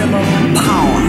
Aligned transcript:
Maximum 0.00 0.54
power. 0.54 1.00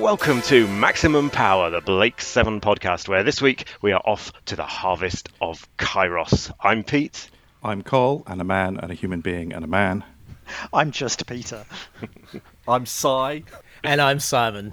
Welcome 0.00 0.42
to 0.42 0.68
Maximum 0.68 1.28
Power, 1.28 1.70
the 1.70 1.80
Blake 1.80 2.20
7 2.20 2.60
podcast, 2.60 3.08
where 3.08 3.24
this 3.24 3.42
week 3.42 3.66
we 3.82 3.90
are 3.90 4.00
off 4.04 4.32
to 4.44 4.54
the 4.54 4.62
harvest 4.62 5.28
of 5.40 5.66
Kairos. 5.76 6.52
I'm 6.60 6.84
Pete. 6.84 7.28
I'm 7.64 7.82
Cole, 7.82 8.22
and 8.28 8.40
a 8.40 8.44
man, 8.44 8.76
and 8.76 8.92
a 8.92 8.94
human 8.94 9.22
being, 9.22 9.54
and 9.54 9.64
a 9.64 9.68
man. 9.68 10.04
I'm 10.72 10.92
just 10.92 11.26
Peter. 11.26 11.64
I'm 12.68 12.86
Cy. 12.86 13.42
And 13.82 14.00
I'm 14.00 14.20
Simon. 14.20 14.72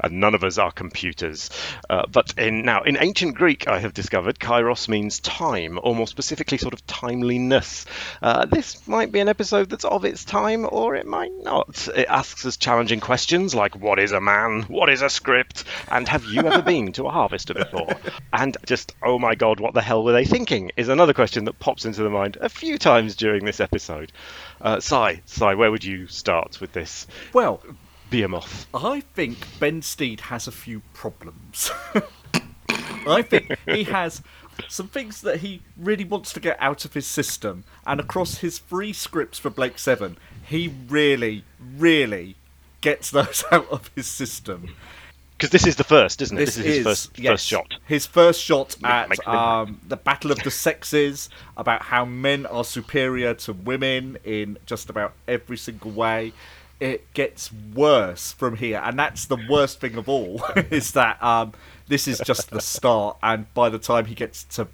And 0.00 0.20
none 0.20 0.34
of 0.34 0.44
us 0.44 0.58
are 0.58 0.72
computers. 0.72 1.50
Uh, 1.88 2.06
but 2.10 2.34
in 2.38 2.64
now 2.64 2.82
in 2.82 2.96
ancient 3.00 3.34
Greek, 3.34 3.68
I 3.68 3.78
have 3.78 3.94
discovered 3.94 4.38
kairos 4.38 4.88
means 4.88 5.20
time, 5.20 5.78
or 5.82 5.94
more 5.94 6.06
specifically, 6.06 6.58
sort 6.58 6.74
of 6.74 6.86
timeliness. 6.86 7.86
Uh, 8.20 8.46
this 8.46 8.86
might 8.86 9.12
be 9.12 9.20
an 9.20 9.28
episode 9.28 9.70
that's 9.70 9.84
of 9.84 10.04
its 10.04 10.24
time, 10.24 10.66
or 10.70 10.94
it 10.94 11.06
might 11.06 11.32
not. 11.42 11.88
It 11.94 12.06
asks 12.08 12.44
us 12.46 12.56
challenging 12.56 13.00
questions 13.00 13.54
like, 13.54 13.76
"What 13.76 13.98
is 13.98 14.12
a 14.12 14.20
man? 14.20 14.62
What 14.62 14.88
is 14.88 15.02
a 15.02 15.10
script? 15.10 15.64
And 15.90 16.08
have 16.08 16.24
you 16.24 16.42
ever 16.42 16.62
been 16.62 16.92
to 16.92 17.06
a 17.06 17.10
harvester 17.10 17.54
before?" 17.54 17.96
And 18.32 18.56
just, 18.64 18.94
"Oh 19.02 19.18
my 19.18 19.34
God, 19.34 19.60
what 19.60 19.74
the 19.74 19.82
hell 19.82 20.04
were 20.04 20.12
they 20.12 20.24
thinking?" 20.24 20.70
is 20.76 20.88
another 20.88 21.12
question 21.12 21.44
that 21.44 21.58
pops 21.58 21.84
into 21.84 22.02
the 22.02 22.10
mind 22.10 22.38
a 22.40 22.48
few 22.48 22.78
times 22.78 23.16
during 23.16 23.44
this 23.44 23.60
episode. 23.60 24.12
Uh, 24.60 24.80
Sai, 24.80 25.22
Sai, 25.26 25.54
where 25.54 25.70
would 25.70 25.84
you 25.84 26.06
start 26.06 26.60
with 26.60 26.72
this 26.72 27.06
Well, 27.32 27.62
behemoth? 28.12 28.66
I 28.72 29.00
think 29.00 29.38
Ben 29.58 29.82
Steed 29.82 30.20
has 30.20 30.46
a 30.46 30.52
few 30.52 30.82
problems. 30.92 31.72
I 33.06 33.22
think 33.22 33.56
he 33.66 33.84
has 33.84 34.22
some 34.68 34.88
things 34.88 35.22
that 35.22 35.40
he 35.40 35.62
really 35.76 36.04
wants 36.04 36.32
to 36.34 36.40
get 36.40 36.56
out 36.60 36.84
of 36.84 36.94
his 36.94 37.06
system, 37.06 37.64
and 37.86 37.98
across 37.98 38.38
his 38.38 38.58
three 38.58 38.92
scripts 38.92 39.38
for 39.38 39.50
Blake 39.50 39.78
Seven, 39.78 40.18
he 40.44 40.72
really, 40.88 41.44
really 41.76 42.36
gets 42.82 43.10
those 43.10 43.44
out 43.50 43.68
of 43.70 43.90
his 43.96 44.06
system. 44.06 44.74
Because 45.32 45.50
this 45.50 45.66
is 45.66 45.74
the 45.74 45.84
first, 45.84 46.22
isn't 46.22 46.36
it? 46.36 46.44
This, 46.44 46.56
is 46.56 46.64
his 46.64 46.84
first, 46.84 47.18
yes, 47.18 47.32
first 47.32 47.46
shot. 47.48 47.74
His 47.88 48.06
first 48.06 48.40
shot 48.40 48.76
at 48.84 49.26
um, 49.26 49.80
the 49.88 49.96
battle 49.96 50.30
of 50.30 50.38
the 50.44 50.52
sexes, 50.52 51.30
about 51.56 51.82
how 51.82 52.04
men 52.04 52.46
are 52.46 52.62
superior 52.62 53.34
to 53.34 53.52
women 53.52 54.18
in 54.22 54.58
just 54.66 54.88
about 54.88 55.14
every 55.26 55.56
single 55.56 55.90
way. 55.90 56.32
It 56.82 57.14
gets 57.14 57.52
worse 57.52 58.32
from 58.32 58.56
here, 58.56 58.80
and 58.84 58.98
that's 58.98 59.26
the 59.26 59.38
worst 59.48 59.80
thing 59.80 59.96
of 59.96 60.08
all. 60.08 60.42
is 60.70 60.92
that 60.92 61.22
um, 61.22 61.52
this 61.86 62.08
is 62.08 62.20
just 62.24 62.50
the 62.50 62.60
start, 62.60 63.18
and 63.22 63.52
by 63.54 63.68
the 63.68 63.78
time 63.78 64.06
he 64.06 64.14
gets 64.14 64.42
to 64.56 64.66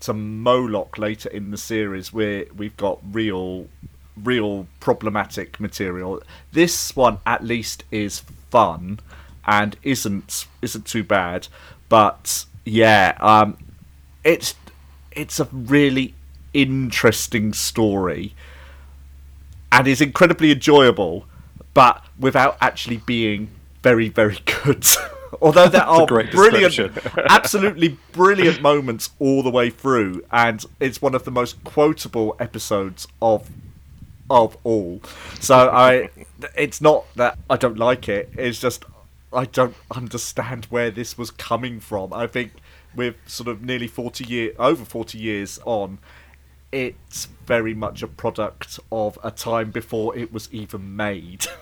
to 0.00 0.12
Moloch 0.12 0.98
later 0.98 1.28
in 1.28 1.52
the 1.52 1.56
series, 1.56 2.12
where 2.12 2.46
we've 2.56 2.76
got 2.76 2.98
real 3.12 3.68
real 4.16 4.66
problematic 4.80 5.60
material. 5.60 6.22
This 6.52 6.94
one 6.96 7.18
at 7.24 7.44
least 7.44 7.84
is 7.90 8.20
fun 8.50 9.00
and 9.46 9.76
isn't 9.82 10.46
isn't 10.60 10.86
too 10.86 11.04
bad. 11.04 11.48
But 11.88 12.44
yeah, 12.64 13.16
um, 13.20 13.56
it's 14.24 14.54
it's 15.12 15.38
a 15.38 15.48
really 15.52 16.14
interesting 16.54 17.52
story 17.52 18.34
and 19.70 19.86
is 19.88 20.00
incredibly 20.00 20.52
enjoyable, 20.52 21.26
but 21.74 22.04
without 22.18 22.56
actually 22.60 22.98
being 22.98 23.48
very 23.82 24.08
very 24.08 24.38
good. 24.64 24.86
Although 25.40 25.68
there 25.68 25.82
are 25.86 26.06
brilliant, 26.06 26.78
absolutely 27.28 27.98
brilliant 28.12 28.60
moments 28.60 29.10
all 29.18 29.42
the 29.42 29.50
way 29.50 29.70
through, 29.70 30.24
and 30.30 30.64
it's 30.78 31.00
one 31.00 31.14
of 31.14 31.24
the 31.24 31.30
most 31.30 31.62
quotable 31.64 32.36
episodes 32.38 33.08
of 33.20 33.48
of 34.30 34.56
all. 34.64 35.00
So 35.40 35.70
I, 35.70 36.10
it's 36.56 36.80
not 36.80 37.04
that 37.16 37.38
I 37.50 37.56
don't 37.56 37.78
like 37.78 38.08
it. 38.08 38.30
It's 38.36 38.60
just 38.60 38.84
I 39.32 39.46
don't 39.46 39.76
understand 39.94 40.66
where 40.66 40.90
this 40.90 41.16
was 41.16 41.30
coming 41.30 41.80
from. 41.80 42.12
I 42.12 42.26
think 42.26 42.52
with 42.94 43.16
sort 43.26 43.48
of 43.48 43.62
nearly 43.62 43.88
forty 43.88 44.24
year 44.24 44.52
over 44.58 44.84
forty 44.84 45.18
years 45.18 45.58
on, 45.64 45.98
it's 46.72 47.26
very 47.46 47.74
much 47.74 48.02
a 48.02 48.08
product 48.08 48.80
of 48.90 49.18
a 49.22 49.30
time 49.30 49.70
before 49.70 50.16
it 50.16 50.32
was 50.32 50.48
even 50.52 50.96
made. 50.96 51.46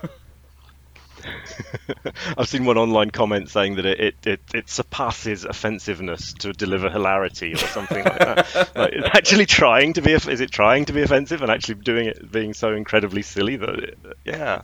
I've 2.37 2.47
seen 2.47 2.65
one 2.65 2.77
online 2.77 3.11
comment 3.11 3.49
saying 3.49 3.75
that 3.75 3.85
it, 3.85 3.99
it, 3.99 4.27
it, 4.27 4.39
it 4.53 4.69
surpasses 4.69 5.45
offensiveness 5.45 6.33
to 6.33 6.53
deliver 6.53 6.89
hilarity 6.89 7.53
or 7.53 7.57
something 7.57 8.03
like 8.03 8.19
that. 8.19 8.71
Like, 8.75 8.93
it's 8.93 9.07
actually 9.15 9.45
trying 9.45 9.93
to 9.93 10.01
be, 10.01 10.13
is 10.13 10.41
it 10.41 10.51
trying 10.51 10.85
to 10.85 10.93
be 10.93 11.01
offensive 11.01 11.41
and 11.41 11.51
actually 11.51 11.75
doing 11.75 12.07
it 12.07 12.31
being 12.31 12.53
so 12.53 12.73
incredibly 12.73 13.21
silly 13.21 13.55
that, 13.57 13.69
it, 13.69 13.99
yeah. 14.25 14.61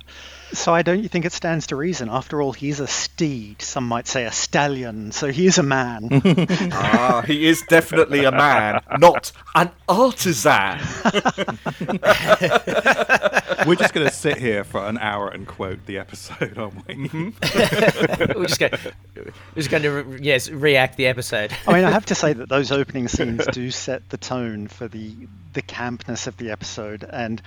So 0.53 0.73
I 0.73 0.81
don't 0.81 1.03
you 1.03 1.09
think 1.09 1.25
it 1.25 1.33
stands 1.33 1.67
to 1.67 1.75
reason? 1.75 2.09
After 2.09 2.41
all, 2.41 2.53
he's 2.53 2.79
a 2.79 2.87
steed. 2.87 3.61
Some 3.61 3.87
might 3.87 4.07
say 4.07 4.25
a 4.25 4.31
stallion. 4.31 5.11
So 5.11 5.31
he 5.31 5.47
is 5.47 5.57
a 5.57 5.63
man. 5.63 6.09
ah, 6.71 7.23
he 7.25 7.47
is 7.47 7.63
definitely 7.63 8.23
a 8.23 8.31
man, 8.31 8.81
not 8.97 9.31
an 9.55 9.71
artisan. 9.89 10.79
We're 13.65 13.75
just 13.75 13.93
going 13.93 14.07
to 14.07 14.13
sit 14.13 14.37
here 14.37 14.63
for 14.63 14.85
an 14.85 14.97
hour 14.97 15.29
and 15.29 15.47
quote 15.47 15.85
the 15.85 15.97
episode, 15.97 16.57
aren't 16.57 16.87
we? 16.87 16.95
We're 18.35 18.45
just 18.47 18.59
going, 18.59 18.73
we're 19.15 19.31
just 19.55 19.69
going 19.69 19.83
to 19.83 19.89
re- 19.89 20.19
yes 20.21 20.49
react 20.49 20.97
the 20.97 21.07
episode. 21.07 21.51
I 21.67 21.73
mean, 21.73 21.83
I 21.83 21.91
have 21.91 22.05
to 22.07 22.15
say 22.15 22.33
that 22.33 22.49
those 22.49 22.71
opening 22.71 23.07
scenes 23.07 23.45
do 23.51 23.71
set 23.71 24.09
the 24.09 24.17
tone 24.17 24.67
for 24.67 24.87
the 24.87 25.13
the 25.53 25.61
campness 25.61 26.27
of 26.27 26.37
the 26.37 26.51
episode, 26.51 27.03
and 27.03 27.41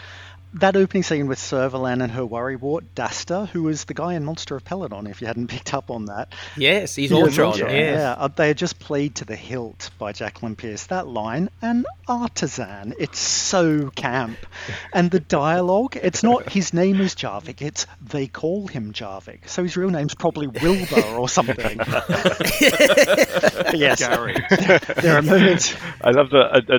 that 0.55 0.77
opening 0.77 1.03
scene 1.03 1.27
with 1.27 1.39
Servalan 1.39 2.03
and 2.03 2.11
her 2.13 2.23
worrywart 2.23 2.83
Dastor, 2.97 3.49
who 3.49 3.63
was 3.65 3.85
the 3.85 3.95
guy 3.95 4.15
in 4.15 4.25
Monster 4.25 4.57
of 4.57 4.65
Peladon, 4.65 5.09
if 5.09 5.21
you 5.21 5.27
hadn't 5.27 5.47
picked 5.55 5.73
up 5.75 5.91
on 5.91 6.07
that. 6.07 6.33
Yes, 6.57 6.97
he's 6.97 7.11
Yeah, 7.11 7.19
Ortron. 7.19 7.53
Ortron, 7.53 7.71
Yeah. 7.71 7.93
yeah. 7.93 8.13
Uh, 8.19 8.29
they 8.29 8.51
are 8.51 8.55
just 8.55 8.79
played 8.79 9.15
to 9.17 9.25
the 9.25 9.37
hilt 9.37 9.91
by 9.99 10.13
Jacqueline 10.13 10.57
Pearce. 10.57 10.87
That 10.87 11.07
line, 11.07 11.51
an 11.63 11.85
artisan, 12.09 12.95
it's 12.99 13.19
so 13.19 13.91
camp. 13.91 14.39
And 14.93 15.11
the 15.11 15.21
dialogue, 15.21 15.97
it's 15.97 16.23
not 16.23 16.51
his 16.51 16.75
name 16.75 17.01
is 17.01 17.15
Jarvik, 17.15 17.63
it's 17.63 17.87
they 18.01 18.27
call 18.27 18.67
him 18.67 18.93
Jarvik. 18.93 19.49
So 19.49 19.63
his 19.63 19.77
real 19.77 19.91
name's 19.91 20.15
probably 20.15 20.47
Wilbur 20.49 21.17
or 21.17 21.29
something. 21.29 21.77
But 21.79 22.07
yes, 23.75 24.01
Gary. 24.01 24.37
there 24.97 25.17
are 25.17 25.23
moments. 25.23 25.75
I 26.03 26.11
love 26.11 26.31
the. 26.31 26.39
uh, 26.39 26.61
uh, 26.69 26.79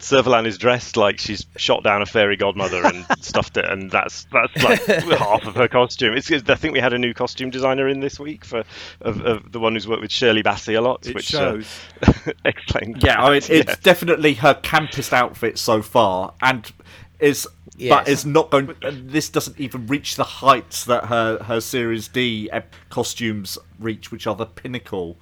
Servalan 0.00 0.46
is 0.46 0.58
dressed 0.58 0.96
like 0.96 1.18
she's 1.18 1.46
shot 1.56 1.84
down 1.84 2.02
a 2.02 2.06
fairy 2.06 2.36
godmother 2.36 2.84
and 2.84 3.04
stuffed 3.20 3.56
it, 3.56 3.66
and 3.66 3.90
that's 3.90 4.26
that's 4.32 4.62
like 4.62 4.82
half 5.18 5.46
of 5.46 5.54
her 5.54 5.68
costume. 5.68 6.16
It's, 6.16 6.30
I 6.30 6.54
think 6.54 6.72
we 6.72 6.80
had 6.80 6.92
a 6.92 6.98
new 6.98 7.14
costume 7.14 7.50
designer 7.50 7.86
in 7.86 8.00
this 8.00 8.18
week 8.18 8.44
for 8.44 8.64
of, 9.02 9.20
of 9.24 9.52
the 9.52 9.60
one 9.60 9.74
who's 9.74 9.86
worked 9.86 10.02
with 10.02 10.10
Shirley 10.10 10.42
Bassey 10.42 10.76
a 10.76 10.80
lot, 10.80 11.06
It 11.06 11.14
which 11.14 11.26
shows. 11.26 11.68
Uh, 12.02 12.12
explains. 12.44 13.02
Yeah, 13.02 13.22
I 13.22 13.28
mean, 13.28 13.36
it's 13.36 13.48
yeah. 13.48 13.76
definitely 13.82 14.34
her 14.34 14.54
campest 14.54 15.12
outfit 15.12 15.58
so 15.58 15.82
far, 15.82 16.32
and 16.40 16.70
is 17.18 17.46
but 17.88 18.08
is 18.08 18.26
not 18.26 18.50
going. 18.50 18.74
This 18.82 19.28
doesn't 19.28 19.58
even 19.60 19.86
reach 19.86 20.16
the 20.16 20.24
heights 20.24 20.84
that 20.84 21.06
her 21.06 21.42
her 21.42 21.60
Series 21.60 22.08
D 22.08 22.50
costumes 22.88 23.58
reach, 23.78 24.10
which 24.10 24.26
are 24.26 24.34
the 24.34 24.46
pinnacle 24.46 25.16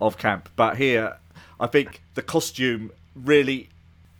of 0.00 0.18
camp. 0.18 0.48
But 0.56 0.76
here, 0.76 1.16
I 1.60 1.66
think 1.66 2.02
the 2.14 2.22
costume 2.22 2.90
really 3.14 3.68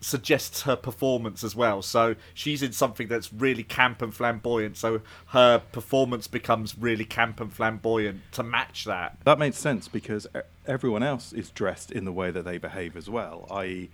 suggests 0.00 0.62
her 0.62 0.76
performance 0.76 1.42
as 1.42 1.56
well. 1.56 1.82
So 1.82 2.14
she's 2.34 2.62
in 2.62 2.72
something 2.72 3.08
that's 3.08 3.32
really 3.32 3.64
camp 3.64 4.02
and 4.02 4.14
flamboyant. 4.14 4.76
So 4.76 5.00
her 5.28 5.58
performance 5.58 6.26
becomes 6.26 6.76
really 6.78 7.04
camp 7.04 7.40
and 7.40 7.52
flamboyant 7.52 8.20
to 8.32 8.42
match 8.42 8.84
that. 8.84 9.18
That 9.24 9.38
makes 9.38 9.58
sense 9.58 9.88
because 9.88 10.26
e- 10.36 10.40
everyone 10.66 11.02
else 11.02 11.32
is 11.32 11.50
dressed 11.50 11.90
in 11.90 12.04
the 12.04 12.12
way 12.12 12.30
that 12.30 12.44
they 12.44 12.58
behave 12.58 12.96
as 12.96 13.10
well, 13.10 13.46
i.e., 13.50 13.90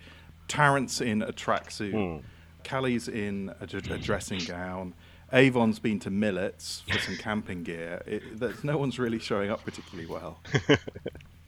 Tarrant's 0.47 1.01
in 1.01 1.23
a 1.23 1.33
tracksuit, 1.33 1.91
hmm. 1.91 2.25
Cally's 2.63 3.07
in 3.07 3.51
a, 3.59 3.65
d- 3.65 3.77
a 3.91 3.97
dressing 3.97 4.39
gown, 4.45 4.93
Avon's 5.33 5.79
been 5.79 5.99
to 6.01 6.11
Millet's 6.11 6.83
for 6.87 6.99
some 6.99 7.17
camping 7.17 7.63
gear. 7.63 8.01
It, 8.05 8.39
there's, 8.39 8.63
no 8.63 8.77
one's 8.77 8.99
really 8.99 9.19
showing 9.19 9.49
up 9.49 9.63
particularly 9.65 10.09
well. 10.09 10.39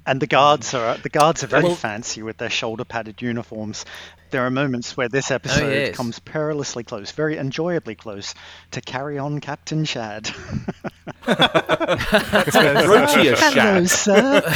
And 0.07 0.21
the 0.21 0.27
guards 0.27 0.71
mm. 0.71 0.79
are 0.79 0.97
the 0.97 1.09
guards 1.09 1.43
are 1.43 1.47
very 1.47 1.75
fancy 1.75 2.23
with 2.23 2.37
their 2.37 2.49
shoulder 2.49 2.85
padded 2.85 3.21
uniforms. 3.21 3.83
There 4.29 4.45
are 4.45 4.49
moments 4.49 4.95
where 4.95 5.09
this 5.09 5.31
oh, 5.31 5.35
episode 5.35 5.69
yes. 5.69 5.97
comes 5.97 6.19
perilously 6.19 6.85
close, 6.85 7.11
very 7.11 7.37
enjoyably 7.37 7.95
close, 7.95 8.33
to 8.71 8.79
carry 8.79 9.17
on 9.17 9.41
Captain 9.41 9.83
Shad. 9.83 10.29
Rotier 11.27 13.35
Hello, 13.35 13.35
Shad. 13.35 13.89
sir. 13.89 14.41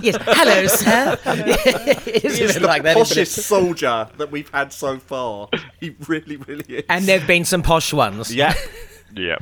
yes. 0.00 0.16
Hello, 0.22 0.66
sir. 0.66 1.18
it 2.06 2.24
is 2.24 2.38
a 2.38 2.42
He's 2.42 2.54
bit 2.54 2.62
the 2.62 2.66
like 2.66 2.82
that. 2.84 2.96
isn't 2.96 3.18
poshest 3.18 3.40
soldier 3.40 4.08
that 4.16 4.30
we've 4.30 4.50
had 4.50 4.72
so 4.72 4.98
far. 4.98 5.50
He 5.78 5.94
really, 6.06 6.36
really 6.36 6.76
is. 6.76 6.84
And 6.88 7.04
there've 7.04 7.26
been 7.26 7.44
some 7.44 7.62
posh 7.62 7.92
ones. 7.92 8.34
yeah, 8.34 8.54
yeah. 9.14 9.36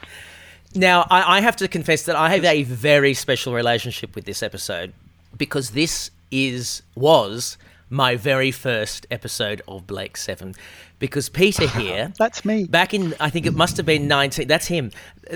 Now, 0.75 1.06
I, 1.09 1.39
I 1.39 1.41
have 1.43 1.55
to 1.56 1.69
confess 1.69 2.05
that 2.05 2.17
I 2.17 2.31
have 2.31 2.45
a 2.45 2.65
very 2.65 3.15
special 3.15 3.55
relationship 3.55 4.17
with 4.17 4.25
this 4.25 4.43
episode 4.43 4.93
because 5.36 5.70
this 5.70 6.10
is 6.31 6.82
was 6.94 7.56
my 7.94 8.17
very 8.17 8.50
first 8.50 9.06
episode 9.11 9.62
of 9.69 9.87
Blake 9.87 10.17
Seven, 10.17 10.55
because 10.99 11.29
Peter 11.29 11.69
here. 11.79 12.12
That's 12.19 12.44
me. 12.44 12.64
Back 12.64 12.93
in, 12.93 13.14
I 13.20 13.31
think 13.31 13.46
it 13.46 13.55
must 13.55 13.76
have 13.76 13.87
been 13.87 14.08
19. 14.08 14.49
That's 14.49 14.67
him. 14.67 14.91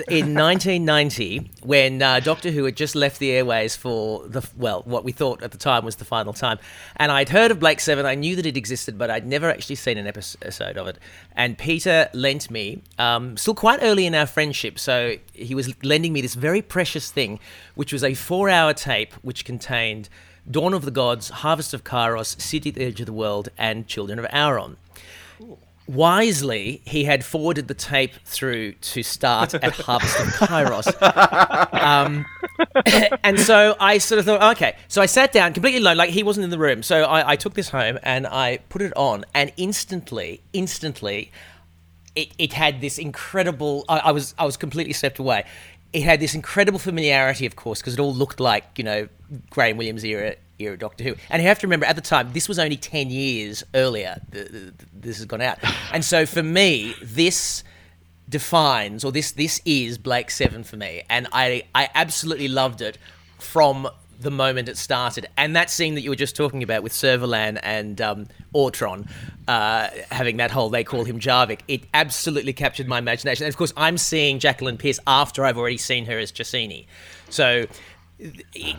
In 0.09 0.35
1990, 0.35 1.51
when 1.63 2.03
uh, 2.03 2.21
Doctor 2.21 2.51
Who 2.51 2.65
had 2.65 2.77
just 2.77 2.97
left 2.97 3.21
the 3.21 3.31
airways 3.31 3.77
for 3.77 4.27
the 4.27 4.47
well, 4.57 4.83
what 4.85 5.05
we 5.05 5.13
thought 5.13 5.43
at 5.43 5.53
the 5.53 5.59
time 5.59 5.85
was 5.85 5.97
the 5.97 6.05
final 6.05 6.33
time, 6.33 6.59
and 6.97 7.13
I'd 7.13 7.29
heard 7.29 7.53
of 7.53 7.61
Blake 7.61 7.79
Seven. 7.79 8.05
I 8.05 8.17
knew 8.17 8.35
that 8.35 8.45
it 8.45 8.57
existed, 8.57 8.99
but 8.99 9.09
I'd 9.09 9.27
never 9.27 9.49
actually 9.49 9.77
seen 9.77 9.97
an 9.97 10.09
episode 10.09 10.77
of 10.77 10.89
it. 10.89 10.99
And 11.37 11.57
Peter 11.57 12.09
lent 12.13 12.51
me, 12.51 12.83
um, 12.99 13.37
still 13.37 13.55
quite 13.55 13.79
early 13.83 14.05
in 14.05 14.17
our 14.17 14.27
friendship, 14.27 14.81
so 14.81 15.15
he 15.33 15.55
was 15.55 15.73
lending 15.85 16.13
me 16.13 16.21
this 16.21 16.35
very 16.35 16.61
precious 16.61 17.11
thing, 17.13 17.39
which 17.77 17.93
was 17.93 18.03
a 18.03 18.15
four-hour 18.15 18.75
tape 18.75 19.15
which 19.23 19.45
contained 19.45 20.09
Dawn 20.51 20.75
of 20.75 20.85
the 20.85 20.91
Gods, 20.91 21.29
Harvest 21.29 21.75
of 21.75 21.85
Kairos, 21.85 22.41
City 22.41 22.71
at 22.71 22.75
the 22.77 22.85
Edge 22.85 23.01
of 23.01 23.07
the 23.07 23.13
World, 23.13 23.49
and 23.59 23.87
Children 23.87 24.19
of 24.19 24.27
Auron 24.33 24.77
wisely, 25.89 26.83
he 26.85 27.05
had 27.05 27.25
forwarded 27.25 27.67
the 27.67 27.75
tape 27.75 28.13
through 28.25 28.73
to 28.73 29.03
start 29.03 29.55
at 29.55 29.75
Harvest 29.77 30.21
of 30.21 30.27
Kairos. 30.29 30.87
Um, 31.73 32.27
and 33.25 33.41
so 33.41 33.75
I 33.81 33.99
sort 33.99 34.19
of 34.21 34.27
thought, 34.27 34.57
okay. 34.57 34.77
So 34.87 35.03
I 35.03 35.07
sat 35.07 35.33
down 35.33 35.55
completely 35.55 35.81
alone, 35.81 35.97
like 35.97 36.11
he 36.11 36.23
wasn't 36.23 36.45
in 36.45 36.51
the 36.51 36.59
room. 36.59 36.83
So 36.83 37.05
I, 37.05 37.31
I 37.31 37.37
took 37.37 37.55
this 37.55 37.71
home 37.71 37.99
and 38.03 38.27
I 38.27 38.59
put 38.69 38.83
it 38.83 38.95
on, 38.97 39.25
and 39.35 39.51
instantly, 39.57 40.43
instantly, 40.53 41.33
it, 42.15 42.29
it 42.39 42.53
had 42.53 42.81
this 42.81 42.99
incredible. 42.99 43.85
I, 43.89 43.99
I 43.99 44.11
was 44.13 44.35
I 44.39 44.45
was 44.45 44.57
completely 44.57 44.93
swept 44.93 45.19
away. 45.19 45.45
It 45.93 46.03
had 46.03 46.21
this 46.21 46.35
incredible 46.35 46.79
familiarity, 46.79 47.47
of 47.47 47.57
course, 47.57 47.81
because 47.81 47.95
it 47.95 48.01
all 48.01 48.15
looked 48.15 48.41
like 48.41 48.65
you 48.77 48.85
know 48.85 49.09
Graham 49.51 49.77
Williams 49.77 50.05
era 50.05 50.37
era 50.59 50.77
Doctor 50.77 51.05
Who. 51.05 51.15
And 51.31 51.43
you 51.43 51.49
have 51.49 51.59
to 51.61 51.67
remember, 51.67 51.87
at 51.87 51.97
the 51.97 52.03
time, 52.03 52.33
this 52.33 52.49
was 52.49 52.59
only 52.59 52.77
10 52.77 53.11
years 53.11 53.63
earlier 53.75 54.21
this 54.31 55.17
has 55.17 55.25
gone 55.25 55.41
out. 55.41 55.59
And 55.93 56.05
so 56.05 56.27
for 56.27 56.43
me, 56.43 56.95
this 57.03 57.65
defines, 58.29 59.05
or 59.05 59.13
this 59.13 59.33
this 59.33 59.61
is 59.65 59.97
Blake 59.97 60.31
7 60.31 60.65
for 60.65 60.77
me. 60.77 61.03
And 61.09 61.29
I, 61.33 61.65
I 61.75 61.89
absolutely 61.95 62.49
loved 62.49 62.83
it 62.83 62.99
from 63.39 63.89
the 64.21 64.31
moment 64.31 64.69
it 64.69 64.77
started. 64.77 65.29
And 65.37 65.57
that 65.57 65.71
scene 65.71 65.95
that 65.95 66.03
you 66.03 66.11
were 66.11 66.17
just 66.17 66.37
talking 66.37 66.63
about 66.63 66.83
with 66.83 66.93
Servalan 66.93 67.59
and 67.63 68.01
um, 68.01 68.29
Ortron, 68.55 69.09
uh, 69.49 69.89
having 70.11 70.37
that 70.37 70.51
whole, 70.51 70.69
they 70.69 70.85
call 70.85 71.05
him 71.05 71.19
Jarvik, 71.19 71.61
it 71.67 71.83
absolutely 71.95 72.53
captured 72.53 72.87
my 72.87 72.99
imagination. 72.99 73.45
And 73.45 73.53
of 73.53 73.57
course, 73.57 73.73
I'm 73.77 73.97
seeing 73.97 74.39
Jacqueline 74.39 74.77
Pearce 74.77 75.01
after 75.07 75.45
I've 75.45 75.57
already 75.57 75.79
seen 75.79 76.05
her 76.05 76.19
as 76.19 76.31
Jacini. 76.31 76.87
So 77.31 77.67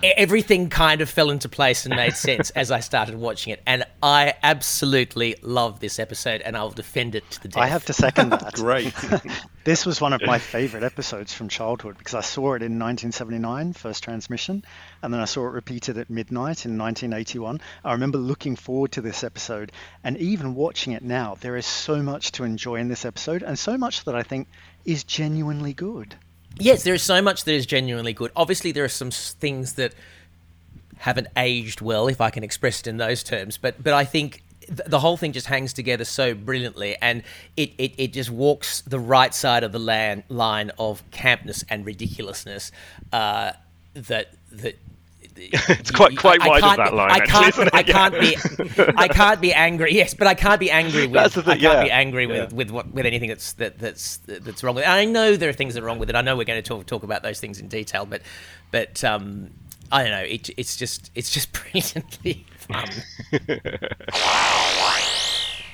everything 0.04 0.70
kind 0.70 1.00
of 1.00 1.10
fell 1.10 1.30
into 1.30 1.48
place 1.48 1.86
and 1.86 1.96
made 1.96 2.16
sense 2.16 2.50
as 2.52 2.72
I 2.72 2.82
started 2.82 3.16
watching 3.16 3.54
it. 3.54 3.62
And 3.66 3.86
I 4.04 4.34
absolutely 4.44 5.36
love 5.42 5.80
this 5.80 5.98
episode 5.98 6.42
and 6.42 6.58
I'll 6.58 6.72
defend 6.72 7.16
it 7.16 7.30
to 7.32 7.42
the 7.42 7.48
death. 7.48 7.64
I 7.64 7.68
have 7.68 7.86
to 7.86 7.94
second 7.94 8.30
that. 8.32 8.54
Great. 8.54 8.94
this 9.64 9.86
was 9.86 10.02
one 10.02 10.12
of 10.12 10.22
my 10.22 10.40
favorite 10.56 10.84
episodes 10.84 11.34
from 11.34 11.48
childhood 11.48 11.98
because 11.98 12.16
I 12.16 12.22
saw 12.22 12.54
it 12.54 12.62
in 12.62 12.78
1979, 12.80 13.74
first 13.74 14.04
transmission, 14.04 14.64
and 15.02 15.14
then 15.14 15.22
I 15.22 15.26
saw 15.26 15.48
it 15.48 15.52
repeated 15.52 15.98
at 15.98 16.10
midnight 16.10 16.66
in 16.66 16.78
1981. 16.78 17.62
I 17.86 17.94
remember 17.94 18.18
looking 18.18 18.58
forward 18.58 18.92
to 18.94 19.02
this 19.02 19.24
episode 19.24 19.72
and 20.04 20.18
even 20.18 20.54
watching 20.54 20.94
it 20.94 21.04
now. 21.04 21.38
There 21.40 21.56
is 21.56 21.66
so 21.66 22.04
much 22.04 22.34
to 22.34 22.44
enjoy 22.44 22.76
in 22.76 22.90
this 22.90 23.06
episode 23.06 23.44
and 23.44 23.58
so 23.58 23.78
much 23.78 24.04
that 24.04 24.16
I 24.16 24.24
think 24.24 24.50
is 24.84 25.06
genuinely 25.06 25.74
good. 25.74 26.16
Yes, 26.60 26.84
there 26.84 26.94
is 26.94 27.04
so 27.04 27.22
much 27.22 27.44
that 27.46 27.54
is 27.54 27.66
genuinely 27.66 28.14
good. 28.14 28.32
Obviously, 28.36 28.72
there 28.72 28.84
are 28.84 28.90
some 28.90 29.12
things 29.12 29.74
that 29.74 29.94
haven't 30.98 31.28
aged 31.38 31.82
well, 31.82 32.08
if 32.08 32.20
I 32.22 32.30
can 32.30 32.44
express 32.44 32.82
it 32.82 32.88
in 32.88 32.98
those 32.98 33.24
terms. 33.24 33.58
But 33.58 33.82
but 33.82 33.94
I 33.94 34.06
think 34.06 34.44
the 34.70 35.00
whole 35.00 35.18
thing 35.18 35.32
just 35.32 35.48
hangs 35.48 35.74
together 35.74 36.06
so 36.06 36.34
brilliantly, 36.34 36.96
and 37.02 37.24
it, 37.58 37.72
it, 37.78 37.94
it 37.98 38.14
just 38.14 38.30
walks 38.30 38.82
the 38.82 39.00
right 39.00 39.34
side 39.34 39.64
of 39.64 39.72
the 39.72 39.80
land, 39.80 40.24
line 40.30 40.72
of 40.78 41.10
campness 41.12 41.64
and 41.70 41.86
ridiculousness 41.86 42.72
uh, 43.12 43.54
that 43.94 44.34
that 44.52 44.78
it's 45.54 45.92
quite 45.92 46.18
quite 46.18 46.40
wide 46.46 46.64
of 46.64 46.78
that 46.78 46.94
line. 46.94 47.12
I 47.12 47.20
can't. 47.20 47.74
I 47.74 47.84
can't 47.84 48.14
be. 48.20 48.38
I 48.98 49.08
can't 49.08 49.40
be 49.42 49.54
angry. 49.54 49.94
Yes, 49.94 50.14
but 50.14 50.28
I 50.28 50.34
can't 50.34 50.60
be 50.60 50.70
angry 50.70 51.04
with. 51.08 51.14
That's 51.14 51.36
the 51.36 51.44
thing, 51.44 51.52
I 51.52 51.60
can't 51.60 51.78
yeah. 51.78 51.84
be 51.84 51.92
angry 51.92 52.28
with 52.28 52.52
Yeah. 52.52 52.56
with 52.56 52.72
what, 52.72 52.94
with 52.94 53.06
anything 53.06 53.30
that's 53.30 53.54
that, 53.54 53.80
that's 53.80 54.18
that's 54.18 54.64
wrong 54.64 54.76
with 54.76 54.84
it. 54.84 54.88
I 54.88 55.06
know 55.06 55.36
there 55.36 55.50
are 55.50 55.54
things 55.54 55.74
that 55.76 55.84
are 55.84 55.86
wrong 55.86 56.00
with 56.00 56.10
it. 56.10 56.16
I 56.16 56.22
know 56.22 56.36
we're 56.36 56.44
going 56.44 56.62
to 56.62 56.68
talk 56.68 56.86
talk 56.86 57.04
about 57.04 57.24
those 57.24 57.40
things 57.40 57.60
in 57.60 57.68
detail, 57.68 58.06
but 58.06 58.22
but 58.72 59.04
um, 59.04 59.52
I 59.92 60.04
don't 60.04 60.12
know. 60.12 60.24
It, 60.24 60.50
it's 60.58 60.76
just 60.76 61.12
it's 61.16 61.32
just 61.32 61.52
brilliantly 61.72 62.46
fun. 62.58 62.90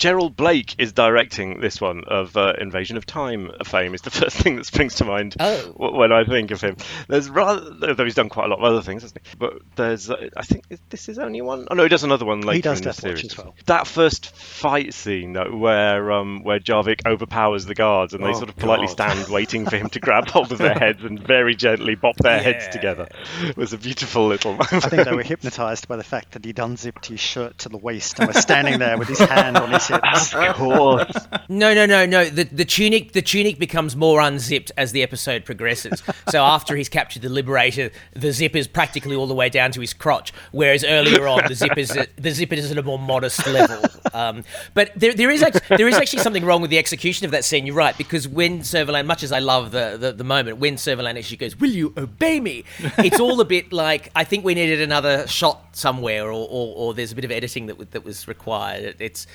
Gerald 0.05 0.35
Blake 0.35 0.75
is 0.77 0.93
directing 0.93 1.61
this 1.61 1.81
one 1.81 2.03
of 2.05 2.37
uh, 2.37 2.53
Invasion 2.61 2.95
of 2.95 3.07
Time 3.07 3.49
fame. 3.65 3.95
Is 3.95 4.01
the 4.01 4.11
first 4.11 4.37
thing 4.37 4.55
that 4.57 4.67
springs 4.67 4.93
to 4.97 5.05
mind 5.05 5.35
Oh. 5.39 5.57
when 5.75 6.11
I 6.11 6.23
think 6.25 6.51
of 6.51 6.61
him. 6.61 6.77
There's 7.07 7.27
rather, 7.27 7.95
though 7.95 8.03
he's 8.03 8.13
done 8.13 8.29
quite 8.29 8.45
a 8.45 8.49
lot 8.49 8.59
of 8.59 8.65
other 8.65 8.83
things, 8.83 9.01
hasn't 9.01 9.25
he? 9.25 9.35
But 9.39 9.53
there's, 9.75 10.11
uh, 10.11 10.29
I 10.37 10.43
think 10.43 10.65
this 10.91 11.09
is 11.09 11.17
only 11.17 11.41
one. 11.41 11.67
Oh 11.71 11.73
no, 11.73 11.81
he 11.81 11.89
does 11.89 12.03
another 12.03 12.23
one 12.23 12.41
later 12.41 12.69
does 12.69 12.77
in 12.77 12.83
the 12.83 12.89
Watch 12.89 12.97
series. 12.97 13.25
as 13.25 13.35
well. 13.39 13.55
That 13.65 13.87
first 13.87 14.35
fight 14.35 14.93
scene 14.93 15.33
though, 15.33 15.57
where 15.57 16.11
um, 16.11 16.43
where 16.43 16.59
Jarvik 16.59 17.07
overpowers 17.07 17.65
the 17.65 17.73
guards 17.73 18.13
and 18.13 18.23
they 18.23 18.29
Oh, 18.29 18.33
sort 18.33 18.49
of 18.49 18.57
politely 18.57 18.85
God. 18.85 18.91
stand 19.11 19.27
waiting 19.33 19.65
for 19.65 19.75
him 19.77 19.89
to 19.89 19.99
grab 19.99 20.27
hold 20.29 20.51
of 20.51 20.59
their 20.59 20.75
heads 20.75 21.03
and 21.03 21.19
very 21.19 21.55
gently 21.55 21.95
bop 21.95 22.15
their 22.17 22.39
heads 22.43 22.67
together. 22.67 23.07
It 23.41 23.57
was 23.57 23.73
a 23.73 23.77
beautiful 23.79 24.27
little. 24.27 24.55
I 24.59 24.65
think 24.81 25.05
they 25.05 25.15
were 25.15 25.23
hypnotized 25.23 25.87
by 25.87 25.95
the 25.95 26.03
fact 26.03 26.33
that 26.33 26.45
he'd 26.45 26.59
unzipped 26.59 27.07
his 27.07 27.19
shirt 27.19 27.57
to 27.59 27.69
the 27.69 27.77
waist 27.79 28.19
and 28.19 28.27
was 28.27 28.37
standing 28.37 28.77
there 28.77 28.99
with 28.99 29.07
his 29.07 29.17
hand 29.17 29.57
on 29.57 29.71
his. 29.71 29.89
Of 30.03 30.55
course. 30.55 31.27
No, 31.49 31.73
no, 31.73 31.85
no, 31.85 32.05
no. 32.05 32.25
The 32.25 32.43
the 32.43 32.65
tunic 32.65 33.13
the 33.13 33.21
tunic 33.21 33.59
becomes 33.59 33.95
more 33.95 34.19
unzipped 34.19 34.71
as 34.77 34.91
the 34.91 35.03
episode 35.03 35.45
progresses. 35.45 36.01
so 36.29 36.43
after 36.43 36.75
he's 36.75 36.89
captured 36.89 37.21
the 37.21 37.29
Liberator, 37.29 37.91
the 38.13 38.31
zip 38.31 38.55
is 38.55 38.67
practically 38.67 39.15
all 39.15 39.27
the 39.27 39.33
way 39.33 39.49
down 39.49 39.71
to 39.71 39.81
his 39.81 39.93
crotch, 39.93 40.33
whereas 40.51 40.83
earlier 40.83 41.27
on 41.27 41.41
the 41.47 41.55
zip 41.55 41.77
is 41.77 41.89
the 42.17 42.31
zip 42.31 42.51
is 42.53 42.71
at 42.71 42.77
a 42.77 42.83
more 42.83 42.99
modest 42.99 43.45
level. 43.47 43.83
Um, 44.13 44.43
but 44.73 44.91
there, 44.95 45.13
there 45.13 45.29
is 45.29 45.43
act- 45.43 45.61
there 45.69 45.87
is 45.87 45.95
actually 45.95 46.19
something 46.19 46.45
wrong 46.45 46.61
with 46.61 46.69
the 46.71 46.77
execution 46.77 47.25
of 47.25 47.31
that 47.31 47.43
scene. 47.45 47.65
You're 47.65 47.75
right 47.75 47.97
because 47.97 48.27
when 48.27 48.59
Servalan, 48.59 49.05
much 49.05 49.23
as 49.23 49.31
I 49.31 49.39
love 49.39 49.71
the, 49.71 49.97
the 49.99 50.11
the 50.13 50.23
moment 50.23 50.57
when 50.57 50.75
Servalan 50.75 51.17
actually 51.17 51.37
goes, 51.37 51.55
"Will 51.59 51.71
you 51.71 51.93
obey 51.97 52.39
me?" 52.39 52.63
It's 52.97 53.19
all 53.19 53.39
a 53.41 53.45
bit 53.45 53.73
like 53.73 54.11
I 54.15 54.23
think 54.23 54.45
we 54.45 54.55
needed 54.55 54.81
another 54.81 55.27
shot 55.27 55.75
somewhere, 55.75 56.25
or 56.27 56.31
or, 56.31 56.75
or 56.75 56.93
there's 56.93 57.11
a 57.11 57.15
bit 57.15 57.25
of 57.25 57.31
editing 57.31 57.65
that 57.67 57.91
that 57.91 58.03
was 58.03 58.27
required. 58.27 58.83
It, 58.83 58.95
it's 58.99 59.27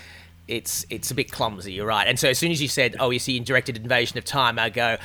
it's 0.50 0.84
it's 0.90 1.10
a 1.10 1.14
bit 1.14 1.30
clumsy. 1.32 1.72
You're 1.72 1.86
right. 1.86 2.06
And 2.06 2.18
so 2.18 2.28
as 2.28 2.38
soon 2.38 2.50
as 2.52 2.60
you 2.60 2.68
said, 2.68 2.96
"Oh, 3.00 3.10
you 3.10 3.18
see, 3.18 3.36
in 3.36 3.44
directed 3.44 3.76
Invasion 3.76 4.18
of 4.18 4.24
Time," 4.24 4.58
I 4.58 4.68
go, 4.70 4.96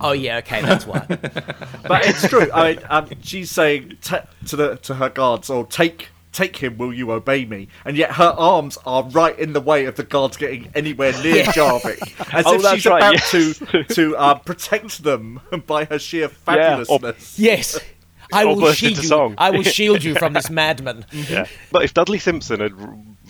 "Oh 0.00 0.12
yeah, 0.12 0.38
okay, 0.38 0.62
that's 0.62 0.86
why." 0.86 1.06
But 1.86 2.06
it's 2.06 2.26
true. 2.28 2.50
I 2.52 2.72
mean, 2.74 2.84
um, 2.88 3.08
she's 3.22 3.50
saying 3.50 3.98
ta 4.02 4.22
to 4.48 4.56
the 4.56 4.76
to 4.76 4.94
her 4.94 5.08
guards, 5.10 5.50
"Or 5.50 5.66
take 5.66 6.08
take 6.32 6.56
him. 6.58 6.78
Will 6.78 6.92
you 6.92 7.10
obey 7.12 7.44
me?" 7.44 7.68
And 7.84 7.96
yet 7.96 8.12
her 8.12 8.34
arms 8.38 8.78
are 8.86 9.02
right 9.04 9.36
in 9.38 9.52
the 9.52 9.60
way 9.60 9.84
of 9.86 9.96
the 9.96 10.04
guards 10.04 10.36
getting 10.36 10.70
anywhere 10.74 11.12
near 11.22 11.36
Yeah. 11.36 11.52
Jarvik, 11.52 12.32
as 12.34 12.44
Oh, 12.46 12.54
if 12.54 12.62
she's 12.74 12.86
right, 12.86 12.98
about 12.98 13.14
yes. 13.14 13.30
to 13.30 13.84
to 13.94 14.16
uh, 14.16 14.34
protect 14.34 15.02
them 15.02 15.40
by 15.66 15.84
her 15.86 15.98
sheer 15.98 16.28
fabulousness. 16.28 17.34
yes, 17.38 17.78
I 18.32 18.44
will 18.44 18.72
shield 18.72 18.96
you. 18.98 19.02
song. 19.02 19.34
I 19.38 19.50
will 19.50 19.62
shield 19.78 20.02
you 20.04 20.14
from 20.14 20.32
this 20.32 20.50
madman. 20.50 21.06
Yeah. 21.12 21.46
But 21.70 21.84
if 21.84 21.94
Dudley 21.94 22.18
Simpson 22.18 22.60
had 22.60 22.72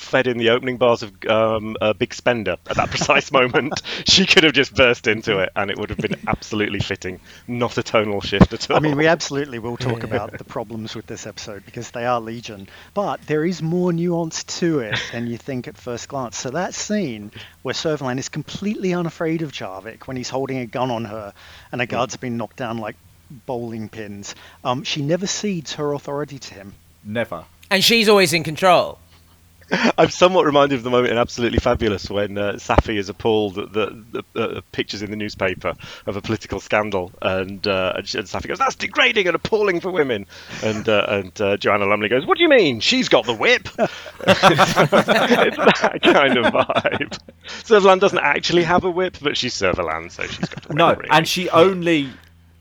fed 0.00 0.26
in 0.26 0.38
the 0.38 0.50
opening 0.50 0.78
bars 0.78 1.02
of 1.02 1.12
um, 1.26 1.76
uh, 1.80 1.92
Big 1.92 2.14
Spender 2.14 2.56
at 2.68 2.76
that 2.76 2.90
precise 2.90 3.30
moment, 3.32 3.82
she 4.06 4.26
could 4.26 4.44
have 4.44 4.52
just 4.52 4.74
burst 4.74 5.06
into 5.06 5.38
it 5.38 5.50
and 5.54 5.70
it 5.70 5.78
would 5.78 5.90
have 5.90 5.98
been 5.98 6.16
absolutely 6.26 6.80
fitting. 6.80 7.20
Not 7.46 7.78
a 7.78 7.82
tonal 7.82 8.20
shift 8.20 8.52
at 8.52 8.70
all. 8.70 8.76
I 8.76 8.80
mean, 8.80 8.96
we 8.96 9.06
absolutely 9.06 9.58
will 9.58 9.76
talk 9.76 10.02
about 10.02 10.36
the 10.38 10.44
problems 10.44 10.94
with 10.94 11.06
this 11.06 11.26
episode 11.26 11.64
because 11.64 11.90
they 11.90 12.06
are 12.06 12.20
legion, 12.20 12.68
but 12.94 13.20
there 13.26 13.44
is 13.44 13.62
more 13.62 13.92
nuance 13.92 14.44
to 14.44 14.80
it 14.80 14.98
than 15.12 15.26
you 15.26 15.36
think 15.36 15.68
at 15.68 15.76
first 15.76 16.08
glance. 16.08 16.36
So 16.36 16.50
that 16.50 16.74
scene 16.74 17.30
where 17.62 17.74
Servalan 17.74 18.18
is 18.18 18.28
completely 18.28 18.94
unafraid 18.94 19.42
of 19.42 19.52
Jarvik 19.52 20.06
when 20.06 20.16
he's 20.16 20.30
holding 20.30 20.58
a 20.58 20.66
gun 20.66 20.90
on 20.90 21.04
her 21.04 21.34
and 21.72 21.80
a 21.80 21.86
guard's 21.86 22.16
been 22.16 22.36
knocked 22.36 22.56
down 22.56 22.78
like 22.78 22.96
bowling 23.46 23.88
pins, 23.88 24.34
um, 24.64 24.82
she 24.84 25.02
never 25.02 25.26
cedes 25.26 25.74
her 25.74 25.92
authority 25.92 26.38
to 26.38 26.54
him. 26.54 26.74
Never. 27.04 27.44
And 27.70 27.82
she's 27.84 28.08
always 28.08 28.32
in 28.32 28.42
control. 28.44 28.98
I'm 29.96 30.10
somewhat 30.10 30.46
reminded 30.46 30.74
of 30.78 30.82
the 30.82 30.90
moment 30.90 31.12
in 31.12 31.18
Absolutely 31.18 31.60
Fabulous 31.60 32.10
when 32.10 32.36
uh, 32.36 32.54
Saffy 32.58 32.98
is 32.98 33.08
appalled 33.08 33.56
at 33.56 33.72
the, 33.72 34.04
the 34.34 34.40
uh, 34.40 34.60
pictures 34.72 35.00
in 35.02 35.10
the 35.12 35.16
newspaper 35.16 35.74
of 36.06 36.16
a 36.16 36.20
political 36.20 36.58
scandal, 36.58 37.12
and 37.22 37.64
uh, 37.68 37.92
and, 37.94 38.08
she- 38.08 38.18
and 38.18 38.26
Saffy 38.26 38.48
goes, 38.48 38.58
"That's 38.58 38.74
degrading 38.74 39.28
and 39.28 39.36
appalling 39.36 39.78
for 39.80 39.92
women," 39.92 40.26
and 40.64 40.88
uh, 40.88 41.04
and 41.08 41.40
uh, 41.40 41.56
Joanna 41.56 41.84
Lumley 41.86 42.08
goes, 42.08 42.26
"What 42.26 42.36
do 42.38 42.42
you 42.42 42.48
mean? 42.48 42.80
She's 42.80 43.08
got 43.08 43.26
the 43.26 43.32
whip." 43.34 43.68
it's 43.78 45.56
that 45.56 46.00
kind 46.02 46.36
of 46.38 46.46
vibe. 46.52 47.18
Servalan 47.46 48.00
doesn't 48.00 48.18
actually 48.18 48.64
have 48.64 48.82
a 48.82 48.90
whip, 48.90 49.18
but 49.22 49.36
she's 49.36 49.54
Servalan, 49.54 50.10
so 50.10 50.24
she's 50.24 50.48
got 50.48 50.64
a 50.64 50.68
whip. 50.68 50.76
No, 50.76 50.94
really. 50.94 51.08
and 51.10 51.28
she 51.28 51.48
only 51.50 52.10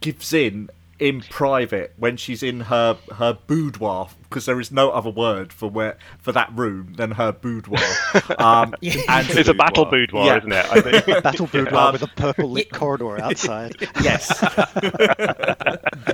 gives 0.02 0.34
in 0.34 0.70
in 1.00 1.22
private 1.22 1.94
when 1.96 2.18
she's 2.18 2.44
in 2.44 2.60
her 2.60 2.98
her 3.16 3.32
boudoir 3.48 4.10
because 4.24 4.46
there 4.46 4.60
is 4.60 4.70
no 4.70 4.90
other 4.92 5.10
word 5.10 5.54
for 5.54 5.70
where 5.70 5.98
for 6.20 6.34
that 6.34 6.52
room 6.54 6.94
than 6.98 7.12
her 7.12 7.32
boudoir. 7.32 7.80
Um, 8.38 8.74
and 8.82 9.30
It's 9.30 9.48
a 9.50 9.54
battle 9.54 9.86
boudoir, 9.86 10.26
Yeah. 10.26 10.38
isn't 10.40 10.52
it? 10.52 10.66
I 10.72 10.82
think. 10.82 11.24
Battle 11.24 11.48
boudoir 11.48 11.88
Um, 11.88 11.92
with 11.94 12.02
a 12.04 12.08
purple 12.08 12.50
lit 12.52 12.72
corridor 12.74 13.22
outside. 13.22 13.76
yes. 14.02 14.28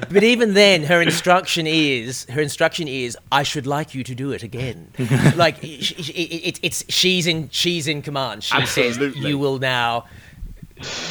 But 0.10 0.24
even 0.24 0.54
then, 0.54 0.84
her 0.84 1.02
instruction 1.02 1.66
is 1.68 2.26
her 2.30 2.42
instruction 2.42 2.88
is 2.88 3.18
I 3.32 3.44
should 3.44 3.68
like 3.68 3.94
you 3.96 4.04
to 4.04 4.16
do 4.16 4.32
it 4.32 4.44
again. 4.44 4.92
like 5.36 5.64
it, 5.64 6.10
it, 6.10 6.60
it's 6.62 6.84
she's 6.90 7.28
in 7.28 7.50
she's 7.52 7.88
in 7.88 8.02
command. 8.02 8.44
She 8.44 8.66
says 8.66 8.98
you 8.98 9.38
will 9.38 9.60
now 9.60 10.06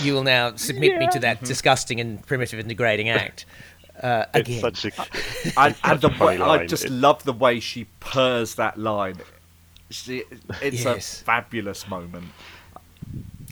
you 0.02 0.14
will 0.14 0.22
now 0.24 0.54
submit 0.56 0.98
me 0.98 1.08
to 1.12 1.18
that 1.20 1.42
disgusting 1.44 2.00
and 2.00 2.24
primitive 2.26 2.58
and 2.58 2.68
degrading 2.68 3.08
act. 3.08 3.46
Uh, 4.02 4.24
It's 4.34 4.48
again. 4.48 4.60
such 4.60 4.84
a 4.86 5.60
and, 5.60 5.74
and 5.84 6.00
the 6.00 6.08
Such 6.08 6.14
a 6.14 6.18
funny 6.18 6.38
way, 6.40 6.44
I 6.46 6.66
just 6.66 6.84
It- 6.86 6.90
love 6.90 7.22
the 7.24 7.32
way 7.32 7.60
she 7.60 7.84
purrs 8.00 8.56
that 8.56 8.76
line. 8.78 9.16
She, 9.90 10.24
it's 10.60 10.82
Yes. 10.84 11.20
a 11.20 11.24
fabulous 11.24 11.86
moment. 11.88 12.26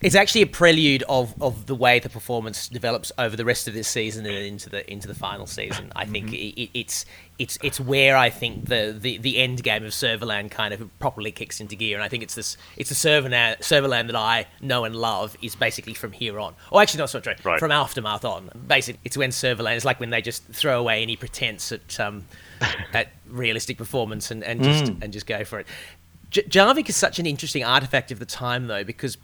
It's 0.03 0.15
actually 0.17 0.43
a 0.43 0.47
prelude 0.47 1.05
of, 1.09 1.41
of 1.41 1.67
the 1.67 1.75
way 1.75 1.99
the 2.01 2.09
performance 2.09 2.69
develops 2.69 3.13
over 3.19 3.37
the 3.37 3.45
rest 3.45 3.69
of 3.69 3.75
this 3.75 3.87
season 3.89 4.27
and 4.27 4.35
into 4.35 4.69
the 4.69 4.91
into 4.93 5.07
the 5.09 5.15
final 5.15 5.47
season. 5.47 5.93
I 5.95 6.05
think 6.07 6.27
Mm-hmm. 6.31 6.61
it, 6.61 6.71
it's 6.75 7.05
it's 7.39 7.59
it's 7.63 7.81
where 7.81 8.17
I 8.17 8.29
think 8.31 8.67
the, 8.69 8.97
the, 8.99 9.19
the 9.19 9.39
end 9.39 9.63
game 9.63 9.85
of 9.85 9.93
Servalan 9.93 10.51
kind 10.51 10.75
of 10.75 10.99
properly 10.99 11.31
kicks 11.33 11.61
into 11.61 11.77
gear, 11.77 11.97
and 11.97 12.05
I 12.05 12.09
think 12.09 12.23
it's 12.23 12.35
this 12.35 12.57
it's 12.77 12.89
the 12.89 12.95
Servalan 12.95 13.59
Servalan 13.59 14.07
that 14.09 14.17
I 14.17 14.47
know 14.61 14.85
and 14.85 14.95
love 14.97 15.37
is 15.41 15.55
basically 15.55 15.95
from 15.95 16.13
here 16.13 16.39
on. 16.41 16.55
Oh, 16.71 16.79
actually, 16.81 16.99
no, 16.99 17.07
sorry, 17.07 17.37
Right. 17.45 17.59
from 17.59 17.71
Aftermath 17.71 18.25
on. 18.25 18.51
Basically, 18.67 19.01
it's 19.05 19.17
when 19.17 19.31
Servalan 19.31 19.77
is 19.77 19.85
like 19.85 20.01
when 20.01 20.11
they 20.11 20.21
just 20.23 20.45
throw 20.49 20.79
away 20.81 21.03
any 21.03 21.17
pretense 21.17 21.73
at 21.73 21.99
um, 22.01 22.25
at 22.93 23.09
realistic 23.29 23.79
performance 23.79 24.31
and, 24.31 24.43
and 24.45 24.63
just 24.63 24.93
and 25.01 25.13
just 25.13 25.27
go 25.27 25.45
for 25.45 25.61
it. 25.61 25.67
J- 26.31 26.43
Jarvik 26.45 26.89
is 26.89 26.97
such 26.97 27.19
an 27.19 27.27
interesting 27.27 27.63
artifact 27.65 28.11
of 28.11 28.19
the 28.19 28.27
time, 28.27 28.67
though, 28.67 28.85
because 28.85 29.17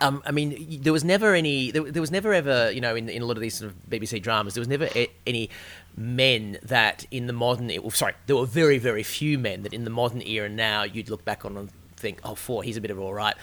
um, 0.00 0.22
I 0.24 0.30
mean, 0.30 0.80
there 0.82 0.92
was 0.92 1.04
never 1.04 1.34
any. 1.34 1.70
There, 1.70 1.82
there 1.90 2.02
was 2.02 2.10
never 2.10 2.32
ever, 2.32 2.70
you 2.70 2.80
know, 2.80 2.94
in, 2.94 3.08
in 3.08 3.22
a 3.22 3.24
lot 3.24 3.36
of 3.36 3.40
these 3.40 3.56
sort 3.56 3.70
of 3.70 3.76
BBC 3.90 4.22
dramas, 4.22 4.54
there 4.54 4.60
was 4.60 4.68
never 4.68 4.88
a, 4.94 5.10
any 5.26 5.50
men 5.96 6.58
that 6.62 7.06
in 7.10 7.26
the 7.26 7.32
modern. 7.32 7.70
Sorry, 7.90 8.14
there 8.26 8.36
were 8.36 8.46
very, 8.46 8.78
very 8.78 9.02
few 9.02 9.38
men 9.38 9.62
that 9.62 9.72
in 9.72 9.84
the 9.84 9.90
modern 9.90 10.22
era 10.22 10.48
now 10.48 10.82
you'd 10.82 11.10
look 11.10 11.24
back 11.24 11.44
on 11.44 11.56
and 11.56 11.70
think, 11.96 12.20
oh, 12.24 12.34
four, 12.34 12.62
he's 12.62 12.76
a 12.76 12.80
bit 12.80 12.90
of 12.90 12.98
all 12.98 13.12
right. 13.12 13.34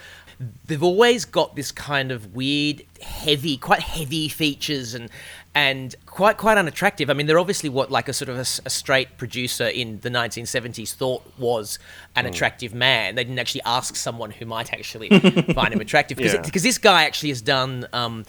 They've 0.65 0.83
always 0.83 1.25
got 1.25 1.55
this 1.55 1.71
kind 1.71 2.11
of 2.11 2.35
weird, 2.35 2.83
heavy, 3.01 3.57
quite 3.57 3.81
heavy 3.81 4.27
features 4.27 4.93
and 4.93 5.09
and 5.55 5.95
quite 6.05 6.37
quite 6.37 6.57
unattractive. 6.57 7.09
I 7.09 7.13
mean, 7.13 7.25
they're 7.27 7.39
obviously 7.39 7.69
what 7.69 7.89
like 7.89 8.09
a 8.09 8.13
sort 8.13 8.27
of 8.29 8.37
a 8.37 8.43
straight 8.45 9.17
producer 9.17 9.65
in 9.67 9.99
the 10.01 10.09
1970s 10.09 10.93
thought 10.93 11.23
was 11.39 11.79
an 12.15 12.25
attractive 12.25 12.73
man. 12.73 13.15
They 13.15 13.23
didn't 13.23 13.39
actually 13.39 13.61
ask 13.65 13.95
someone 13.95 14.31
who 14.31 14.45
might 14.45 14.73
actually 14.73 15.07
find 15.53 15.73
him 15.73 15.79
attractive 15.79 16.17
because 16.17 16.33
Yeah. 16.33 16.41
this 16.69 16.77
guy 16.77 17.05
actually 17.05 17.29
has 17.29 17.41
done 17.41 17.87
um, 17.93 18.25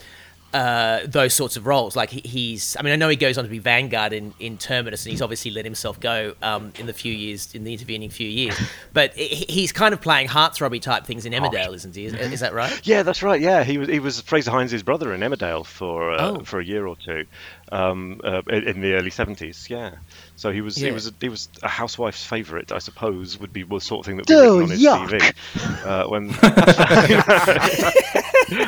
uh, 0.53 1.01
those 1.05 1.33
sorts 1.33 1.57
of 1.57 1.67
roles. 1.67 1.95
Like 1.95 2.09
he, 2.09 2.21
he's, 2.21 2.75
I 2.79 2.83
mean, 2.83 2.93
I 2.93 2.95
know 2.95 3.09
he 3.09 3.15
goes 3.15 3.37
on 3.37 3.43
to 3.43 3.49
be 3.49 3.59
Valgard 3.59 4.11
in, 4.13 4.33
in 4.39 4.57
Terminus, 4.57 5.05
and 5.05 5.11
he's 5.11 5.21
obviously 5.21 5.51
let 5.51 5.65
himself 5.65 5.99
go 5.99 6.33
um, 6.41 6.71
in 6.79 6.85
the 6.85 6.93
few 6.93 7.13
years 7.13 7.53
in 7.53 7.63
the 7.63 7.73
intervening 7.73 8.09
few 8.09 8.27
years. 8.29 8.57
But 8.93 9.13
he's 9.15 9.71
kind 9.71 9.93
of 9.93 10.01
playing 10.01 10.29
heartthrobby 10.29 10.81
type 10.81 11.05
things 11.05 11.25
in 11.25 11.33
Emmerdale, 11.33 11.73
isn't 11.75 11.95
he? 11.95 12.05
Is, 12.05 12.13
is 12.13 12.39
that 12.39 12.53
right? 12.53 12.79
Yeah, 12.87 13.03
that's 13.03 13.21
right. 13.23 13.39
Yeah, 13.41 13.63
he 13.63 13.77
was 13.77 13.89
he 13.89 13.99
was 13.99 14.21
Frazer 14.21 14.51
Hines' 14.51 14.81
brother 14.83 15.13
in 15.13 15.21
Emmerdale 15.21 15.65
for 15.65 16.11
uh, 16.13 16.17
Oh. 16.27 16.39
for 16.43 16.59
a 16.59 16.65
year 16.65 16.87
or 16.87 16.95
two, 16.95 17.25
um, 17.71 18.19
uh, 18.23 18.41
in 18.49 18.63
in 18.67 18.81
the 18.81 18.93
early 18.93 19.09
seventies. 19.11 19.67
Yeah, 19.69 19.95
so 20.37 20.51
he 20.51 20.61
was 20.61 20.77
Yeah. 20.81 20.87
he 20.87 20.93
was 20.93 21.07
a, 21.07 21.13
he 21.21 21.29
was 21.29 21.49
a 21.61 21.67
housewife's 21.67 22.23
favourite, 22.25 22.71
I 22.71 22.79
suppose, 22.79 23.37
would 23.39 23.53
be 23.53 23.63
the 23.63 23.79
sort 23.79 23.99
of 23.99 24.05
thing 24.05 24.17
that 24.17 24.29
would 24.29 24.33
be 24.33 24.47
Oh, 24.47 24.59
written 24.59 24.63
on 24.63 24.69
his 24.69 24.83
yuck. 24.83 25.09
CV. 25.09 25.33
Uh, 25.85 26.07
when 26.09 26.27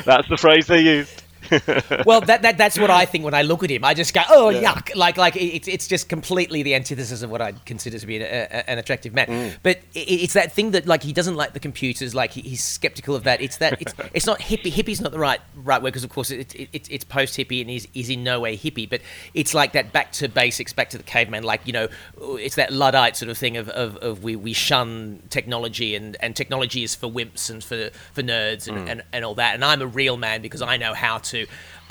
that's 0.05 0.27
the 0.29 0.37
phrase 0.37 0.67
they 0.67 0.81
used. 0.81 1.23
well, 2.05 2.21
that, 2.21 2.41
that 2.41 2.57
that's 2.57 2.77
what 2.79 2.89
I 2.89 3.05
think 3.05 3.23
when 3.23 3.33
I 3.33 3.41
look 3.43 3.63
at 3.63 3.69
him. 3.69 3.83
I 3.83 3.93
just 3.93 4.13
go, 4.13 4.21
oh 4.29 4.51
yuck! 4.53 4.95
Like 4.95 5.17
like 5.17 5.35
it's 5.35 5.67
it's 5.67 5.87
just 5.87 6.09
completely 6.09 6.63
the 6.63 6.75
antithesis 6.75 7.21
of 7.21 7.29
what 7.29 7.41
I'd 7.41 7.63
consider 7.65 7.99
to 7.99 8.07
be 8.07 8.17
an, 8.17 8.23
a, 8.23 8.69
an 8.69 8.77
attractive 8.77 9.13
man. 9.13 9.27
Mm. 9.27 9.57
But 9.63 9.77
i 9.95 10.05
it's 10.09 10.33
that 10.33 10.51
thing 10.51 10.71
that 10.71 10.87
like 10.87 11.03
he 11.03 11.13
doesn't 11.13 11.35
like 11.35 11.53
the 11.53 11.59
computers. 11.59 12.15
Like 12.15 12.31
he, 12.31 12.41
he's 12.41 12.63
skeptical 12.63 13.15
of 13.15 13.23
that. 13.23 13.41
It's 13.41 13.57
that 13.57 13.81
it's 13.81 13.93
it's 14.13 14.25
not 14.25 14.39
hippie. 14.39 14.71
Hippie's 14.71 15.01
not 15.01 15.11
the 15.11 15.19
right 15.19 15.39
right 15.55 15.81
word 15.81 15.89
because 15.89 16.03
of 16.03 16.09
course 16.09 16.31
it, 16.31 16.55
it, 16.55 16.89
it's 16.89 17.03
post 17.03 17.37
hippie 17.37 17.61
and 17.61 17.69
he's, 17.69 17.87
he's 17.93 18.09
in 18.09 18.23
no 18.23 18.39
way 18.39 18.57
hippie. 18.57 18.89
But 18.89 19.01
it's 19.33 19.53
like 19.53 19.73
that 19.73 19.91
back 19.91 20.11
to 20.13 20.27
basics, 20.27 20.73
back 20.73 20.89
to 20.91 20.97
the 20.97 21.03
caveman. 21.03 21.43
Like 21.43 21.61
you 21.65 21.73
know, 21.73 21.87
it's 22.19 22.55
that 22.55 22.73
luddite 22.73 23.15
sort 23.15 23.29
of 23.29 23.37
thing 23.37 23.57
of, 23.57 23.69
of, 23.69 23.97
of 23.97 24.23
we, 24.23 24.35
we 24.35 24.53
shun 24.53 25.21
technology 25.29 25.95
and, 25.95 26.17
and 26.19 26.35
technology 26.35 26.83
is 26.83 26.95
for 26.95 27.07
wimps 27.07 27.49
and 27.49 27.63
for 27.63 27.89
for 28.13 28.23
nerds 28.23 28.67
and, 28.67 28.79
Mm. 28.79 28.89
and, 28.89 29.03
and 29.11 29.25
all 29.25 29.35
that. 29.35 29.55
And 29.55 29.65
I'm 29.65 29.81
a 29.81 29.87
real 29.87 30.15
man 30.15 30.41
because 30.41 30.61
I 30.61 30.77
know 30.77 30.93
how 30.93 31.17
to 31.17 31.38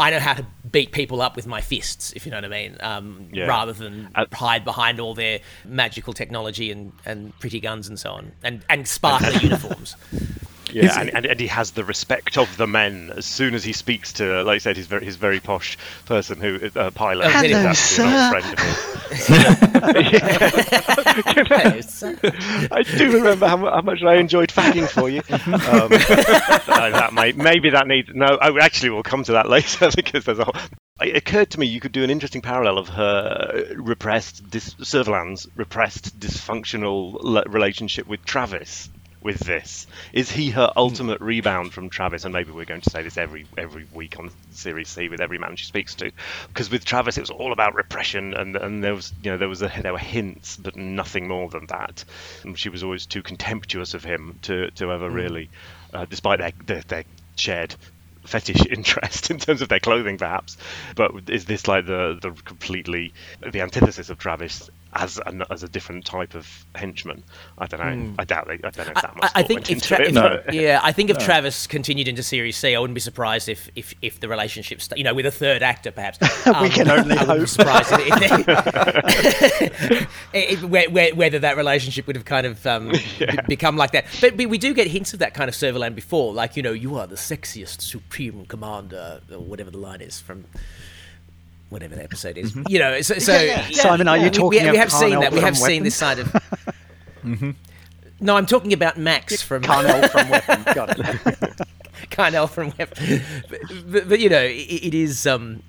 I 0.00 0.10
know 0.10 0.20
how 0.20 0.34
to 0.34 0.46
beat 0.70 0.92
people 0.92 1.20
up 1.20 1.34
with 1.34 1.46
my 1.46 1.60
fists, 1.60 2.12
if 2.14 2.24
you 2.24 2.30
know 2.30 2.36
what 2.36 2.44
I 2.44 2.48
mean, 2.48 2.76
um, 2.80 3.28
Yeah. 3.32 3.46
rather 3.46 3.72
than 3.72 4.08
Uh, 4.14 4.26
hide 4.32 4.64
behind 4.64 5.00
all 5.00 5.14
their 5.14 5.40
magical 5.64 6.12
technology 6.12 6.70
and, 6.70 6.92
and 7.04 7.36
pretty 7.40 7.58
guns 7.60 7.88
and 7.88 7.98
so 7.98 8.12
on, 8.12 8.32
and 8.44 8.64
and 8.70 8.86
sparkly 8.98 9.34
uniforms. 9.42 9.96
Yeah, 10.72 11.00
and, 11.00 11.14
and, 11.14 11.26
and 11.26 11.40
he 11.40 11.46
has 11.48 11.72
the 11.72 11.84
respect 11.84 12.38
of 12.38 12.56
the 12.56 12.66
men 12.66 13.12
as 13.16 13.26
soon 13.26 13.54
as 13.54 13.64
he 13.64 13.72
speaks 13.72 14.14
to, 14.14 14.42
like 14.42 14.56
I 14.56 14.58
said, 14.58 14.76
his 14.76 14.86
very 14.86 15.04
his 15.04 15.16
very 15.16 15.40
posh 15.40 15.78
person 16.04 16.40
who 16.40 16.58
uh, 16.76 16.90
pilot. 16.90 17.30
Who's 17.30 17.50
Hello, 17.50 17.58
actually 17.58 17.64
an 17.64 17.74
sir. 17.74 18.30
friend 18.30 18.52
of 18.52 18.58
his. 18.58 18.88
I 22.70 22.82
do 22.82 23.12
remember 23.12 23.46
how, 23.46 23.56
how 23.56 23.80
much 23.82 24.02
I 24.02 24.16
enjoyed 24.16 24.50
fagging 24.50 24.88
for 24.88 25.08
you. 25.08 25.22
Um, 25.30 25.48
uh, 26.74 26.90
that 26.90 27.12
may, 27.12 27.32
maybe 27.32 27.70
that 27.70 27.86
needs 27.86 28.10
no. 28.12 28.38
Oh, 28.40 28.58
actually, 28.58 28.90
we'll 28.90 29.02
come 29.02 29.24
to 29.24 29.32
that 29.32 29.48
later 29.50 29.90
because 29.94 30.24
there's 30.24 30.38
a. 30.38 30.44
Whole, 30.44 30.54
it 31.00 31.16
occurred 31.16 31.50
to 31.50 31.60
me 31.60 31.66
you 31.66 31.80
could 31.80 31.92
do 31.92 32.02
an 32.02 32.10
interesting 32.10 32.42
parallel 32.42 32.78
of 32.78 32.88
her 32.88 33.74
repressed, 33.76 34.50
dis, 34.50 34.74
Servalan's 34.74 35.46
repressed, 35.54 36.18
dysfunctional 36.18 37.18
le- 37.20 37.44
relationship 37.46 38.06
with 38.08 38.24
Travis. 38.24 38.90
With 39.28 39.40
this, 39.40 39.86
is 40.14 40.30
he 40.30 40.48
her 40.52 40.72
ultimate 40.74 41.20
rebound 41.20 41.74
from 41.74 41.90
Travis? 41.90 42.24
And 42.24 42.32
maybe 42.32 42.50
we're 42.50 42.64
going 42.64 42.80
to 42.80 42.88
say 42.88 43.02
this 43.02 43.18
every 43.18 43.44
every 43.58 43.86
week 43.92 44.18
on 44.18 44.30
Series 44.52 44.88
C 44.88 45.10
with 45.10 45.20
every 45.20 45.36
man 45.36 45.54
she 45.54 45.66
speaks 45.66 45.94
to, 45.96 46.10
because 46.46 46.70
with 46.70 46.86
Travis 46.86 47.18
it 47.18 47.20
was 47.20 47.30
all 47.30 47.52
about 47.52 47.74
repression, 47.74 48.32
and 48.32 48.56
and 48.56 48.82
there 48.82 48.94
was 48.94 49.12
you 49.22 49.30
know 49.30 49.36
there 49.36 49.50
was 49.50 49.60
a, 49.60 49.70
there 49.82 49.92
were 49.92 49.98
hints, 49.98 50.56
but 50.56 50.76
nothing 50.76 51.28
more 51.28 51.50
than 51.50 51.66
that. 51.66 52.06
And 52.42 52.58
she 52.58 52.70
was 52.70 52.82
always 52.82 53.04
too 53.04 53.22
contemptuous 53.22 53.92
of 53.92 54.02
him 54.02 54.38
to 54.44 54.70
to 54.70 54.90
ever 54.90 55.10
really, 55.10 55.50
uh, 55.92 56.06
despite 56.06 56.38
their, 56.38 56.52
their 56.64 56.82
their 56.88 57.04
shared 57.36 57.76
fetish 58.24 58.64
interest 58.70 59.30
in 59.30 59.38
terms 59.38 59.60
of 59.60 59.68
their 59.68 59.78
clothing, 59.80 60.16
perhaps. 60.16 60.56
But 60.96 61.28
is 61.28 61.44
this 61.44 61.68
like 61.68 61.84
the 61.84 62.18
the 62.22 62.30
completely 62.30 63.12
the 63.46 63.60
antithesis 63.60 64.08
of 64.08 64.16
Travis 64.16 64.70
as 64.98 65.18
an, 65.26 65.42
as 65.50 65.62
a 65.62 65.68
different 65.68 66.04
type 66.04 66.34
of 66.34 66.66
henchman? 66.74 67.22
I 67.58 67.66
don't 67.66 67.80
know. 67.80 68.14
I 68.18 68.24
doubt 68.24 68.46
they. 68.48 68.54
I 68.54 68.70
don't 68.70 68.76
know 68.86 68.92
if 68.96 69.02
that 69.02 69.16
much. 69.16 69.32
I, 69.34 69.40
I 69.40 69.42
think 69.42 69.60
went 69.60 69.70
if, 69.70 69.76
into 69.76 69.88
Tra- 69.88 70.00
it, 70.00 70.08
if 70.08 70.14
but- 70.14 70.52
yeah, 70.54 70.80
I 70.82 70.92
think 70.92 71.08
if 71.10 71.18
Travis 71.18 71.66
continued 71.66 72.08
into 72.08 72.22
Series 72.22 72.56
C, 72.56 72.74
I 72.74 72.78
wouldn't 72.80 72.94
be 72.94 73.00
surprised 73.00 73.48
if 73.48 73.70
if, 73.76 73.94
if 74.02 74.20
the 74.20 74.28
relationship, 74.28 74.80
st- 74.82 74.98
you 74.98 75.04
know, 75.04 75.14
with 75.14 75.26
a 75.26 75.30
third 75.30 75.62
actor 75.62 75.90
perhaps. 75.90 76.18
Um, 76.48 76.62
We 76.62 76.70
can 76.70 76.88
only 76.90 77.16
I 77.16 77.24
wouldn't 77.24 77.28
be 77.28 77.38
hope. 77.40 77.48
surprised 77.48 77.90
if, 77.92 78.48
if, 80.32 80.60
whe- 80.62 80.88
whe- 80.90 81.14
whether 81.16 81.38
that 81.40 81.56
relationship 81.56 82.06
would 82.06 82.16
have 82.16 82.24
kind 82.24 82.46
of 82.46 82.66
um, 82.66 82.88
be- 83.18 83.28
become 83.48 83.76
like 83.76 83.92
that. 83.92 84.06
But 84.20 84.36
we, 84.36 84.46
we 84.46 84.58
do 84.58 84.72
get 84.74 84.86
hints 84.88 85.12
of 85.12 85.18
that 85.20 85.34
kind 85.34 85.48
of 85.48 85.54
Servalan 85.54 85.94
before, 85.94 86.32
like 86.32 86.56
you 86.56 86.62
know, 86.62 86.72
you 86.72 86.96
are 86.96 87.06
the 87.06 87.16
sexiest 87.16 87.82
supreme 87.82 88.46
commander, 88.46 89.20
or 89.30 89.38
whatever 89.40 89.70
the 89.70 89.78
line 89.78 90.00
is 90.00 90.20
from. 90.20 90.44
Whatever 91.70 91.96
the 91.96 92.02
episode 92.02 92.38
is, 92.38 92.56
you 92.68 92.78
know. 92.78 93.00
So, 93.02 93.18
so 93.18 93.56
Simon, 93.72 94.08
are 94.08 94.16
you 94.16 94.30
talking 94.30 94.62
we, 94.62 94.68
of 94.68 94.72
we 94.72 94.78
have 94.78 94.90
seen 94.92 95.20
that. 95.20 95.32
We 95.32 95.40
have 95.40 95.48
from 95.56 95.66
seen 95.66 95.66
Weapon? 95.70 95.84
this 95.84 95.96
side 95.96 96.18
of. 96.18 96.34
No, 98.20 98.36
I'm 98.36 98.46
talking 98.46 98.72
about 98.72 98.96
Max 98.98 99.42
from 99.42 99.62
Carnell 99.62 100.10
from 100.10 100.28
Weapon. 100.30 100.62
Got 100.74 100.98
it. 100.98 101.04
Carnell 102.10 102.50
from 102.50 102.72
Web. 102.76 102.92
But, 103.48 103.60
but, 103.86 104.08
but, 104.08 104.18
you 104.20 104.28
know, 104.28 104.42
it, 104.42 104.50
it 104.56 104.94
is. 104.94 105.26
Um, 105.26 105.62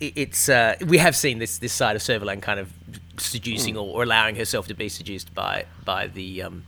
it- 0.00 0.12
it's 0.16 0.48
uh, 0.48 0.74
we 0.86 0.98
have 0.98 1.16
seen 1.16 1.38
this 1.38 1.58
this 1.58 1.72
side 1.72 1.96
of 1.96 2.02
Servalan 2.02 2.42
kind 2.42 2.60
of 2.60 2.70
seducing 3.16 3.76
or, 3.76 3.86
or 3.96 4.02
allowing 4.02 4.36
herself 4.36 4.66
to 4.68 4.74
be 4.74 4.88
seduced 4.88 5.34
by 5.34 5.64
by 5.84 6.06
the. 6.08 6.42
Um, 6.42 6.64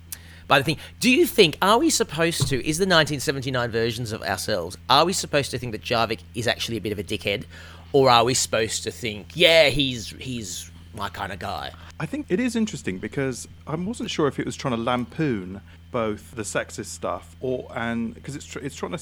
by 0.49 0.59
the 0.59 0.65
thing, 0.65 0.79
do 0.99 1.09
you 1.09 1.27
think 1.27 1.57
are 1.62 1.79
we 1.79 1.91
supposed 1.91 2.49
to? 2.49 2.57
Is 2.57 2.79
the 2.79 2.83
1979 2.83 3.71
versions 3.71 4.11
of 4.11 4.21
ourselves? 4.23 4.77
Are 4.89 5.05
we 5.05 5.12
supposed 5.12 5.53
to 5.53 5.59
think 5.59 5.71
that 5.71 5.83
Jarvik 5.83 6.23
is 6.35 6.49
actually 6.49 6.77
a 6.77 6.81
bit 6.81 6.91
of 6.91 6.99
a 6.99 7.05
dickhead, 7.05 7.45
or 7.92 8.11
are 8.11 8.25
we 8.25 8.35
supposed 8.35 8.82
to 8.85 8.90
think, 8.90 9.28
yeah, 9.35 9.68
he's 9.68 10.11
he's 10.11 10.70
my 10.94 11.09
kind 11.09 11.32
of 11.32 11.38
guy. 11.38 11.73
I 11.99 12.06
think 12.06 12.26
it 12.28 12.40
is 12.40 12.56
interesting 12.56 12.99
because 12.99 13.47
I 13.66 13.75
wasn't 13.75 14.11
sure 14.11 14.26
if 14.26 14.38
it 14.38 14.47
was 14.47 14.56
trying 14.56 14.75
to 14.75 14.80
lampoon 14.80 15.61
both 15.92 16.37
the 16.37 16.42
sexist 16.42 16.87
stuff 16.87 17.35
or 17.40 17.66
and 17.75 18.14
because 18.14 18.37
it's 18.37 18.54
it's 18.56 18.76
trying 18.76 18.92
to 18.97 18.99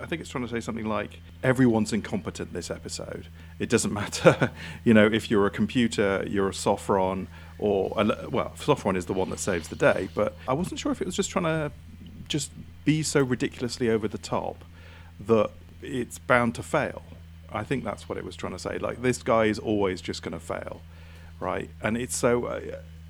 I 0.00 0.06
think 0.06 0.20
it's 0.20 0.30
trying 0.30 0.44
to 0.44 0.50
say 0.50 0.60
something 0.60 0.86
like 0.86 1.20
everyone's 1.42 1.92
incompetent 1.92 2.52
this 2.52 2.70
episode. 2.70 3.26
It 3.58 3.68
doesn't 3.68 3.92
matter, 4.02 4.50
you 4.84 4.92
know, 4.94 5.06
if 5.06 5.30
you're 5.30 5.46
a 5.46 5.50
computer, 5.50 6.24
you're 6.28 6.48
a 6.48 6.52
Sopron, 6.52 7.26
or 7.58 7.92
a- 7.96 8.28
well, 8.28 8.52
Sopron 8.56 8.96
is 8.96 9.06
the 9.06 9.12
one 9.12 9.30
that 9.30 9.38
saves 9.38 9.68
the 9.68 9.76
day. 9.76 10.08
But 10.14 10.36
I 10.48 10.52
wasn't 10.52 10.80
sure 10.80 10.92
if 10.92 11.00
it 11.00 11.06
was 11.06 11.16
just 11.16 11.30
trying 11.30 11.44
to 11.44 11.72
just 12.28 12.50
be 12.84 13.02
so 13.02 13.20
ridiculously 13.22 13.88
over 13.88 14.08
the 14.08 14.18
top 14.18 14.64
that 15.20 15.50
it's 15.80 16.18
bound 16.18 16.54
to 16.56 16.62
fail. 16.62 17.02
I 17.52 17.64
think 17.64 17.84
that's 17.84 18.08
what 18.08 18.18
it 18.18 18.24
was 18.24 18.36
trying 18.36 18.52
to 18.52 18.58
say. 18.58 18.78
Like 18.78 19.02
this 19.02 19.22
guy 19.22 19.44
is 19.44 19.58
always 19.58 20.00
just 20.00 20.22
going 20.22 20.32
to 20.32 20.40
fail, 20.40 20.80
right? 21.40 21.70
And 21.82 21.96
it's 21.96 22.16
so. 22.16 22.46
Uh, 22.46 22.60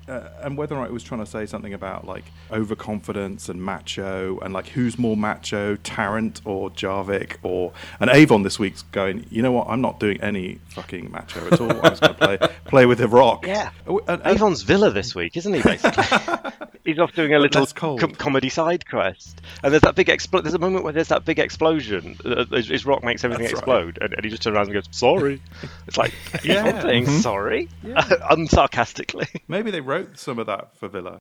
uh, 0.07 0.29
and 0.41 0.57
whether 0.57 0.75
or 0.75 0.79
not 0.79 0.89
it 0.89 0.93
was 0.93 1.03
trying 1.03 1.19
to 1.21 1.25
say 1.29 1.45
something 1.45 1.73
about 1.73 2.05
like 2.05 2.25
overconfidence 2.51 3.49
and 3.49 3.61
macho 3.63 4.39
and 4.39 4.53
like 4.53 4.67
who's 4.69 4.97
more 4.97 5.15
macho, 5.17 5.75
Tarrant 5.77 6.41
or 6.45 6.69
Jarvik 6.71 7.37
or 7.43 7.71
and 7.99 8.09
Avon 8.09 8.43
this 8.43 8.59
week's 8.59 8.81
going. 8.83 9.25
You 9.29 9.41
know 9.41 9.51
what? 9.51 9.67
I'm 9.69 9.81
not 9.81 9.99
doing 9.99 10.19
any 10.21 10.59
fucking 10.69 11.11
macho 11.11 11.47
at 11.47 11.61
all. 11.61 11.71
I 11.71 11.89
was 11.89 11.99
going 11.99 12.15
to 12.15 12.19
play 12.19 12.37
play 12.65 12.85
with 12.85 12.97
the 12.99 13.07
rock. 13.07 13.45
Yeah. 13.47 13.71
Oh, 13.87 13.99
and- 14.07 14.21
and- 14.21 14.35
Avon's 14.35 14.63
Vila 14.63 14.91
this 14.91 15.13
week, 15.15 15.37
isn't 15.37 15.53
he? 15.53 15.61
Basically, 15.61 16.03
he's 16.85 16.99
off 16.99 17.13
doing 17.13 17.33
a 17.33 17.39
little 17.39 17.65
com- 17.67 17.97
comedy 17.97 18.49
side 18.49 18.87
quest, 18.87 19.41
and 19.63 19.71
there's 19.73 19.81
that 19.83 19.95
big 19.95 20.07
expl- 20.07 20.41
There's 20.43 20.53
a 20.55 20.59
moment 20.59 20.83
where 20.83 20.93
there's 20.93 21.09
that 21.09 21.23
big 21.25 21.39
explosion. 21.39 22.17
Uh, 22.25 22.45
his, 22.45 22.67
his 22.67 22.85
rock 22.85 23.03
makes 23.03 23.23
everything 23.23 23.43
That's 23.45 23.53
right. 23.55 23.59
explode, 23.87 23.97
and, 24.01 24.13
and 24.13 24.23
he 24.23 24.29
just 24.29 24.41
turns 24.43 24.55
around 24.55 24.65
and 24.65 24.73
goes, 24.73 24.87
"Sorry." 24.91 25.41
It's 25.87 25.97
like, 25.97 26.13
Yeah. 26.43 26.65
yeah, 26.65 26.81
saying 26.81 27.05
Mhm. 27.05 27.21
sorry, 27.21 27.69
unsarcastically. 27.83 29.27
Maybe 29.47 29.71
they 29.71 29.79
wrote 29.93 30.17
some 30.17 30.39
of 30.39 30.47
that 30.47 30.75
for 30.75 30.87
Vila. 30.87 31.19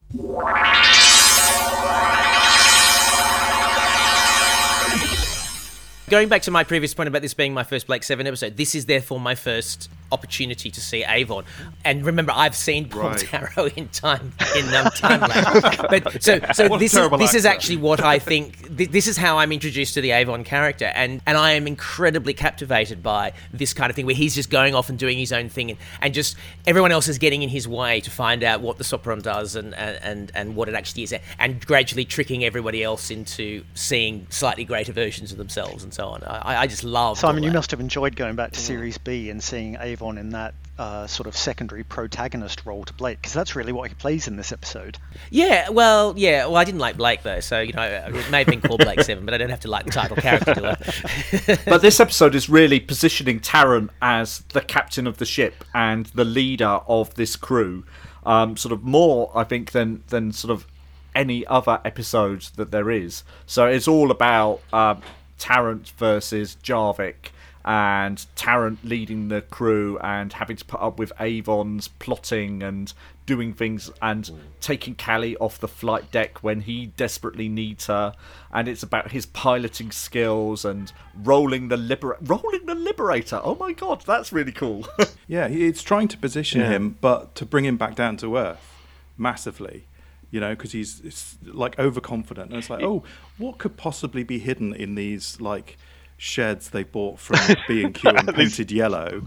Going 6.09 6.29
back 6.29 6.43
to 6.43 6.51
my 6.51 6.65
previous 6.65 6.95
point 6.95 7.09
about 7.09 7.23
this 7.23 7.35
being 7.35 7.53
my 7.55 7.65
first 7.65 7.87
Blake 7.87 8.03
Seven 8.03 8.27
episode, 8.27 8.57
this 8.57 8.75
is 8.75 8.87
therefore 8.87 9.21
my 9.21 9.35
first 9.35 9.91
opportunity 10.13 10.71
to 10.71 10.81
see 10.81 11.05
Avon. 11.05 11.45
And 11.85 12.05
remember, 12.05 12.33
I've 12.35 12.55
seen 12.55 12.89
Paul 12.89 13.03
Right. 13.11 13.29
Darrow 13.31 13.69
in 13.75 13.89
time 13.89 14.33
in 14.57 14.73
um, 14.75 14.87
time 14.93 15.21
but 15.91 16.23
so 16.23 16.39
so 16.53 16.69
What 16.69 16.79
this 16.79 16.93
is 16.93 16.99
terrible 16.99 17.19
this 17.19 17.35
is 17.35 17.45
actually 17.47 17.79
what 17.79 18.01
I 18.03 18.19
think. 18.19 18.77
Th- 18.77 18.91
this 18.91 19.07
is 19.07 19.17
how 19.17 19.39
I'm 19.39 19.53
introduced 19.53 19.95
to 19.95 20.01
the 20.01 20.13
Avon 20.13 20.45
character, 20.45 20.87
and 20.95 21.21
and 21.27 21.37
I 21.37 21.53
am 21.53 21.67
incredibly 21.67 22.35
captivated 22.35 23.03
by 23.03 23.33
this 23.53 23.73
kind 23.75 23.91
of 23.91 23.97
thing 23.97 24.07
where 24.07 24.15
he's 24.15 24.35
just 24.35 24.51
going 24.51 24.75
off 24.75 24.89
and 24.89 24.99
doing 24.99 25.19
his 25.19 25.33
own 25.33 25.49
thing, 25.49 25.71
and, 25.71 25.79
and 26.01 26.15
just 26.15 26.37
everyone 26.67 26.93
else 26.93 27.09
is 27.09 27.19
getting 27.19 27.43
in 27.43 27.49
his 27.49 27.67
way 27.67 28.01
to 28.01 28.11
find 28.11 28.45
out 28.45 28.61
what 28.61 28.79
the 28.79 28.85
Sopron 28.85 29.23
does 29.23 29.57
and 29.57 29.75
and 29.75 29.99
and, 30.03 30.33
and 30.35 30.57
what 30.57 30.69
it 30.69 30.75
actually 30.75 31.05
is, 31.05 31.15
and 31.39 31.65
gradually 31.67 32.05
tricking 32.05 32.45
everybody 32.45 32.83
else 32.83 33.11
into 33.11 33.65
seeing 33.75 34.27
slightly 34.31 34.65
greater 34.65 34.93
versions 34.93 35.33
of 35.33 35.39
themselves 35.39 35.83
and 35.85 35.93
so 35.95 36.07
on. 36.09 36.23
I, 36.25 36.63
I 36.63 36.67
just 36.67 36.85
love 36.85 37.19
Simon, 37.19 37.43
all 37.43 37.49
you 37.49 37.55
must 37.55 37.71
have 37.71 37.81
enjoyed 37.81 38.17
going 38.17 38.37
back 38.37 38.53
to 38.53 38.61
Series 38.61 38.99
B 38.99 39.31
and 39.31 39.43
seeing 39.43 39.77
Avon 39.81 40.02
in 40.11 40.31
that 40.31 40.55
uh, 40.79 41.07
sort 41.07 41.27
of 41.27 41.37
secondary 41.37 41.85
protagonist 41.85 42.65
role 42.67 42.85
to 42.85 42.93
Blake, 42.95 43.19
because 43.21 43.33
that's 43.33 43.55
really 43.55 43.73
what 43.73 43.89
he 43.89 43.95
plays 43.95 44.27
in 44.27 44.37
this 44.37 44.53
episode. 44.53 44.99
Yeah, 45.31 45.69
well, 45.69 46.15
yeah. 46.17 46.47
Well, 46.47 46.57
I 46.57 46.65
didn't 46.65 46.81
like 46.81 46.97
Blake 46.97 47.23
though, 47.23 47.41
so 47.41 47.61
you 47.61 47.73
know 47.73 47.83
it 47.83 48.31
may 48.31 48.39
have 48.39 48.47
been 48.47 48.61
called 48.61 48.81
Blake 48.81 49.01
Seven, 49.03 49.25
but 49.25 49.35
I 49.35 49.39
don't 49.39 49.51
have 49.51 49.61
to 49.61 49.71
like 49.71 49.85
the 49.85 49.91
title 49.93 50.17
character, 50.17 50.55
do 50.55 50.67
I? 50.67 51.59
But 51.67 51.83
this 51.83 52.01
episode 52.01 52.35
is 52.35 52.49
really 52.49 52.81
positioning 52.81 53.41
Tarrant 53.41 53.91
as 54.01 54.41
the 54.53 54.61
captain 54.61 55.07
of 55.07 55.19
the 55.19 55.25
ship 55.25 55.65
and 55.75 56.07
the 56.07 56.25
leader 56.25 56.81
of 56.89 57.15
this 57.15 57.37
crew. 57.37 57.85
Um, 58.25 58.57
sort 58.57 58.73
of 58.73 58.83
more, 58.83 59.31
I 59.35 59.45
think, 59.45 59.73
than 59.73 60.05
than 60.09 60.33
sort 60.33 60.53
of 60.53 60.67
any 61.15 61.47
other 61.47 61.81
episode 61.85 62.43
that 62.57 62.71
there 62.71 62.91
is. 62.91 63.25
So 63.47 63.67
it's 63.67 63.89
all 63.89 64.11
about 64.11 64.61
um, 64.73 65.03
Tarrant 65.39 65.91
versus 65.99 66.57
Jarvik, 66.63 67.31
and 67.65 68.25
Tarrant 68.35 68.85
leading 68.85 69.29
the 69.29 69.43
crew 69.43 69.99
and 69.99 70.33
having 70.33 70.57
to 70.57 70.65
put 70.65 70.81
up 70.81 70.99
with 70.99 71.13
Avon's 71.21 71.89
plotting 71.89 72.63
and 72.63 72.93
doing 73.25 73.53
things 73.53 73.91
and 74.01 74.25
mm. 74.25 74.39
taking 74.61 74.95
Cally 74.95 75.37
off 75.37 75.59
the 75.59 75.69
flight 75.69 76.11
deck 76.11 76.43
when 76.43 76.63
he 76.63 76.87
desperately 76.87 77.49
needs 77.49 77.87
her. 77.87 78.15
And 78.53 78.67
it's 78.69 78.83
about 78.83 79.13
his 79.13 79.27
piloting 79.27 79.93
skills 79.93 80.65
and 80.65 80.93
rolling 81.23 81.69
the 81.69 81.77
liber- 81.77 82.19
rolling 82.21 82.67
the 82.67 82.75
Liberator. 82.75 83.41
Oh 83.45 83.55
my 83.55 83.73
god, 83.73 84.03
that's 84.07 84.33
really 84.33 84.53
cool. 84.53 84.87
Yeah, 85.29 85.49
he- 85.49 85.67
it's 85.67 85.83
trying 85.83 86.09
to 86.09 86.19
position 86.19 86.61
Yeah. 86.61 86.71
him, 86.71 86.99
but 87.01 87.35
to 87.37 87.47
bring 87.47 87.65
him 87.65 87.77
back 87.77 87.95
down 87.95 88.17
to 88.19 88.37
earth 88.37 88.73
massively. 89.17 89.87
You 90.31 90.41
know, 90.41 90.51
because 90.51 90.73
he's 90.73 91.01
it's 91.01 91.37
like 91.45 91.79
overconfident, 91.79 92.51
and 92.51 92.59
it's 92.59 92.71
like, 92.71 92.83
oh, 92.83 93.03
what 93.37 93.59
could 93.59 93.77
possibly 93.77 94.25
be 94.25 94.39
hidden 94.39 94.75
in 94.75 94.95
these 94.95 95.41
like 95.41 95.77
sheds 96.23 96.71
they 96.71 96.85
bought 96.85 97.19
from 97.19 97.39
B 97.69 97.83
and 97.83 97.93
Q 97.95 98.11
and 98.11 98.33
painted 98.35 98.71
yellow 98.71 99.23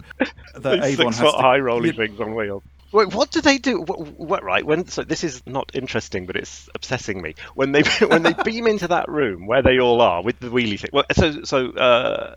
that 0.56 0.82
These 0.82 1.00
Avon 1.00 1.12
six 1.14 1.18
has 1.18 1.32
foot 1.32 1.38
to 1.38 1.42
high 1.42 1.60
rolling 1.60 1.88
you- 1.88 1.94
things 1.94 2.20
on 2.22 2.34
wheels. 2.36 2.64
Wait, 2.94 3.14
what 3.14 3.30
do 3.32 3.42
they 3.42 3.58
do? 3.58 3.82
What, 3.82 4.00
what 4.18 4.44
right? 4.44 4.66
When 4.66 4.88
so 4.88 5.04
this 5.04 5.26
is 5.26 5.44
not 5.46 5.72
interesting, 5.74 6.26
but 6.26 6.38
it's 6.38 6.70
obsessing 6.74 7.22
me. 7.22 7.36
When 7.54 7.74
they 7.74 7.82
when 8.08 8.24
they 8.24 8.34
beam 8.46 8.68
into 8.68 8.88
that 8.88 9.10
room 9.10 9.46
where 9.48 9.62
they 9.62 9.80
all 9.80 10.00
are 10.00 10.24
with 10.24 10.40
the 10.40 10.48
wheelie 10.48 10.80
thing. 10.80 10.92
Well, 10.94 11.04
so 11.12 11.44
so 11.44 11.72
uh, 11.72 12.36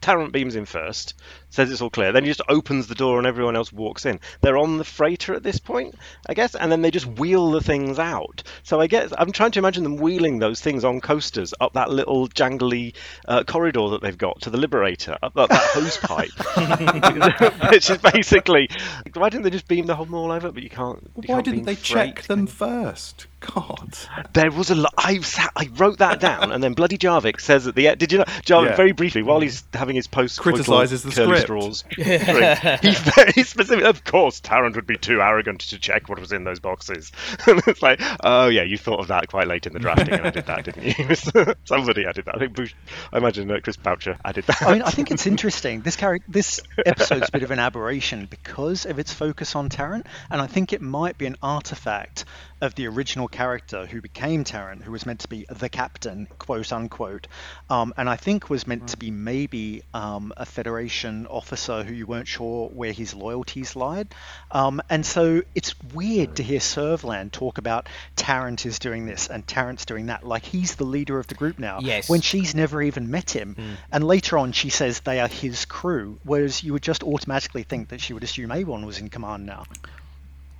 Tarrant 0.00 0.32
beams 0.32 0.56
in 0.56 0.64
first, 0.64 1.14
says 1.50 1.70
it's 1.70 1.80
all 1.80 1.90
clear. 1.90 2.12
Then 2.12 2.24
he 2.24 2.30
just 2.30 2.40
opens 2.48 2.86
the 2.86 2.94
door 2.94 3.18
and 3.18 3.26
everyone 3.26 3.56
else 3.56 3.72
walks 3.72 4.06
in. 4.06 4.20
They're 4.40 4.56
on 4.58 4.78
the 4.78 4.84
freighter 4.84 5.34
at 5.34 5.42
this 5.42 5.58
point, 5.58 5.94
I 6.28 6.34
guess, 6.34 6.54
and 6.54 6.70
then 6.72 6.82
they 6.82 6.90
just 6.90 7.06
wheel 7.06 7.50
the 7.50 7.60
things 7.60 7.98
out. 7.98 8.42
So 8.62 8.80
I 8.80 8.86
guess 8.86 9.12
I'm 9.18 9.32
trying 9.32 9.50
to 9.52 9.58
imagine 9.58 9.82
them 9.82 9.96
wheeling 9.96 10.38
those 10.38 10.60
things 10.60 10.84
on 10.84 11.00
coasters 11.00 11.52
up 11.60 11.74
that 11.74 11.90
little 11.90 12.28
jangly 12.28 12.94
uh, 13.26 13.44
corridor 13.44 13.90
that 13.90 14.02
they've 14.02 14.16
got 14.16 14.40
to 14.42 14.50
the 14.50 14.58
Liberator, 14.58 15.16
up 15.22 15.34
that, 15.34 15.48
that 15.50 15.60
hose 15.74 15.96
pipe, 15.98 16.30
which 17.70 17.90
is 17.90 17.98
basically 17.98 18.68
why 19.14 19.28
didn't 19.28 19.44
they 19.44 19.50
just 19.50 19.68
beam 19.68 19.86
the 19.86 19.96
whole 19.96 20.06
mall 20.06 20.30
over? 20.32 20.50
But 20.52 20.62
you 20.62 20.70
can't. 20.70 21.02
you 21.02 21.10
Why 21.14 21.26
can't 21.26 21.44
didn't 21.44 21.64
they 21.64 21.74
freight. 21.74 22.16
check 22.16 22.22
them 22.26 22.46
first? 22.46 23.26
God. 23.40 23.96
There 24.34 24.50
was 24.50 24.70
a 24.70 24.74
lot. 24.74 24.92
I 24.98 25.18
sat, 25.20 25.50
I 25.56 25.68
wrote 25.74 25.98
that 25.98 26.20
down, 26.20 26.52
and 26.52 26.62
then 26.62 26.74
bloody 26.74 26.98
Jarvik 26.98 27.40
says 27.40 27.66
at 27.66 27.74
the 27.74 27.88
end. 27.88 27.98
Did 27.98 28.12
you 28.12 28.18
know 28.18 28.24
Jarvik 28.24 28.70
Yeah. 28.70 28.76
very 28.76 28.92
briefly 28.92 29.22
while 29.22 29.40
he's 29.40 29.64
having 29.72 29.96
his 29.96 30.06
post 30.06 30.38
Criticises 30.38 31.02
the 31.02 31.10
script. 31.10 31.39
Straws? 31.40 31.82
drink, 31.90 32.58
he 32.82 32.90
very 32.92 33.44
specific. 33.44 33.84
Of 33.84 34.04
course, 34.04 34.40
Tarrant 34.40 34.76
would 34.76 34.86
be 34.86 34.96
too 34.96 35.20
arrogant 35.20 35.60
to 35.60 35.78
check 35.78 36.08
what 36.08 36.18
was 36.18 36.32
in 36.32 36.44
those 36.44 36.60
boxes. 36.60 37.12
and 37.46 37.62
it's 37.66 37.82
like, 37.82 38.00
oh 38.22 38.48
yeah, 38.48 38.62
you 38.62 38.78
thought 38.78 39.00
of 39.00 39.08
that 39.08 39.28
quite 39.28 39.46
late 39.46 39.66
in 39.66 39.72
the 39.72 39.78
drafting, 39.78 40.14
and 40.14 40.26
I 40.26 40.30
did 40.30 40.46
that, 40.46 40.64
didn't 40.64 40.98
you? 40.98 41.54
Somebody 41.64 42.06
added 42.06 42.24
that. 42.26 42.36
I 42.36 42.38
think 42.38 42.54
Bush, 42.54 42.74
I 43.12 43.18
imagine 43.18 43.50
uh, 43.50 43.58
Chris 43.62 43.76
Boucher 43.76 44.18
added 44.24 44.44
that. 44.46 44.62
I 44.62 44.72
mean, 44.72 44.82
I 44.82 44.90
think 44.90 45.10
it's 45.10 45.26
interesting. 45.26 45.80
This 45.80 45.96
character, 45.96 46.26
this 46.30 46.60
episode's 46.84 47.28
a 47.28 47.32
bit 47.32 47.42
of 47.42 47.50
an 47.50 47.58
aberration 47.58 48.26
because 48.26 48.86
of 48.86 48.98
its 48.98 49.12
focus 49.12 49.54
on 49.56 49.68
Tarrant, 49.68 50.06
and 50.30 50.40
I 50.40 50.46
think 50.46 50.72
it 50.72 50.80
might 50.80 51.18
be 51.18 51.26
an 51.26 51.36
artifact 51.42 52.24
of 52.60 52.74
the 52.74 52.86
original 52.86 53.28
character 53.28 53.86
who 53.86 54.00
became 54.00 54.44
Tarrant, 54.44 54.82
who 54.82 54.92
was 54.92 55.06
meant 55.06 55.20
to 55.20 55.28
be 55.28 55.46
the 55.48 55.68
captain, 55.68 56.28
quote 56.38 56.72
unquote, 56.72 57.26
um, 57.70 57.94
and 57.96 58.08
I 58.08 58.16
think 58.16 58.50
was 58.50 58.66
meant 58.66 58.88
to 58.88 58.96
be 58.96 59.10
maybe 59.10 59.82
um, 59.94 60.32
a 60.36 60.44
Federation 60.44 61.26
officer 61.30 61.82
who 61.82 61.94
you 61.94 62.06
weren't 62.06 62.28
sure 62.28 62.68
where 62.68 62.92
his 62.92 63.14
loyalties 63.14 63.76
lied, 63.76 64.08
um, 64.50 64.80
and 64.90 65.04
so 65.04 65.42
it's 65.54 65.74
weird 65.94 66.36
to 66.36 66.42
hear 66.42 66.60
Servalan 66.60 67.30
talk 67.30 67.58
about 67.58 67.88
Tarrant 68.16 68.66
is 68.66 68.78
doing 68.78 69.06
this 69.06 69.28
and 69.28 69.46
Tarrant's 69.46 69.84
doing 69.84 70.06
that, 70.06 70.26
like 70.26 70.44
he's 70.44 70.74
the 70.76 70.84
leader 70.84 71.18
of 71.18 71.26
the 71.26 71.34
group 71.34 71.58
now. 71.58 71.80
Yes. 71.80 72.08
When 72.08 72.20
she's 72.20 72.54
never 72.54 72.82
even 72.82 73.10
met 73.10 73.30
him. 73.30 73.56
And 73.92 74.04
later 74.04 74.38
on, 74.38 74.52
she 74.52 74.70
says 74.70 75.00
they 75.00 75.20
are 75.20 75.28
his 75.28 75.64
crew, 75.64 76.18
whereas 76.24 76.62
you 76.62 76.72
would 76.72 76.82
just 76.82 77.02
automatically 77.02 77.62
think 77.62 77.88
that 77.88 78.00
she 78.00 78.12
would 78.12 78.24
assume 78.24 78.52
Avon 78.52 78.86
was 78.86 78.98
in 78.98 79.08
command 79.08 79.46
now. 79.46 79.64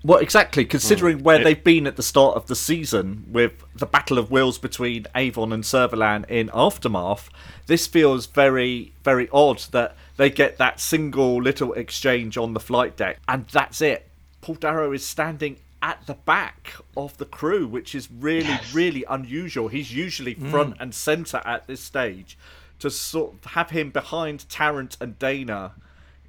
Well, 0.02 0.18
exactly. 0.18 0.64
Considering 0.64 1.18
Hmm. 1.18 1.24
where 1.24 1.44
they've 1.44 1.62
been 1.62 1.86
at 1.86 1.96
the 1.96 2.02
start 2.02 2.34
of 2.36 2.46
the 2.46 2.56
season 2.56 3.26
with 3.30 3.52
the 3.74 3.84
battle 3.86 4.18
of 4.18 4.30
wills 4.30 4.56
between 4.58 5.06
Avon 5.14 5.52
and 5.52 5.62
Servalan 5.62 6.24
in 6.30 6.50
Aftermath, 6.54 7.28
this 7.66 7.86
feels 7.86 8.24
very, 8.26 8.92
very 9.04 9.28
odd 9.30 9.58
that 9.72 9.94
they 10.16 10.30
get 10.30 10.56
that 10.56 10.80
single 10.80 11.42
little 11.42 11.74
exchange 11.74 12.38
on 12.38 12.54
the 12.54 12.60
flight 12.60 12.96
deck, 12.96 13.18
and 13.28 13.46
that's 13.48 13.82
it. 13.82 14.08
Paul 14.40 14.54
Darrow 14.54 14.92
is 14.92 15.04
standing 15.04 15.58
at 15.82 16.06
the 16.06 16.14
back 16.14 16.74
of 16.96 17.16
the 17.18 17.24
crew, 17.26 17.66
which 17.66 17.94
is 17.94 18.10
really, 18.10 18.58
really 18.72 19.04
unusual. 19.08 19.68
He's 19.68 19.92
usually 19.94 20.34
front 20.34 20.76
and 20.80 20.94
centre 20.94 21.42
at 21.44 21.66
this 21.66 21.80
stage. 21.82 22.38
To 22.80 22.90
sort 22.90 23.34
of 23.34 23.52
have 23.52 23.70
him 23.70 23.90
behind 23.90 24.48
Tarrant 24.48 24.96
and 25.00 25.18
Dayna 25.18 25.72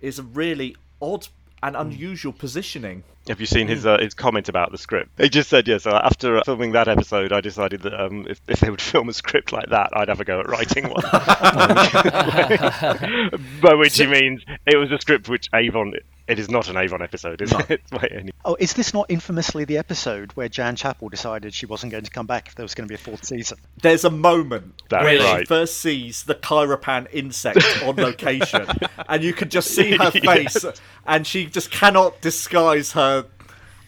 is 0.02 0.20
a 0.20 0.24
really 0.24 0.76
odd 1.02 1.30
and 1.64 1.78
unusual 1.78 2.34
positioning. 2.34 3.04
Have 3.28 3.40
you 3.40 3.46
seen 3.46 3.68
his 3.68 3.86
uh, 3.86 4.00
his 4.00 4.16
comment 4.16 4.50
about 4.50 4.72
the 4.72 4.80
script? 4.80 5.12
He 5.20 5.30
just 5.30 5.50
said, 5.50 5.68
yes. 5.68 5.86
Yeah, 5.86 5.92
so 5.92 5.98
after 5.98 6.38
uh, 6.38 6.44
filming 6.44 6.72
that 6.72 6.88
episode, 6.88 7.32
I 7.32 7.42
decided 7.42 7.84
that 7.84 7.94
um, 7.94 8.26
if, 8.28 8.42
if 8.48 8.62
they 8.62 8.70
would 8.70 8.82
film 8.92 9.10
a 9.10 9.14
script 9.14 9.52
like 9.52 9.70
that, 9.70 9.92
I'd 9.94 10.10
have 10.10 10.20
a 10.20 10.26
go 10.26 10.40
at 10.40 10.50
writing 10.50 10.90
one. 10.90 11.04
By 13.62 13.76
which 13.76 13.98
he 13.98 14.08
means 14.08 14.42
it 14.66 14.78
was 14.78 14.92
a 14.92 15.00
script 15.00 15.30
which 15.30 15.50
Avon 15.54 15.94
It 16.32 16.40
is 16.40 16.50
not 16.50 16.70
an 16.70 16.78
Avon 16.78 17.02
episode, 17.02 17.42
is 17.42 17.52
it? 17.70 17.82
By 17.92 18.08
any- 18.10 18.32
Oh, 18.46 18.56
is 18.58 18.74
this 18.74 18.94
not 18.94 19.08
infamously 19.10 19.66
the 19.66 19.78
episode 19.78 20.32
where 20.32 20.48
Jan 20.48 20.78
Chappell 20.78 21.10
decided 21.10 21.54
she 21.54 21.66
wasn't 21.66 21.92
going 21.92 22.06
to 22.06 22.10
come 22.10 22.26
back 22.26 22.48
if 22.48 22.56
there 22.56 22.64
was 22.64 22.74
going 22.74 22.88
to 22.88 22.92
be 22.92 22.96
a 22.96 22.98
fourth 22.98 23.26
season? 23.26 23.58
There's 23.82 24.06
a 24.06 24.10
moment 24.10 24.82
That's 24.90 25.04
where 25.04 25.20
right. 25.20 25.40
she 25.42 25.46
first 25.46 25.80
sees 25.82 26.24
the 26.24 26.36
Kairopan 26.36 27.08
insect 27.12 27.60
on 27.84 27.98
location, 27.98 28.66
and 29.10 29.22
you 29.24 29.34
can 29.34 29.50
just 29.50 29.72
see 29.76 29.98
her 29.98 30.10
face, 30.12 30.66
and 31.06 31.28
she 31.28 31.48
just 31.48 31.70
cannot 31.70 32.22
disguise 32.22 32.94
her 32.94 33.26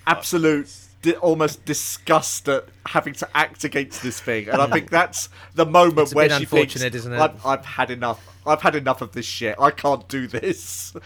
absolute, 0.06 0.69
di- 1.01 1.13
almost 1.15 1.63
disgust 1.65 2.49
at 2.49 2.65
having 2.86 3.13
to 3.13 3.30
act 3.36 3.63
against 3.63 4.04
this 4.04 4.19
thing. 4.19 4.50
And 4.50 4.62
I 4.62 4.67
think 4.67 4.89
that's 4.89 5.30
the 5.56 5.65
moment 5.65 6.00
It's 6.00 6.12
a 6.12 6.15
where 6.15 6.28
bit 6.30 6.39
she 6.39 6.46
thinks, 6.46 6.76
unfortunate, 6.76 6.96
isn't 6.96 7.13
it? 7.13 7.19
I've, 7.19 7.46
"I've 7.46 7.65
had 7.65 7.91
enough. 7.91 8.28
I've 8.46 8.62
had 8.62 8.76
enough 8.76 9.02
of 9.02 9.13
this 9.13 9.26
shit. 9.26 9.56
I 9.60 9.72
can't 9.72 10.08
do 10.08 10.28
this." 10.28 10.93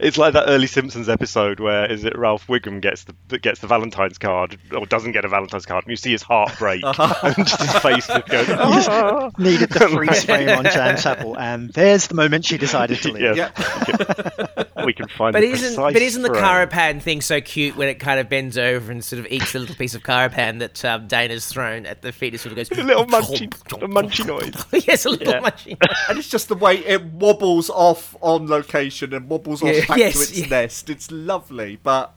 It's 0.00 0.18
like 0.18 0.34
that 0.34 0.48
early 0.48 0.66
Simpsons 0.66 1.08
episode 1.08 1.60
where 1.60 1.90
is 1.90 2.04
it 2.04 2.18
Ralph 2.18 2.46
Wiggum 2.48 2.82
gets 2.82 3.04
the 3.04 3.38
gets 3.38 3.60
the 3.60 3.66
Valentine's 3.66 4.18
card 4.18 4.58
or 4.76 4.84
doesn't 4.84 5.12
get 5.12 5.24
a 5.24 5.28
Valentine's 5.28 5.64
card, 5.64 5.84
and 5.84 5.90
you 5.90 5.96
see 5.96 6.10
his 6.10 6.22
heart 6.22 6.52
break 6.58 6.82
and 6.84 7.36
just 7.36 7.60
his 7.60 7.76
face 7.76 8.06
just 8.06 8.28
goes. 8.28 8.46
"Ah." 8.50 9.30
Needed 9.38 9.70
the 9.70 9.88
freeze 9.88 10.24
frame 10.24 10.48
on 10.50 10.64
Jan 10.64 10.96
Chappell, 10.98 11.38
and 11.38 11.70
there's 11.72 12.08
the 12.08 12.14
moment 12.14 12.44
she 12.44 12.58
decided 12.58 13.00
to 13.02 13.12
leave. 13.12 13.36
Yes, 13.36 13.52
yeah. 13.86 14.84
we 14.84 14.92
can 14.92 15.08
find. 15.08 15.32
But 15.32 15.40
the 15.40 15.50
isn't 15.52 15.76
but 15.76 15.96
isn't 15.96 16.22
the 16.22 16.28
frame. 16.28 16.44
Kairopan 16.44 17.00
thing 17.00 17.20
so 17.20 17.40
cute 17.40 17.76
when 17.76 17.88
it 17.88 18.00
kind 18.00 18.20
of 18.20 18.28
bends 18.28 18.58
over 18.58 18.92
and 18.92 19.02
sort 19.02 19.20
of 19.20 19.26
eats 19.30 19.52
the 19.52 19.60
little 19.60 19.76
piece 19.76 19.94
of 19.94 20.02
Kairopan 20.02 20.43
that 20.52 20.84
um, 20.84 21.08
Dayna's 21.08 21.46
thrown 21.46 21.86
at 21.86 22.02
the 22.02 22.12
feet? 22.12 22.34
It 22.34 22.38
sort 22.38 22.52
of 22.52 22.56
goes 22.56 22.70
a 22.70 22.82
little 22.82 23.06
munchy, 23.06 23.46
a 23.82 23.86
munchy 23.88 24.26
noise. 24.26 24.84
yes, 24.86 25.04
a 25.04 25.10
little 25.10 25.28
Yeah. 25.34 25.40
munchy. 25.40 25.76
and 26.08 26.18
it's 26.18 26.28
just 26.28 26.48
the 26.48 26.54
way 26.54 26.78
it 26.78 27.02
wobbles 27.04 27.70
off 27.70 28.16
on 28.20 28.46
location 28.48 29.12
and 29.14 29.28
wobbles 29.28 29.62
off 29.62 29.68
Yeah, 29.74 29.86
back 29.86 29.98
yes, 29.98 30.14
to 30.14 30.20
its 30.20 30.38
yeah. 30.38 30.46
nest. 30.46 30.90
It's 30.90 31.10
lovely, 31.10 31.78
but 31.82 32.14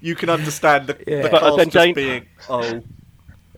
you 0.00 0.14
can 0.14 0.28
understand 0.30 0.86
the, 0.88 0.96
Yeah. 1.06 1.22
the 1.22 1.28
But 1.30 1.40
cast 1.40 1.56
just 1.58 1.70
Jane- 1.70 1.94
being 1.94 2.26
oh. 2.48 2.82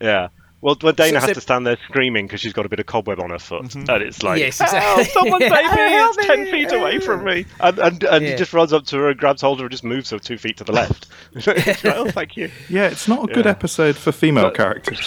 Yeah. 0.00 0.28
Well, 0.62 0.76
when 0.80 0.94
Dayna 0.94 1.08
So- 1.08 1.14
has 1.20 1.24
so- 1.26 1.32
to 1.34 1.40
stand 1.42 1.66
there 1.66 1.76
screaming 1.88 2.26
because 2.26 2.40
she's 2.40 2.52
got 2.54 2.64
a 2.64 2.68
bit 2.70 2.78
of 2.80 2.86
cobweb 2.86 3.20
on 3.20 3.30
her 3.30 3.38
foot, 3.38 3.64
Mm-hmm. 3.64 3.90
and 3.90 4.02
it's 4.02 4.22
like, 4.22 4.38
Yes, 4.40 4.60
exactly. 4.60 5.04
"Help, 5.04 5.06
someone 5.08 5.40
save 5.40 5.50
me! 5.50 5.58
It's 5.76 6.26
ten 6.26 6.46
feet 6.46 6.72
away 6.72 6.98
from 7.00 7.24
me, 7.24 7.44
and 7.60 7.78
and, 7.80 8.04
and 8.04 8.24
Yeah. 8.24 8.30
he 8.30 8.36
just 8.36 8.52
runs 8.54 8.72
up 8.72 8.84
to 8.86 8.96
her 8.98 9.08
and 9.10 9.18
grabs 9.18 9.42
hold 9.42 9.58
of 9.58 9.62
her, 9.62 9.66
and 9.66 9.70
just 9.72 9.84
moves 9.84 10.08
her 10.10 10.18
two 10.18 10.38
feet 10.38 10.56
to 10.58 10.64
the 10.64 10.72
left. 10.72 11.08
Like, 11.46 11.84
oh, 11.84 12.10
thank 12.10 12.36
you. 12.36 12.50
Yeah, 12.68 12.86
it's 12.86 13.08
not 13.08 13.28
a 13.28 13.32
good 13.34 13.44
Yeah. 13.46 13.50
episode 13.50 13.96
for 13.96 14.12
female 14.12 14.44
But- 14.44 14.54
characters. 14.56 15.00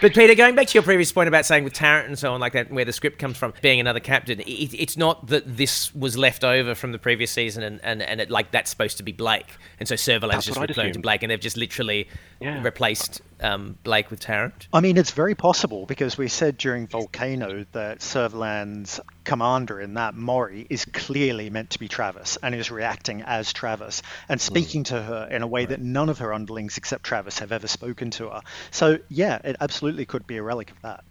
But 0.00 0.14
Peter, 0.14 0.34
going 0.34 0.54
back 0.54 0.66
to 0.68 0.74
your 0.74 0.82
previous 0.82 1.12
point 1.12 1.28
about 1.28 1.44
saying 1.46 1.64
with 1.64 1.72
Tarrant 1.74 2.08
and 2.08 2.18
so 2.18 2.32
on 2.32 2.40
like 2.40 2.52
that, 2.54 2.70
where 2.70 2.84
the 2.84 2.92
script 2.92 3.18
comes 3.18 3.36
from, 3.36 3.52
being 3.62 3.80
another 3.80 4.00
captain, 4.00 4.40
it, 4.40 4.44
it's 4.74 4.96
not 4.96 5.26
that 5.28 5.56
this 5.56 5.94
was 5.94 6.16
left 6.16 6.42
over 6.44 6.74
from 6.74 6.92
the 6.92 6.98
previous 6.98 7.30
season 7.30 7.62
and, 7.62 7.80
and, 7.84 8.02
and 8.02 8.20
it, 8.20 8.30
like 8.30 8.50
that's 8.50 8.70
supposed 8.70 8.96
to 8.96 9.02
be 9.02 9.12
Blake, 9.12 9.46
and 9.78 9.88
so 9.88 9.94
Servalan's 9.94 10.46
just 10.46 10.58
what 10.58 10.70
I'd 10.70 10.76
returned 10.76 10.94
to. 10.94 11.00
Blake, 11.00 11.22
and 11.22 11.30
they've 11.30 11.40
just 11.40 11.56
literally 11.56 12.08
Yeah. 12.40 12.62
replaced 12.62 13.20
um, 13.40 13.76
Blake 13.84 14.10
with 14.10 14.20
Tarrant. 14.20 14.68
I 14.72 14.80
mean, 14.80 14.96
it's 14.96 15.10
very 15.10 15.34
possible 15.34 15.86
because 15.86 16.16
we 16.16 16.28
said 16.28 16.56
during 16.56 16.86
Volcano 16.86 17.64
that 17.72 17.98
Servalan's 17.98 19.00
commander 19.24 19.80
in 19.80 19.94
that, 19.94 20.14
Mori, 20.14 20.66
is 20.68 20.84
clearly 20.84 21.50
meant 21.50 21.70
to 21.70 21.78
be 21.78 21.88
Travis 21.88 22.38
and 22.42 22.54
is 22.54 22.70
reacting 22.70 23.22
as 23.22 23.52
Travis 23.52 24.02
and 24.28 24.40
speaking 24.40 24.84
to 24.84 25.00
her 25.02 25.28
in 25.30 25.42
a 25.42 25.46
way 25.46 25.64
that 25.66 25.80
none 25.80 26.08
of 26.08 26.18
her 26.18 26.32
underlings 26.32 26.76
except 26.78 27.04
Travis 27.04 27.38
have 27.38 27.52
ever 27.52 27.68
spoken 27.68 28.10
to 28.12 28.30
her. 28.30 28.40
So, 28.70 28.98
yeah, 29.08 29.40
it 29.44 29.56
absolutely 29.60 30.04
could 30.06 30.26
be 30.26 30.36
a 30.36 30.42
relic 30.42 30.70
of 30.70 30.80
that. 30.82 31.04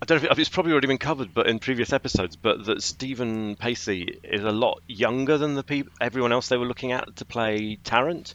I 0.00 0.06
don't 0.06 0.22
know 0.22 0.28
if 0.30 0.38
it's 0.38 0.48
probably 0.48 0.72
already 0.72 0.86
been 0.86 0.98
covered, 0.98 1.34
but 1.34 1.46
in 1.48 1.58
previous 1.58 1.92
episodes, 1.92 2.36
but 2.36 2.64
that 2.66 2.82
Stephen 2.82 3.56
Pacey 3.56 4.20
is 4.22 4.44
a 4.44 4.50
lot 4.52 4.80
younger 4.86 5.36
than 5.36 5.54
the 5.54 5.62
peop 5.64 5.90
everyone 6.00 6.30
else 6.32 6.48
they 6.48 6.56
were 6.56 6.66
looking 6.66 6.92
at 6.92 7.16
to 7.16 7.24
play 7.24 7.76
Tarrant. 7.82 8.34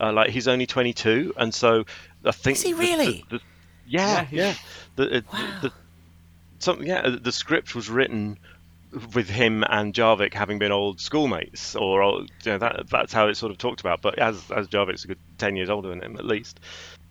Uh, 0.00 0.12
like 0.12 0.30
he's 0.30 0.48
only 0.48 0.66
22, 0.66 1.34
and 1.36 1.54
so 1.54 1.84
I 2.24 2.32
think 2.32 2.56
Is 2.56 2.62
he 2.62 2.74
really? 2.74 3.24
the- 3.30 3.38
the- 3.38 3.44
yeah, 3.86 4.26
Yeah, 4.30 4.44
yeah. 4.46 4.54
The, 4.96 5.16
it- 5.18 5.30
the, 5.62 5.72
something, 6.60 6.86
yeah. 6.86 7.16
The 7.20 7.32
script 7.32 7.74
was 7.74 7.90
written 7.90 8.38
with 9.14 9.28
him 9.28 9.64
and 9.68 9.94
Jarvik 9.94 10.34
having 10.34 10.58
been 10.58 10.72
old 10.72 11.00
schoolmates, 11.00 11.76
or 11.76 12.02
old, 12.02 12.30
you 12.44 12.52
know, 12.52 12.58
that, 12.58 12.88
that's 12.88 13.12
how 13.12 13.28
it's 13.28 13.38
sort 13.38 13.52
of 13.52 13.58
talked 13.58 13.80
about. 13.80 14.02
But 14.02 14.18
as 14.18 14.50
as 14.50 14.68
Jarvik's 14.68 15.04
a 15.04 15.08
good 15.08 15.18
10 15.38 15.56
years 15.56 15.70
older 15.70 15.88
than 15.88 16.02
him 16.02 16.16
at 16.16 16.24
least. 16.24 16.60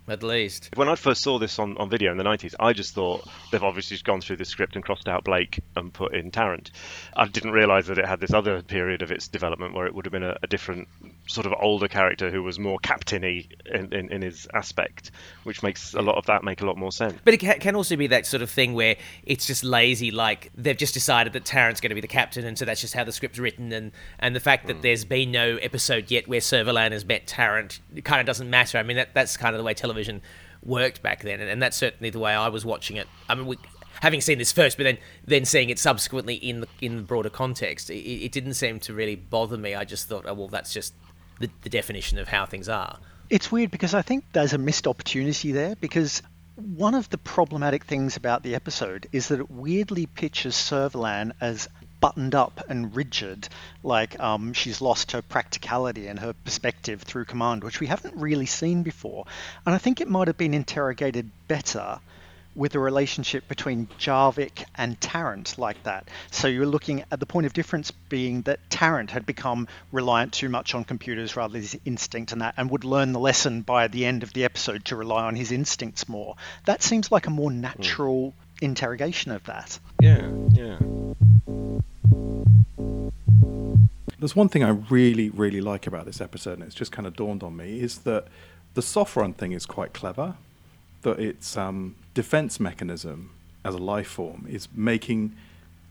At 0.08 0.24
least. 0.24 0.72
When 0.76 0.90
I 0.90 0.96
first 0.96 1.22
saw 1.22 1.38
this 1.38 1.60
on, 1.60 1.78
on 1.78 1.88
video 1.88 2.12
in 2.12 2.18
the 2.18 2.24
90s, 2.24 2.56
I 2.60 2.74
just 2.74 2.96
thought 2.96 3.30
they've 3.52 3.64
obviously 3.64 3.94
just 3.94 4.06
gone 4.06 4.22
through 4.22 4.38
the 4.38 4.46
script 4.46 4.76
and 4.76 4.84
crossed 4.84 5.08
out 5.08 5.24
Blake 5.24 5.60
and 5.76 5.94
put 5.94 6.16
in 6.16 6.32
Tarrant. 6.32 6.72
I 7.16 7.28
didn't 7.28 7.52
realise 7.52 7.86
that 7.88 8.00
it 8.00 8.08
had 8.08 8.20
this 8.20 8.34
other 8.34 8.64
period 8.64 9.04
of 9.04 9.12
its 9.12 9.28
development 9.28 9.76
where 9.76 9.86
it 9.86 9.94
would 9.94 10.06
have 10.06 10.12
been 10.12 10.24
a, 10.24 10.36
a 10.42 10.48
different 10.48 10.88
sort 11.30 11.46
of 11.46 11.54
older 11.62 11.88
character 11.88 12.32
who 12.32 12.42
was 12.42 12.58
more 12.58 12.80
captainy 12.80 13.48
in, 13.68 13.94
in, 13.94 14.12
in 14.12 14.22
his 14.22 14.48
aspect, 14.54 15.12
which 15.44 15.62
makes 15.62 15.94
a 15.94 16.02
lot 16.02 16.18
of 16.18 16.26
that 16.26 16.44
make 16.44 16.62
a 16.62 16.66
lot 16.66 16.76
more 16.76 16.92
sense. 16.92 17.16
But 17.24 17.36
it 17.36 17.38
can 17.38 17.76
also 17.76 17.96
be 17.96 18.08
that 18.08 18.26
sort 18.26 18.42
of 18.42 18.50
thing 18.50 18.74
where 18.74 18.98
it's 19.24 19.46
just 19.46 19.64
lazy, 19.64 20.10
like 20.10 20.52
they've 20.56 20.78
just 20.78 20.96
decided 20.96 21.34
that 21.34 21.46
Tarrant's 21.46 21.82
going 21.82 21.90
to 21.90 21.96
be 21.96 22.02
the 22.02 22.08
captain, 22.08 22.46
and 22.46 22.58
so 22.58 22.66
that's 22.66 22.82
just 22.82 22.96
how 22.96 23.04
the 23.04 23.12
script's 23.12 23.38
written. 23.38 23.72
And, 23.72 23.92
and 24.18 24.36
the 24.36 24.40
fact 24.40 24.68
that 24.68 24.78
hmm. 24.78 24.82
there's 24.82 25.06
been 25.06 25.32
no 25.32 25.58
episode 25.58 26.10
yet 26.10 26.28
where 26.28 26.40
Servalan 26.40 26.92
has 26.92 27.06
met 27.06 27.28
Tarrant, 27.28 27.80
it 27.96 28.04
kind 28.04 28.20
of 28.20 28.26
doesn't 28.26 28.50
matter. 28.50 28.80
I 28.80 28.84
mean, 28.84 28.98
that, 28.98 29.14
that's 29.14 29.38
kind 29.38 29.56
of 29.56 29.60
the 29.60 29.64
way 29.64 29.76
television 29.76 30.22
worked 30.64 31.04
back 31.04 31.22
then, 31.22 31.40
and, 31.40 31.50
and 31.50 31.62
that's 31.62 31.78
certainly 31.78 32.10
the 32.10 32.20
way 32.20 32.34
I 32.34 32.48
was 32.48 32.66
watching 32.66 32.98
it. 32.98 33.08
I 33.30 33.36
mean, 33.36 33.46
we, 33.46 33.58
having 34.02 34.22
seen 34.22 34.40
this 34.40 34.52
first, 34.52 34.78
but 34.78 34.84
then 34.84 34.98
then 35.26 35.46
seeing 35.46 35.70
it 35.70 35.78
subsequently 35.78 36.36
in 36.36 36.62
the 36.62 36.68
in 36.82 36.98
the 36.98 37.04
broader 37.04 37.30
context, 37.30 37.92
it, 37.92 38.00
it 38.00 38.32
didn't 38.32 38.56
seem 38.56 38.80
to 38.80 38.94
really 38.94 39.16
bother 39.16 39.58
me. 39.58 39.76
I 39.76 39.86
just 39.86 40.08
thought, 40.08 40.26
oh 40.28 40.34
well, 40.34 40.48
that's 40.48 40.74
just 40.74 40.94
the, 41.40 41.50
the 41.64 41.70
definition 41.70 42.18
of 42.18 42.28
how 42.28 42.46
things 42.46 42.70
are. 42.70 42.98
It's 43.30 43.52
weird 43.52 43.72
because 43.72 43.94
I 43.94 44.02
think 44.02 44.26
there's 44.34 44.54
a 44.54 44.58
missed 44.58 44.88
opportunity 44.88 45.52
there 45.52 45.76
because 45.76 46.22
one 46.56 46.96
of 46.96 47.10
the 47.10 47.18
problematic 47.18 47.86
things 47.86 48.18
about 48.18 48.44
the 48.44 48.56
episode 48.56 49.08
is 49.12 49.30
that 49.30 49.40
it 49.40 49.50
weirdly 49.50 50.08
pictures 50.08 50.56
Servalan 50.56 51.32
as 51.40 51.70
buttoned 52.00 52.36
up 52.36 52.64
and 52.70 52.96
rigid, 52.96 53.48
like 53.84 54.20
um, 54.20 54.54
she's 54.54 54.82
lost 54.82 55.12
her 55.12 55.22
practicality 55.22 56.08
and 56.08 56.20
her 56.20 56.34
perspective 56.34 57.02
through 57.02 57.26
command, 57.26 57.64
which 57.64 57.80
we 57.80 57.88
haven't 57.88 58.16
really 58.16 58.46
seen 58.46 58.84
before. 58.84 59.26
And 59.66 59.76
I 59.76 59.78
think 59.78 60.02
it 60.02 60.10
might 60.10 60.28
have 60.28 60.38
been 60.38 60.54
interrogated 60.54 61.30
better 61.48 62.00
with 62.56 62.72
the 62.74 62.80
relationship 62.80 63.48
between 63.48 63.88
Jarvik 64.00 64.66
and 64.76 65.00
Tarrant 65.00 65.58
like 65.58 65.82
that. 65.84 66.08
So 66.32 66.48
you're 66.48 66.66
looking 66.66 67.04
at 67.12 67.20
the 67.20 67.26
point 67.26 67.46
of 67.46 67.54
difference 67.54 67.92
being 67.92 68.42
that 68.44 68.60
Tarrant 68.70 69.12
had 69.12 69.26
become 69.26 69.68
reliant 69.92 70.34
too 70.34 70.50
much 70.50 70.76
on 70.76 70.84
computers 70.84 71.36
rather 71.36 71.54
than 71.54 71.62
his 71.62 71.80
instinct 71.86 72.32
and 72.32 72.42
that, 72.42 72.56
and 72.58 72.70
would 72.72 72.84
learn 72.84 73.14
the 73.14 73.20
lesson 73.20 73.62
by 73.62 73.88
the 73.88 74.06
end 74.06 74.24
of 74.24 74.34
the 74.34 74.44
episode 74.44 74.86
to 74.86 74.96
rely 74.96 75.24
on 75.24 75.36
his 75.36 75.52
instincts 75.52 76.10
more. 76.10 76.36
That 76.66 76.82
seems 76.82 77.12
like 77.12 77.28
a 77.28 77.32
more 77.32 77.52
natural 77.52 78.34
interrogation 78.62 79.32
of 79.32 79.44
that. 79.46 79.80
Yeah, 80.02 80.30
yeah. 80.52 80.78
There's 84.20 84.36
one 84.36 84.50
thing 84.50 84.66
I 84.66 84.70
really, 84.90 85.30
really 85.30 85.62
like 85.62 85.88
about 85.88 86.06
this 86.06 86.20
episode, 86.20 86.54
and 86.54 86.64
it's 86.64 86.76
just 86.76 86.92
kind 86.92 87.08
of 87.08 87.16
dawned 87.16 87.42
on 87.42 87.56
me, 87.56 87.80
is 87.80 88.00
that 88.00 88.28
the 88.74 88.82
Sopron 88.82 89.34
thing 89.34 89.54
is 89.54 89.66
quite 89.66 89.94
clever. 89.94 90.36
That 91.02 91.20
its 91.20 91.56
um, 91.56 91.96
defense 92.14 92.60
mechanism 92.60 93.32
as 93.64 93.76
a 93.76 93.78
life 93.78 94.08
form 94.08 94.46
is 94.50 94.68
making 94.74 95.36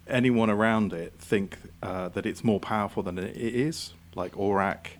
anyone 0.06 0.50
around 0.50 0.92
it 0.92 1.12
think 1.18 1.58
uh, 1.82 2.08
that 2.10 2.26
it's 2.26 2.42
more 2.42 2.60
powerful 2.60 3.02
than 3.02 3.18
it 3.18 3.36
is, 3.36 3.92
like 4.14 4.32
Aurak 4.32 4.98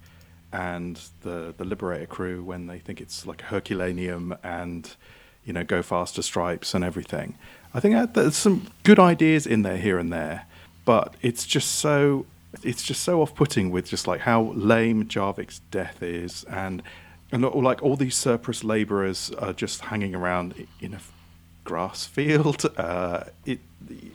and 0.52 1.00
the 1.22 1.54
the 1.56 1.64
Liberator 1.64 2.06
crew 2.06 2.42
when 2.42 2.66
they 2.66 2.78
think 2.78 3.00
it's 3.00 3.26
like 3.26 3.42
Herculaneum 3.42 4.34
and 4.42 4.94
you 5.44 5.52
know 5.52 5.64
go 5.64 5.82
faster 5.82 6.22
stripes 6.22 6.74
and 6.74 6.84
everything. 6.84 7.36
I 7.74 7.80
think 7.80 7.94
that 7.94 8.14
there's 8.14 8.36
some 8.36 8.68
good 8.82 8.98
ideas 8.98 9.46
in 9.46 9.62
there 9.62 9.76
here 9.76 9.98
and 9.98 10.12
there, 10.12 10.46
but 10.84 11.14
it's 11.20 11.46
just 11.46 11.76
so 11.76 12.26
it's 12.62 12.82
just 12.82 13.02
so 13.02 13.20
off-putting 13.20 13.70
with 13.70 13.88
just 13.88 14.06
like 14.06 14.20
how 14.20 14.52
lame 14.54 15.04
Jarvik's 15.04 15.60
death 15.70 16.02
is 16.02 16.44
and 16.44 16.82
and 17.32 17.42
like 17.42 17.82
all 17.82 17.96
these 17.96 18.16
surplus 18.16 18.64
laborers 18.64 19.30
are 19.38 19.52
just 19.52 19.82
hanging 19.82 20.14
around 20.14 20.66
in 20.80 20.94
a 20.94 21.00
grass 21.64 22.06
field. 22.06 22.64
Uh, 22.78 23.24
it, 23.44 23.60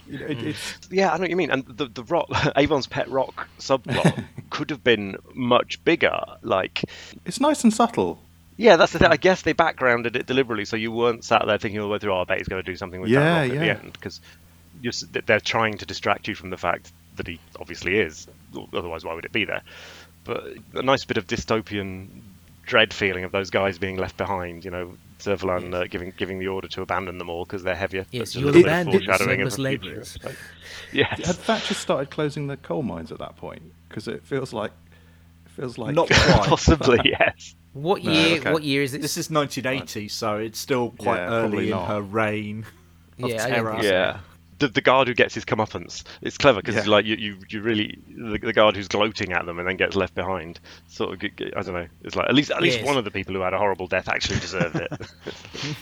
you 0.07 0.19
know, 0.19 0.25
it, 0.25 0.43
it's 0.43 0.79
Yeah, 0.89 1.11
I 1.11 1.15
know 1.17 1.21
what 1.21 1.29
you 1.29 1.35
mean. 1.35 1.51
And 1.51 1.65
the 1.65 1.87
the 1.87 2.03
rock, 2.03 2.27
Avon's 2.55 2.87
pet 2.87 3.09
rock 3.09 3.47
subplot 3.59 4.23
could 4.49 4.69
have 4.69 4.83
been 4.83 5.17
much 5.33 5.83
bigger. 5.83 6.17
Like, 6.41 6.83
it's 7.25 7.39
nice 7.39 7.63
and 7.63 7.73
subtle. 7.73 8.19
yeah, 8.57 8.75
that's 8.75 8.91
the 8.93 8.99
thing. 8.99 9.11
I 9.11 9.17
guess 9.17 9.41
they 9.43 9.53
backgrounded 9.53 10.15
it 10.15 10.25
deliberately, 10.25 10.65
so 10.65 10.75
you 10.75 10.91
weren't 10.91 11.23
sat 11.23 11.43
there 11.45 11.57
thinking 11.57 11.79
all 11.79 11.87
the 11.87 11.93
way 11.93 11.99
through. 11.99 12.13
Oh, 12.13 12.21
I 12.21 12.23
bet 12.25 12.37
he's 12.39 12.47
going 12.47 12.63
to 12.63 12.71
do 12.71 12.75
something 12.75 13.01
with 13.01 13.09
Yeah, 13.09 13.19
that 13.21 13.41
rock 13.41 13.49
at 13.49 13.53
yeah. 13.55 13.73
the 13.73 13.83
end 13.83 13.93
because 13.93 14.21
they're 15.25 15.39
trying 15.39 15.77
to 15.77 15.85
distract 15.85 16.27
you 16.27 16.35
from 16.35 16.49
the 16.49 16.57
fact 16.57 16.91
that 17.15 17.27
he 17.27 17.39
obviously 17.59 17.97
is. 17.99 18.27
Otherwise, 18.73 19.03
why 19.05 19.13
would 19.13 19.25
it 19.25 19.31
be 19.31 19.45
there? 19.45 19.61
But 20.23 20.45
a 20.73 20.81
nice 20.83 21.05
bit 21.05 21.17
of 21.17 21.27
dystopian 21.27 22.07
dread 22.65 22.93
feeling 22.93 23.23
of 23.23 23.31
those 23.31 23.49
guys 23.49 23.77
being 23.77 23.97
left 23.97 24.17
behind. 24.17 24.65
You 24.65 24.71
know, 24.71 24.97
Servalan 25.19 25.73
uh, 25.73 25.87
giving 25.87 26.13
giving 26.17 26.39
the 26.39 26.47
order 26.47 26.67
to 26.69 26.81
abandon 26.81 27.17
them 27.17 27.29
all 27.29 27.45
because 27.45 27.63
they're 27.63 27.75
heavier. 27.75 28.05
Yes, 28.11 28.33
That's 28.33 28.35
a 28.35 28.39
you 28.39 28.45
little 28.45 28.61
will 28.61 28.67
abandon 28.67 28.93
foreshadowing 28.93 29.41
of 29.41 29.51
the 29.51 29.55
future, 29.55 29.61
labourers. 29.61 30.17
Yes. 30.91 31.25
Had 31.25 31.35
Thatcher 31.37 31.73
started 31.73 32.09
closing 32.11 32.47
the 32.47 32.57
coal 32.57 32.83
mines 32.83 33.11
at 33.11 33.19
that 33.19 33.35
point? 33.37 33.61
Because 33.89 34.07
it 34.07 34.23
feels 34.25 34.53
like 34.53 34.71
it 35.45 35.51
feels 35.51 35.77
like 35.77 35.95
Not 35.95 36.07
quite. 36.11 36.47
Possibly, 36.47 36.99
yes. 37.05 37.55
What 37.73 38.03
No, 38.03 38.11
year? 38.11 38.37
okay. 38.39 38.51
What 38.53 38.63
year 38.63 38.83
is 38.83 38.93
it? 38.93 39.01
This 39.01 39.17
is 39.17 39.29
1980, 39.31 40.07
so 40.07 40.37
it's 40.37 40.59
still 40.59 40.91
quite 40.91 41.17
Yeah, 41.17 41.29
early 41.31 41.65
in 41.65 41.69
not. 41.71 41.87
her 41.87 42.01
reign 42.01 42.65
of 43.21 43.29
Yeah, 43.29 43.47
terror. 43.47 43.79
Yeah. 43.81 44.19
The, 44.59 44.67
the 44.67 44.81
guard 44.81 45.07
who 45.07 45.13
gets 45.13 45.33
his 45.33 45.45
comeuppance. 45.45 46.03
It's 46.21 46.37
clever 46.37 46.61
because 46.61 46.75
Yeah. 46.75 46.91
like 46.91 47.05
you, 47.05 47.15
you, 47.15 47.37
you 47.49 47.61
really 47.61 47.97
the, 48.07 48.37
the 48.37 48.53
guard 48.53 48.75
who's 48.75 48.87
gloating 48.87 49.33
at 49.33 49.45
them 49.45 49.59
and 49.59 49.67
then 49.67 49.77
gets 49.77 49.95
left 49.95 50.15
behind. 50.15 50.59
Sort 50.87 51.13
of, 51.13 51.19
g- 51.19 51.31
g- 51.37 51.51
I 51.55 51.61
don't 51.61 51.73
know. 51.73 51.87
It's 52.03 52.15
like 52.15 52.27
at 52.29 52.35
least 52.35 52.51
at 52.51 52.61
least 52.61 52.77
Yes. 52.77 52.85
one 52.85 52.97
of 52.97 53.03
the 53.03 53.11
people 53.11 53.33
who 53.33 53.41
had 53.41 53.53
a 53.53 53.57
horrible 53.57 53.87
death 53.87 54.07
actually 54.09 54.39
deserved 54.39 54.75
it. 54.75 54.91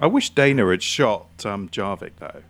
I 0.00 0.06
wish 0.06 0.32
Dayna 0.32 0.70
had 0.70 0.82
shot 0.82 1.44
um, 1.44 1.68
Jarvik 1.68 2.12
though. 2.18 2.42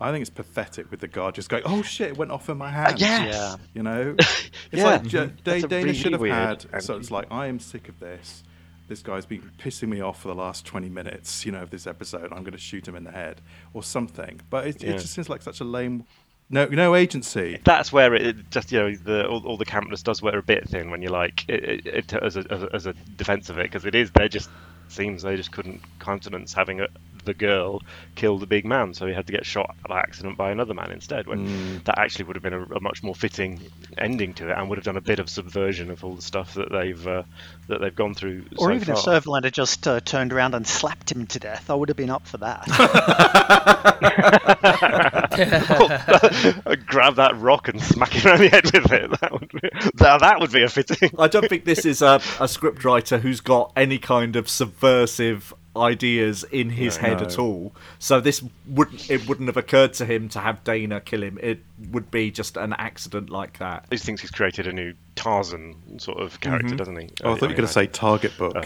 I 0.00 0.12
think 0.12 0.20
it's 0.20 0.30
pathetic 0.30 0.90
with 0.90 1.00
the 1.00 1.08
guard 1.08 1.34
just 1.34 1.48
going, 1.48 1.62
"Oh 1.66 1.82
shit, 1.82 2.08
it 2.10 2.16
went 2.18 2.30
off 2.30 2.48
in 2.48 2.58
my 2.58 2.70
hand." 2.70 3.00
yes. 3.00 3.34
Yeah. 3.34 3.56
You 3.74 3.82
know, 3.82 4.14
it's 4.18 4.50
Yeah. 4.72 4.84
like 4.84 5.12
Ja-. 5.12 5.26
Da- 5.44 5.60
Dayna 5.62 5.70
really 5.82 5.94
should 5.94 6.12
have 6.12 6.20
had. 6.22 6.66
and- 6.72 6.82
So 6.82 6.96
it's 6.96 7.10
like 7.10 7.26
I 7.30 7.46
am 7.46 7.58
sick 7.58 7.88
of 7.88 7.98
this. 7.98 8.42
This 8.88 9.02
guy's 9.02 9.26
been 9.26 9.50
pissing 9.58 9.88
me 9.88 10.00
off 10.00 10.22
for 10.22 10.28
the 10.28 10.34
last 10.34 10.64
twenty 10.64 10.88
minutes. 10.88 11.44
You 11.44 11.52
know, 11.52 11.62
of 11.62 11.70
this 11.70 11.86
episode, 11.86 12.24
I'm 12.32 12.42
going 12.42 12.52
to 12.52 12.58
shoot 12.58 12.86
him 12.86 12.94
in 12.96 13.04
the 13.04 13.10
head 13.12 13.40
or 13.74 13.82
something. 13.82 14.40
But 14.50 14.66
it, 14.68 14.82
Yeah. 14.82 14.90
it 14.90 14.98
just 15.00 15.12
seems 15.14 15.28
like 15.28 15.42
such 15.42 15.60
a 15.60 15.64
lame. 15.64 16.04
No, 16.48 16.66
no 16.66 16.94
agency. 16.94 17.58
That's 17.64 17.92
where 17.92 18.14
it, 18.14 18.50
just 18.50 18.70
you 18.70 18.78
know 18.78 18.94
the 18.94 19.26
all, 19.26 19.44
all 19.44 19.56
the 19.56 19.66
campness 19.66 20.04
does 20.04 20.22
wear 20.22 20.38
a 20.38 20.42
bit 20.42 20.68
thin 20.68 20.90
when 20.90 21.02
you 21.02 21.08
like 21.08 21.44
it, 21.48 21.64
it, 21.64 21.86
it 21.86 22.12
as 22.22 22.36
a 22.36 22.44
as 22.52 22.62
a, 22.62 22.68
as 22.72 22.86
a 22.86 22.92
defense 23.16 23.50
of 23.50 23.58
it 23.58 23.64
because 23.64 23.84
it 23.84 23.96
is 23.96 24.12
they 24.12 24.28
just 24.28 24.48
seems 24.88 25.22
they 25.22 25.34
just 25.34 25.50
couldn't 25.50 25.80
countenance 25.98 26.52
having 26.52 26.80
a, 26.80 26.86
the 27.26 27.34
girl 27.34 27.82
kill 28.14 28.38
the 28.38 28.46
big 28.46 28.64
man 28.64 28.94
so 28.94 29.06
he 29.06 29.12
had 29.12 29.26
to 29.26 29.32
get 29.32 29.44
shot 29.44 29.76
by 29.86 29.98
accident 29.98 30.36
by 30.36 30.50
another 30.50 30.74
man 30.74 30.90
instead 30.90 31.26
when 31.26 31.80
that 31.84 31.98
actually 31.98 32.24
would 32.24 32.36
have 32.36 32.42
been 32.42 32.54
a, 32.54 32.62
a 32.62 32.80
much 32.80 33.02
more 33.02 33.14
fitting 33.14 33.60
ending 33.98 34.32
to 34.34 34.48
it 34.48 34.56
and 34.56 34.68
would 34.68 34.78
have 34.78 34.84
done 34.84 34.96
a 34.96 35.00
bit 35.00 35.18
of 35.18 35.28
subversion 35.28 35.90
of 35.90 36.02
all 36.04 36.14
the 36.14 36.22
stuff 36.22 36.54
that 36.54 36.70
they've 36.72 37.06
uh, 37.06 37.22
that 37.68 37.80
they've 37.80 37.94
gone 37.94 38.14
through 38.14 38.44
Or 38.58 38.68
so 38.68 38.74
even 38.74 38.94
if 38.94 39.02
far. 39.02 39.20
Servalan 39.20 39.44
had 39.44 39.52
just 39.52 39.86
uh, 39.86 40.00
turned 40.00 40.32
around 40.32 40.54
and 40.54 40.66
slapped 40.66 41.12
him 41.12 41.26
to 41.26 41.38
death, 41.38 41.70
I 41.70 41.74
would 41.74 41.88
have 41.88 41.96
been 41.96 42.10
up 42.10 42.26
for 42.26 42.38
that. 42.38 42.66
grab 46.86 47.16
that 47.16 47.36
rock 47.36 47.68
and 47.68 47.82
smack 47.82 48.12
him 48.12 48.26
around 48.26 48.40
the 48.40 48.48
head 48.48 48.64
with 48.64 48.92
it 48.92 49.20
that 49.20 49.32
would 49.32 49.50
be, 49.50 49.68
that, 49.94 50.20
that 50.20 50.40
would 50.40 50.52
be 50.52 50.62
a 50.62 50.68
fitting 50.68 51.10
I 51.18 51.28
don't 51.28 51.48
think 51.48 51.64
this 51.64 51.84
is 51.84 52.02
a, 52.02 52.14
a 52.14 52.46
scriptwriter 52.46 53.20
who's 53.20 53.40
got 53.40 53.72
any 53.76 53.98
kind 53.98 54.36
of 54.36 54.48
subversive 54.48 55.52
ideas 55.76 56.44
in 56.44 56.70
his 56.70 56.96
head 56.96 57.22
at 57.22 57.38
all. 57.38 57.72
So 57.98 58.20
this 58.20 58.42
wouldn't 58.68 59.10
it 59.10 59.28
wouldn't 59.28 59.48
have 59.48 59.56
occurred 59.56 59.92
to 59.94 60.04
him 60.04 60.28
to 60.30 60.40
have 60.40 60.62
Dayna 60.64 61.04
kill 61.04 61.22
him. 61.22 61.38
It 61.42 61.60
would 61.90 62.10
be 62.10 62.30
just 62.30 62.56
an 62.56 62.72
accident 62.72 63.30
like 63.30 63.58
that. 63.58 63.86
he 63.90 63.96
thinks 63.98 64.20
he's 64.22 64.30
created 64.30 64.66
a 64.66 64.72
new 64.72 64.94
Tarzan 65.14 65.98
sort 65.98 66.18
of 66.18 66.40
character, 66.40 66.74
doesn't 66.74 66.96
he? 66.96 67.08
Oh, 67.22 67.32
I 67.32 67.34
thought 67.34 67.42
you 67.42 67.48
were 67.48 67.54
going 67.54 67.66
to 67.66 67.72
say 67.72 67.86
target 67.86 68.32
book. 68.38 68.64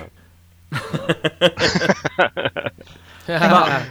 Uh, 3.28 3.84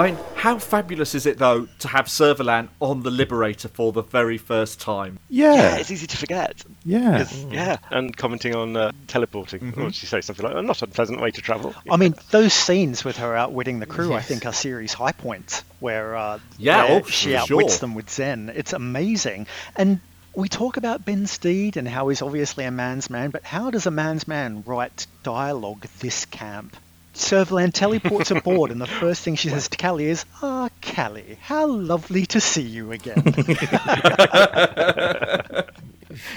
I 0.00 0.06
mean, 0.06 0.18
how 0.34 0.58
fabulous 0.58 1.14
is 1.14 1.26
it 1.26 1.36
though 1.38 1.66
to 1.80 1.88
have 1.88 2.06
Servalan 2.06 2.68
on 2.80 3.02
the 3.02 3.10
Liberator 3.10 3.68
for 3.68 3.92
the 3.92 4.02
very 4.02 4.38
first 4.38 4.80
time? 4.80 5.18
yeah, 5.28 5.54
yeah, 5.54 5.76
it's 5.76 5.90
easy 5.90 6.06
to 6.06 6.16
forget. 6.16 6.64
yeah. 6.84 7.18
'Cause- 7.18 7.44
Yeah, 7.50 7.76
and 7.90 8.16
commenting 8.16 8.54
on 8.56 8.76
uh, 8.76 8.92
teleporting. 9.08 9.74
Or 9.76 9.92
she 9.92 10.06
say 10.06 10.20
something 10.22 10.44
like, 10.44 10.54
not 10.54 10.64
"A 10.64 10.66
not 10.66 10.82
unpleasant 10.82 11.20
way 11.20 11.30
to 11.32 11.40
travel"? 11.42 11.74
I 11.90 11.96
mean, 11.98 12.14
those 12.30 12.52
scenes 12.54 13.04
with 13.04 13.18
her 13.18 13.36
outwitting 13.36 13.80
the 13.80 13.86
crew, 13.86 14.14
I 14.14 14.20
think, 14.22 14.46
are 14.46 14.52
series 14.54 14.94
high 14.94 15.12
points 15.12 15.62
where 15.80 16.16
uh, 16.16 16.38
Yeah, 16.58 16.84
where 16.84 17.02
oh, 17.02 17.06
she 17.06 17.36
outwits 17.36 17.74
sure. 17.74 17.80
them 17.80 17.94
with 17.94 18.08
Zen. 18.10 18.50
It's 18.54 18.72
amazing. 18.72 19.46
And 19.76 20.00
we 20.34 20.48
talk 20.48 20.76
about 20.78 21.04
Ben 21.04 21.26
Steed 21.26 21.76
and 21.76 21.86
how 21.86 22.08
he's 22.08 22.22
obviously 22.22 22.64
a 22.64 22.70
man's 22.70 23.10
man, 23.10 23.30
but 23.30 23.44
how 23.44 23.70
does 23.70 23.84
a 23.86 23.90
man's 23.90 24.26
man 24.26 24.62
write 24.64 25.06
dialogue 25.24 25.86
this 25.98 26.24
camp? 26.24 26.74
Servalan 27.20 27.72
teleports 27.72 28.30
aboard, 28.30 28.70
and 28.70 28.80
the 28.80 28.86
first 29.00 29.22
thing 29.22 29.36
she 29.36 29.48
says 29.48 29.68
to 29.68 29.76
Cally 29.76 30.06
is, 30.06 30.24
Ah, 30.42 30.68
Cally, 30.80 31.38
how 31.40 31.66
lovely 31.66 32.26
to 32.26 32.40
see 32.40 32.62
you 32.62 32.92
again. 32.92 33.22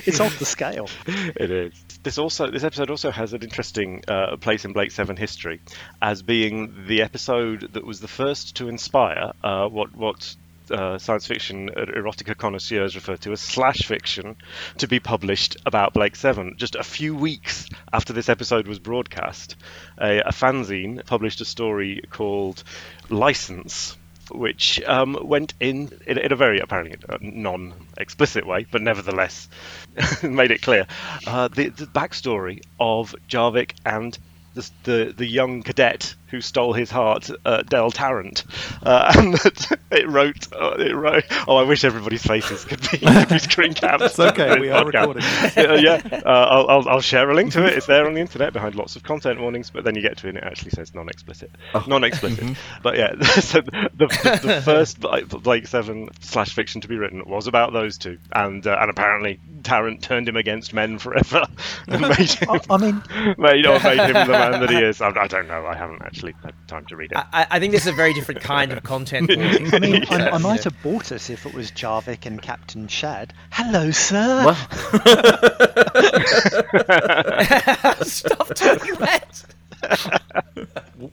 it's 0.06 0.20
off 0.20 0.38
the 0.40 0.46
scale. 0.46 0.90
It 1.08 1.52
is. 1.52 1.74
This 2.04 2.18
also 2.18 2.52
this 2.52 2.64
episode 2.64 2.90
also 2.90 3.12
has 3.12 3.34
an 3.34 3.42
interesting 3.42 4.04
uh, 4.08 4.38
place 4.38 4.66
in 4.66 4.74
Blake 4.74 4.92
Seven 4.92 5.16
history, 5.16 5.62
as 6.02 6.22
being 6.22 6.86
the 6.88 7.02
episode 7.02 7.74
that 7.74 7.86
was 7.86 8.00
the 8.00 8.08
first 8.08 8.58
to 8.58 8.68
inspire 8.68 9.32
uh, 9.44 9.68
what 9.68 9.96
what. 9.96 10.36
Uh, 10.74 10.98
science 10.98 11.28
fiction 11.28 11.70
uh, 11.70 11.86
erotica 11.86 12.36
connoisseurs 12.36 12.96
refer 12.96 13.16
to 13.16 13.32
as 13.32 13.40
slash 13.40 13.84
fiction 13.86 14.36
to 14.80 14.88
be 14.88 15.00
published 15.00 15.56
about 15.68 15.94
Blake 15.94 16.16
Seven. 16.16 16.56
Just 16.58 16.74
a 16.74 16.84
few 16.84 17.16
weeks 17.16 17.70
after 17.92 18.12
this 18.12 18.28
episode 18.28 18.68
was 18.68 18.80
broadcast, 18.80 19.56
a, 20.02 20.22
a 20.22 20.32
fanzine 20.32 21.06
published 21.06 21.42
a 21.42 21.46
story 21.46 22.02
called 22.10 22.64
License, 23.10 23.96
which 24.32 24.82
um, 24.84 25.16
went 25.22 25.54
in, 25.60 25.92
in 26.08 26.18
in 26.18 26.32
a 26.32 26.36
very 26.36 26.60
apparently 26.60 26.98
uh, 27.08 27.18
non-explicit 27.22 28.48
way, 28.48 28.66
but 28.72 28.82
nevertheless 28.82 29.48
made 30.24 30.50
it 30.50 30.64
clear 30.64 30.88
uh, 31.28 31.50
the, 31.50 31.70
the 31.70 31.86
backstory 31.86 32.64
of 32.80 33.14
Jarvik 33.30 33.74
and 33.86 34.18
the, 34.56 34.72
the 34.84 35.14
the 35.18 35.28
young 35.28 35.62
cadet 35.62 36.16
who 36.34 36.42
stole 36.42 36.74
his 36.74 36.90
heart, 36.90 37.30
uh, 37.46 37.62
Del 37.62 37.92
Tarrant, 37.92 38.44
uh, 38.82 39.14
and 39.18 39.36
that 39.36 39.80
it 39.92 40.10
wrote 40.10 40.52
uh, 40.52 40.76
it 40.80 40.96
wrote. 40.96 41.26
Oh, 41.48 41.58
I 41.58 41.64
wish 41.64 41.84
everybody's 41.84 42.24
faces 42.24 42.66
could 42.66 42.82
be, 42.82 42.98
could 42.98 43.30
be 43.30 43.38
screen. 43.38 43.76
It's 43.82 44.20
okay, 44.20 44.60
we 44.60 44.72
are 44.72 44.84
recording. 44.92 45.22
yeah, 45.56 45.76
yeah. 45.76 46.02
Uh, 46.26 46.30
I'll, 46.30 46.68
I'll, 46.70 46.90
I'll 46.90 47.02
share 47.02 47.30
a 47.30 47.36
link 47.36 47.52
to 47.54 47.66
it. 47.66 47.74
It's 47.74 47.86
there 47.86 48.08
on 48.08 48.16
the 48.16 48.22
internet 48.22 48.52
behind 48.52 48.74
lots 48.74 48.96
of 48.96 49.04
content 49.04 49.40
warnings, 49.40 49.70
but 49.70 49.84
then 49.84 49.94
you 49.94 50.02
get 50.02 50.18
to 50.18 50.28
it 50.28 50.30
and 50.30 50.38
it 50.40 50.44
actually 50.44 50.72
says 50.72 50.96
non-explicit. 50.96 51.52
Non-explicit. 51.86 52.58
But 52.82 52.98
yeah, 52.98 53.22
so 53.22 53.62
the, 53.62 53.90
the, 53.96 54.08
the 54.42 54.62
first 54.64 55.00
Blake 55.00 55.28
Blake 55.30 55.68
Seven 55.68 56.10
slash 56.22 56.54
fiction 56.54 56.82
to 56.82 56.88
be 56.88 56.98
written 56.98 57.24
was 57.28 57.46
about 57.46 57.74
those 57.74 58.00
two, 58.00 58.18
and 58.32 58.66
uh, 58.66 58.78
and 58.80 58.90
apparently 58.90 59.40
Tarrant 59.62 60.02
turned 60.02 60.28
him 60.28 60.38
against 60.38 60.74
men 60.74 60.98
forever, 60.98 61.46
and 61.88 62.02
made 62.02 62.32
him, 62.32 62.50
I, 62.50 62.60
I 62.72 62.78
mean, 62.78 63.04
made, 63.38 63.66
or 63.68 63.80
made 63.80 64.00
him 64.00 64.14
the 64.14 64.32
man 64.32 64.62
that 64.62 64.70
he 64.70 64.78
is. 64.78 65.02
I, 65.02 65.10
I 65.10 65.28
don't 65.28 65.48
know. 65.48 65.66
I 65.66 65.76
haven't 65.76 66.02
actually 66.02 66.23
had 66.44 66.54
time 66.68 66.86
to 66.86 66.96
read 66.96 67.12
it. 67.12 67.18
I, 67.18 67.46
I 67.52 67.60
think 67.60 67.74
this 67.74 67.82
is 67.82 67.88
a 67.90 67.96
very 67.96 68.14
different 68.14 68.40
kind 68.42 68.72
of 68.72 68.82
content. 68.84 69.30
I 69.32 69.36
mean, 69.80 70.06
I, 70.10 70.16
I 70.16 70.18
Yes. 70.32 70.42
might 70.42 70.64
have 70.64 70.82
bought 70.82 71.12
it 71.12 71.30
if 71.30 71.46
it 71.46 71.54
was 71.54 71.72
Jarvik 71.72 72.26
and 72.26 72.42
Captain 72.42 72.88
Shad. 72.88 73.34
Hello, 73.52 73.92
sir. 73.92 74.46
Well, 74.46 74.56
Stop 78.04 78.54
doing 78.56 78.96
that. 79.00 79.44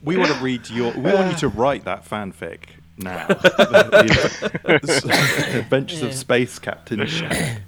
We 0.03 0.17
want 0.17 0.33
to 0.33 0.39
read 0.41 0.69
your. 0.71 0.93
We 0.93 1.13
want 1.13 1.33
you 1.33 1.39
to 1.39 1.49
write 1.49 1.85
that 1.85 2.05
fanfic 2.09 2.61
now. 2.97 3.27
The 3.29 4.43
Adventures 5.65 6.03
of 6.03 6.15
Space 6.15 6.59
Captain 6.59 7.05
Shad. 7.07 7.63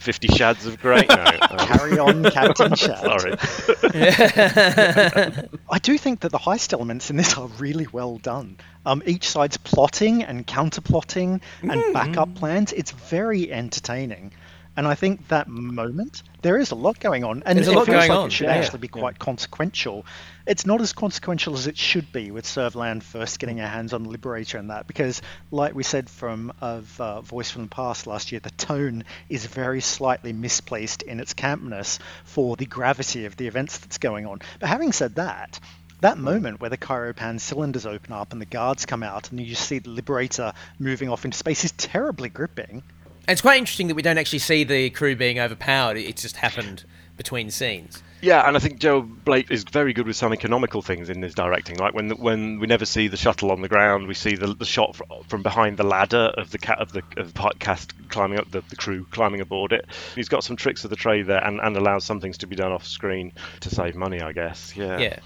Fifty 0.00 0.28
Shads 0.28 0.64
of 0.64 0.80
Grey. 0.80 1.04
No, 1.06 1.14
um, 1.50 1.58
Carry 1.58 1.98
on, 1.98 2.24
Captain 2.24 2.74
Shad. 2.74 3.00
sorry. 3.00 3.32
I 5.70 5.78
do 5.78 5.98
think 5.98 6.20
that 6.20 6.32
the 6.32 6.38
heist 6.38 6.72
elements 6.72 7.10
in 7.10 7.16
this 7.16 7.36
are 7.36 7.48
really 7.58 7.86
well 7.92 8.16
done. 8.16 8.56
Um, 8.86 9.02
each 9.04 9.28
side's 9.28 9.58
plotting 9.58 10.24
and 10.24 10.46
counter-plotting 10.46 11.42
and 11.62 11.92
backup 11.92 12.34
plans. 12.34 12.72
It's 12.72 12.92
very 12.92 13.52
entertaining. 13.52 14.32
And 14.76 14.86
I 14.86 14.94
think 14.94 15.28
that 15.28 15.48
moment, 15.48 16.22
there 16.42 16.56
is 16.56 16.70
a 16.70 16.74
lot 16.74 17.00
going 17.00 17.24
on. 17.24 17.42
And 17.44 17.58
There's 17.58 17.68
a 17.68 17.72
it 17.72 17.74
lot 17.74 17.86
feels 17.86 17.96
going 17.96 18.10
like 18.10 18.18
on, 18.18 18.26
it 18.28 18.32
should 18.32 18.46
yeah. 18.46 18.54
actually 18.54 18.78
be 18.78 18.88
quite 18.88 19.18
consequential. 19.18 20.06
It's 20.46 20.64
not 20.64 20.80
as 20.80 20.92
consequential 20.92 21.54
as 21.54 21.66
it 21.66 21.76
should 21.76 22.12
be 22.12 22.30
with 22.30 22.44
Servalan 22.44 23.02
first 23.02 23.38
getting 23.40 23.58
her 23.58 23.66
hands 23.66 23.92
on 23.92 24.04
the 24.04 24.10
Liberator 24.10 24.58
and 24.58 24.70
that, 24.70 24.86
because, 24.86 25.22
like 25.50 25.74
we 25.74 25.82
said 25.82 26.08
from 26.08 26.52
of 26.60 27.00
uh, 27.00 27.20
Voice 27.20 27.50
from 27.50 27.62
the 27.62 27.68
Past 27.68 28.06
last 28.06 28.32
year, 28.32 28.40
the 28.40 28.50
tone 28.50 29.04
is 29.28 29.44
very 29.44 29.80
slightly 29.80 30.32
misplaced 30.32 31.02
in 31.02 31.20
its 31.20 31.34
campness 31.34 31.98
for 32.24 32.56
the 32.56 32.66
gravity 32.66 33.26
of 33.26 33.36
the 33.36 33.48
events 33.48 33.78
that's 33.78 33.98
going 33.98 34.26
on. 34.26 34.40
But 34.60 34.68
having 34.68 34.92
said 34.92 35.16
that, 35.16 35.58
that 36.00 36.16
moment 36.16 36.60
where 36.60 36.70
the 36.70 36.78
Kairopan 36.78 37.40
cylinders 37.40 37.84
open 37.84 38.12
up 38.12 38.32
and 38.32 38.40
the 38.40 38.46
guards 38.46 38.86
come 38.86 39.02
out 39.02 39.30
and 39.30 39.38
you 39.38 39.46
just 39.46 39.66
see 39.66 39.80
the 39.80 39.90
Liberator 39.90 40.52
moving 40.78 41.10
off 41.10 41.24
into 41.24 41.36
space 41.36 41.64
is 41.64 41.72
terribly 41.72 42.30
gripping. 42.30 42.82
And 43.30 43.34
it's 43.36 43.42
quite 43.42 43.58
interesting 43.58 43.86
that 43.86 43.94
we 43.94 44.02
don't 44.02 44.18
actually 44.18 44.40
see 44.40 44.64
the 44.64 44.90
crew 44.90 45.14
being 45.14 45.38
overpowered. 45.38 45.96
It- 45.96 46.06
It's 46.08 46.22
just 46.22 46.34
happened 46.38 46.82
between 47.16 47.48
scenes. 47.52 48.02
Yeah, 48.22 48.44
and 48.48 48.56
I 48.56 48.58
think 48.58 48.80
Joe 48.80 49.02
Blake 49.02 49.52
is 49.52 49.62
very 49.62 49.92
good 49.92 50.08
with 50.08 50.16
some 50.16 50.32
economical 50.32 50.82
things 50.82 51.08
in 51.08 51.22
his 51.22 51.32
directing. 51.32 51.76
Like 51.76 51.94
when 51.94 52.10
when 52.18 52.58
we 52.58 52.66
never 52.66 52.84
see 52.84 53.06
the 53.06 53.16
shuttle 53.16 53.52
on 53.52 53.60
the 53.62 53.68
ground, 53.68 54.08
we 54.08 54.14
see 54.14 54.34
the, 54.34 54.48
the 54.48 54.64
shot 54.64 54.96
fr- 54.96 55.04
from 55.28 55.44
behind 55.44 55.76
the 55.76 55.84
ladder 55.84 56.32
of 56.36 56.50
the 56.50 56.58
cat 56.58 56.80
of 56.80 56.90
the 56.90 57.02
of 57.16 57.32
the 57.32 57.52
cast 57.60 57.92
climbing 58.08 58.40
up 58.40 58.50
the, 58.50 58.62
the 58.68 58.74
crew 58.74 59.06
climbing 59.12 59.40
aboard 59.40 59.72
it. 59.72 59.86
He's 60.16 60.28
got 60.28 60.42
some 60.42 60.56
tricks 60.56 60.82
of 60.82 60.90
the 60.90 60.96
trade 60.96 61.28
there, 61.28 61.42
and, 61.44 61.60
and 61.60 61.76
allows 61.76 62.04
some 62.04 62.20
things 62.20 62.36
to 62.38 62.48
be 62.48 62.56
done 62.56 62.72
off 62.72 62.84
screen 62.84 63.32
to 63.60 63.70
save 63.70 63.94
money, 63.94 64.20
I 64.20 64.32
guess. 64.32 64.74
Yeah. 64.76 64.98
Yeah. 64.98 65.18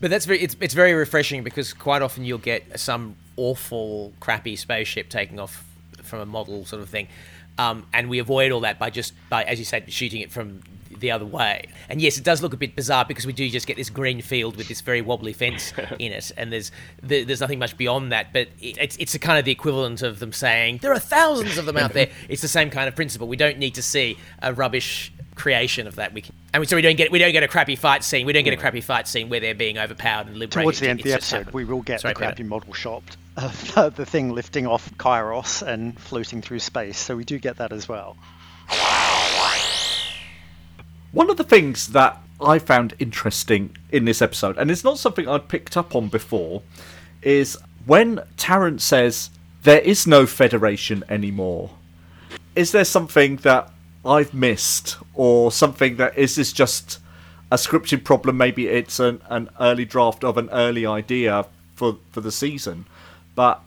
But 0.00 0.10
that's 0.10 0.24
very 0.24 0.40
it's, 0.40 0.56
it's 0.60 0.74
very 0.74 0.94
refreshing 0.94 1.42
because 1.42 1.72
quite 1.74 2.00
often 2.00 2.24
you'll 2.24 2.38
get 2.38 2.78
some 2.78 3.16
awful 3.36 4.12
crappy 4.20 4.54
spaceship 4.54 5.08
taking 5.08 5.40
off 5.40 5.64
from 6.10 6.20
a 6.20 6.26
model 6.26 6.66
sort 6.66 6.82
of 6.82 6.88
thing. 6.90 7.08
Um, 7.58 7.86
and 7.92 8.08
we 8.08 8.18
avoid 8.20 8.52
all 8.52 8.60
that 8.60 8.78
by 8.78 8.90
just 8.90 9.12
by 9.28 9.44
as 9.44 9.58
you 9.58 9.64
said 9.64 9.92
shooting 9.92 10.20
it 10.20 10.30
from 10.32 10.62
the 10.98 11.10
other 11.10 11.24
way. 11.26 11.66
And 11.88 12.00
yes, 12.00 12.18
it 12.18 12.24
does 12.24 12.42
look 12.42 12.52
a 12.52 12.56
bit 12.56 12.74
bizarre 12.74 13.04
because 13.04 13.26
we 13.26 13.32
do 13.32 13.48
just 13.48 13.66
get 13.66 13.76
this 13.76 13.90
green 13.90 14.22
field 14.22 14.56
with 14.56 14.68
this 14.68 14.80
very 14.80 15.00
wobbly 15.02 15.32
fence 15.32 15.72
in 15.98 16.12
it, 16.12 16.32
and 16.36 16.52
there's 16.52 16.72
there- 17.02 17.24
there's 17.24 17.40
nothing 17.40 17.58
much 17.58 17.76
beyond 17.76 18.12
that. 18.12 18.32
But 18.32 18.48
it, 18.60 18.76
it's 18.78 18.96
it's 18.96 19.14
a 19.14 19.18
kind 19.18 19.38
of 19.38 19.44
the 19.44 19.52
equivalent 19.52 20.02
of 20.02 20.18
them 20.20 20.32
saying 20.32 20.78
there 20.82 20.92
are 20.92 20.98
thousands 20.98 21.58
of 21.58 21.66
them 21.66 21.76
out 21.76 21.92
there. 21.92 22.08
It's 22.28 22.42
the 22.42 22.48
same 22.48 22.70
kind 22.70 22.88
of 22.88 22.96
principle. 22.96 23.28
We 23.28 23.36
don't 23.36 23.58
need 23.58 23.74
to 23.74 23.82
see 23.82 24.16
a 24.42 24.52
rubbish 24.52 25.12
creation 25.36 25.86
of 25.86 25.96
that. 25.96 26.12
We 26.12 26.20
can, 26.22 26.34
and 26.54 26.68
so 26.68 26.76
we 26.76 26.82
don't 26.82 26.96
get 26.96 27.10
we 27.12 27.18
don't 27.18 27.32
get 27.32 27.42
a 27.42 27.48
crappy 27.48 27.76
fight 27.76 28.04
scene. 28.04 28.24
We 28.26 28.32
don't 28.32 28.44
get 28.44 28.54
a 28.54 28.56
crappy 28.58 28.80
fight 28.80 29.06
scene 29.06 29.28
where 29.28 29.40
they're 29.40 29.54
being 29.54 29.78
overpowered 29.78 30.26
and 30.28 30.36
liberated. 30.38 30.62
Towards 30.62 30.80
the 30.80 30.88
end 30.88 31.00
of 31.00 31.04
the 31.04 31.12
episode, 31.12 31.36
happened. 31.38 31.54
we 31.54 31.64
will 31.64 31.82
get 31.82 32.00
Sorry, 32.00 32.14
the 32.14 32.18
crappy 32.18 32.42
model 32.42 32.72
shot 32.72 33.02
uh, 33.76 33.88
the 33.88 34.06
thing 34.06 34.30
lifting 34.30 34.66
off 34.66 34.90
Kairos 34.96 35.66
and 35.66 35.98
floating 35.98 36.42
through 36.42 36.58
space. 36.58 36.98
So 36.98 37.16
we 37.16 37.24
do 37.24 37.38
get 37.38 37.56
that 37.56 37.72
as 37.72 37.88
well. 37.88 38.16
One 41.12 41.30
of 41.30 41.36
the 41.36 41.44
things 41.44 41.88
that 41.88 42.22
I 42.40 42.58
found 42.58 42.94
interesting 42.98 43.76
in 43.90 44.04
this 44.04 44.22
episode, 44.22 44.58
and 44.58 44.70
it's 44.70 44.84
not 44.84 44.98
something 44.98 45.26
I'd 45.26 45.48
picked 45.48 45.76
up 45.76 45.96
on 45.96 46.08
before, 46.08 46.62
is 47.22 47.58
when 47.86 48.22
Tarrant 48.36 48.80
says 48.80 49.30
there 49.62 49.80
is 49.80 50.06
no 50.06 50.26
Federation 50.26 51.02
anymore. 51.08 51.70
Is 52.54 52.72
there 52.72 52.84
something 52.84 53.36
that 53.36 53.72
I've 54.04 54.32
missed, 54.32 54.96
or 55.14 55.52
something 55.52 55.96
that 55.96 56.16
is 56.16 56.36
this 56.36 56.52
just 56.52 56.98
a 57.50 57.56
scripting 57.56 58.02
problem? 58.02 58.36
Maybe 58.36 58.68
it's 58.68 59.00
an, 59.00 59.20
an 59.28 59.50
early 59.60 59.84
draft 59.84 60.24
of 60.24 60.38
an 60.38 60.48
early 60.50 60.86
idea 60.86 61.46
for 61.74 61.98
for 62.10 62.20
the 62.20 62.32
season, 62.32 62.86
but 63.34 63.62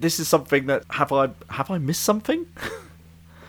this 0.00 0.18
is 0.20 0.28
something 0.28 0.66
that 0.66 0.84
have 0.90 1.12
I 1.12 1.30
have 1.50 1.70
I 1.70 1.78
missed 1.78 2.02
something? 2.02 2.46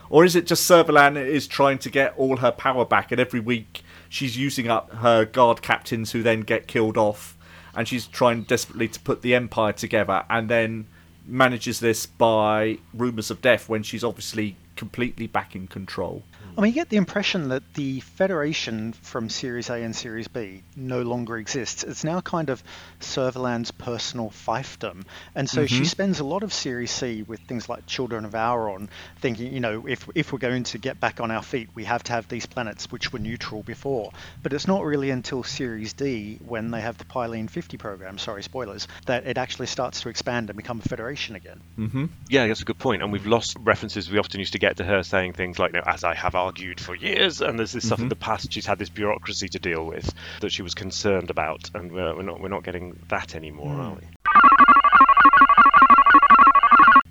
Or 0.09 0.23
is 0.23 0.35
it 0.35 0.47
just 0.47 0.69
Servalan 0.69 1.17
is 1.17 1.47
trying 1.47 1.79
to 1.79 1.89
get 1.89 2.13
all 2.17 2.37
her 2.37 2.51
power 2.51 2.85
back, 2.85 3.11
and 3.11 3.19
every 3.19 3.39
week 3.39 3.83
she's 4.09 4.37
using 4.37 4.69
up 4.69 4.91
her 4.95 5.25
guard 5.25 5.61
captains 5.61 6.11
who 6.11 6.23
then 6.23 6.41
get 6.41 6.67
killed 6.67 6.97
off, 6.97 7.37
and 7.75 7.87
she's 7.87 8.07
trying 8.07 8.43
desperately 8.43 8.87
to 8.87 8.99
put 8.99 9.21
the 9.21 9.35
Empire 9.35 9.73
together, 9.73 10.23
and 10.29 10.49
then 10.49 10.87
manages 11.25 11.81
this 11.81 12.05
by 12.05 12.77
rumours 12.93 13.29
of 13.29 13.41
death 13.41 13.67
when 13.67 13.83
she's 13.83 14.03
obviously 14.03 14.55
completely 14.77 15.27
back 15.27 15.55
in 15.55 15.67
control. 15.67 16.23
I 16.57 16.61
mean, 16.61 16.69
you 16.71 16.75
get 16.75 16.89
the 16.89 16.97
impression 16.97 17.49
that 17.49 17.61
the 17.75 17.99
Federation 17.99 18.93
from 18.93 19.29
Series 19.29 19.69
A 19.69 19.75
and 19.75 19.95
Series 19.95 20.27
B 20.27 20.63
no 20.75 21.03
longer 21.03 21.37
exists. 21.37 21.83
It's 21.83 22.03
now 22.03 22.19
kind 22.19 22.49
of 22.49 22.63
Servalan's 22.99 23.69
personal 23.69 24.31
fiefdom. 24.31 25.03
And 25.35 25.47
so 25.47 25.67
she 25.67 25.75
mm-hmm. 25.75 25.83
spends 25.83 26.19
a 26.19 26.23
lot 26.23 26.41
of 26.41 26.51
Series 26.51 26.89
C 26.89 27.21
with 27.21 27.41
things 27.41 27.69
like 27.69 27.85
Children 27.85 28.25
of 28.25 28.33
Auron, 28.33 28.89
thinking, 29.19 29.53
you 29.53 29.59
know, 29.59 29.85
if, 29.87 30.09
if 30.15 30.33
we're 30.33 30.39
going 30.39 30.63
to 30.63 30.79
get 30.79 30.99
back 30.99 31.21
on 31.21 31.29
our 31.29 31.43
feet, 31.43 31.69
we 31.75 31.83
have 31.83 32.01
to 32.05 32.13
have 32.13 32.27
these 32.27 32.47
planets 32.47 32.91
which 32.91 33.13
were 33.13 33.19
neutral 33.19 33.61
before. 33.61 34.11
But 34.41 34.51
it's 34.51 34.67
not 34.67 34.83
really 34.83 35.11
until 35.11 35.43
Series 35.43 35.93
D, 35.93 36.39
when 36.43 36.71
they 36.71 36.81
have 36.81 36.97
the 36.97 37.05
Pylene 37.05 37.51
50 37.51 37.77
program, 37.77 38.17
sorry, 38.17 38.41
spoilers, 38.41 38.87
that 39.05 39.27
it 39.27 39.37
actually 39.37 39.67
starts 39.67 40.01
to 40.01 40.09
expand 40.09 40.49
and 40.49 40.57
become 40.57 40.79
a 40.79 40.89
Federation 40.89 41.35
again. 41.35 41.61
Mm-hmm. 41.77 42.05
Yeah, 42.29 42.47
that's 42.47 42.61
a 42.61 42.65
good 42.65 42.79
point. 42.79 43.03
And 43.03 43.11
we've 43.11 43.27
lost 43.27 43.57
references 43.59 44.09
we 44.09 44.17
often 44.17 44.39
used 44.39 44.53
to 44.53 44.59
get 44.59 44.77
to 44.77 44.83
her 44.83 45.03
saying 45.03 45.33
things 45.33 45.59
like, 45.59 45.73
you 45.73 45.79
know, 45.79 45.83
as 45.85 46.03
I 46.03 46.15
have 46.15 46.33
argued 46.47 46.79
for 46.79 46.95
years, 46.95 47.41
and 47.41 47.59
there's 47.59 47.73
this 47.73 47.85
stuff 47.85 47.99
in 47.99 48.05
mm-hmm. 48.05 48.09
the 48.09 48.15
past 48.15 48.53
she's 48.53 48.65
had 48.65 48.79
this 48.79 48.87
bureaucracy 48.87 49.49
to 49.49 49.59
deal 49.59 49.85
with 49.85 50.13
that 50.39 50.49
she 50.49 50.61
was 50.61 50.73
concerned 50.73 51.29
about, 51.29 51.69
and 51.75 51.91
we're, 51.91 52.15
we're 52.15 52.23
not 52.23 52.39
we're 52.39 52.47
not 52.47 52.63
getting 52.63 52.97
that 53.09 53.35
anymore, 53.35 53.73
hmm. 53.73 53.81
are 53.81 53.95
we? 53.95 54.01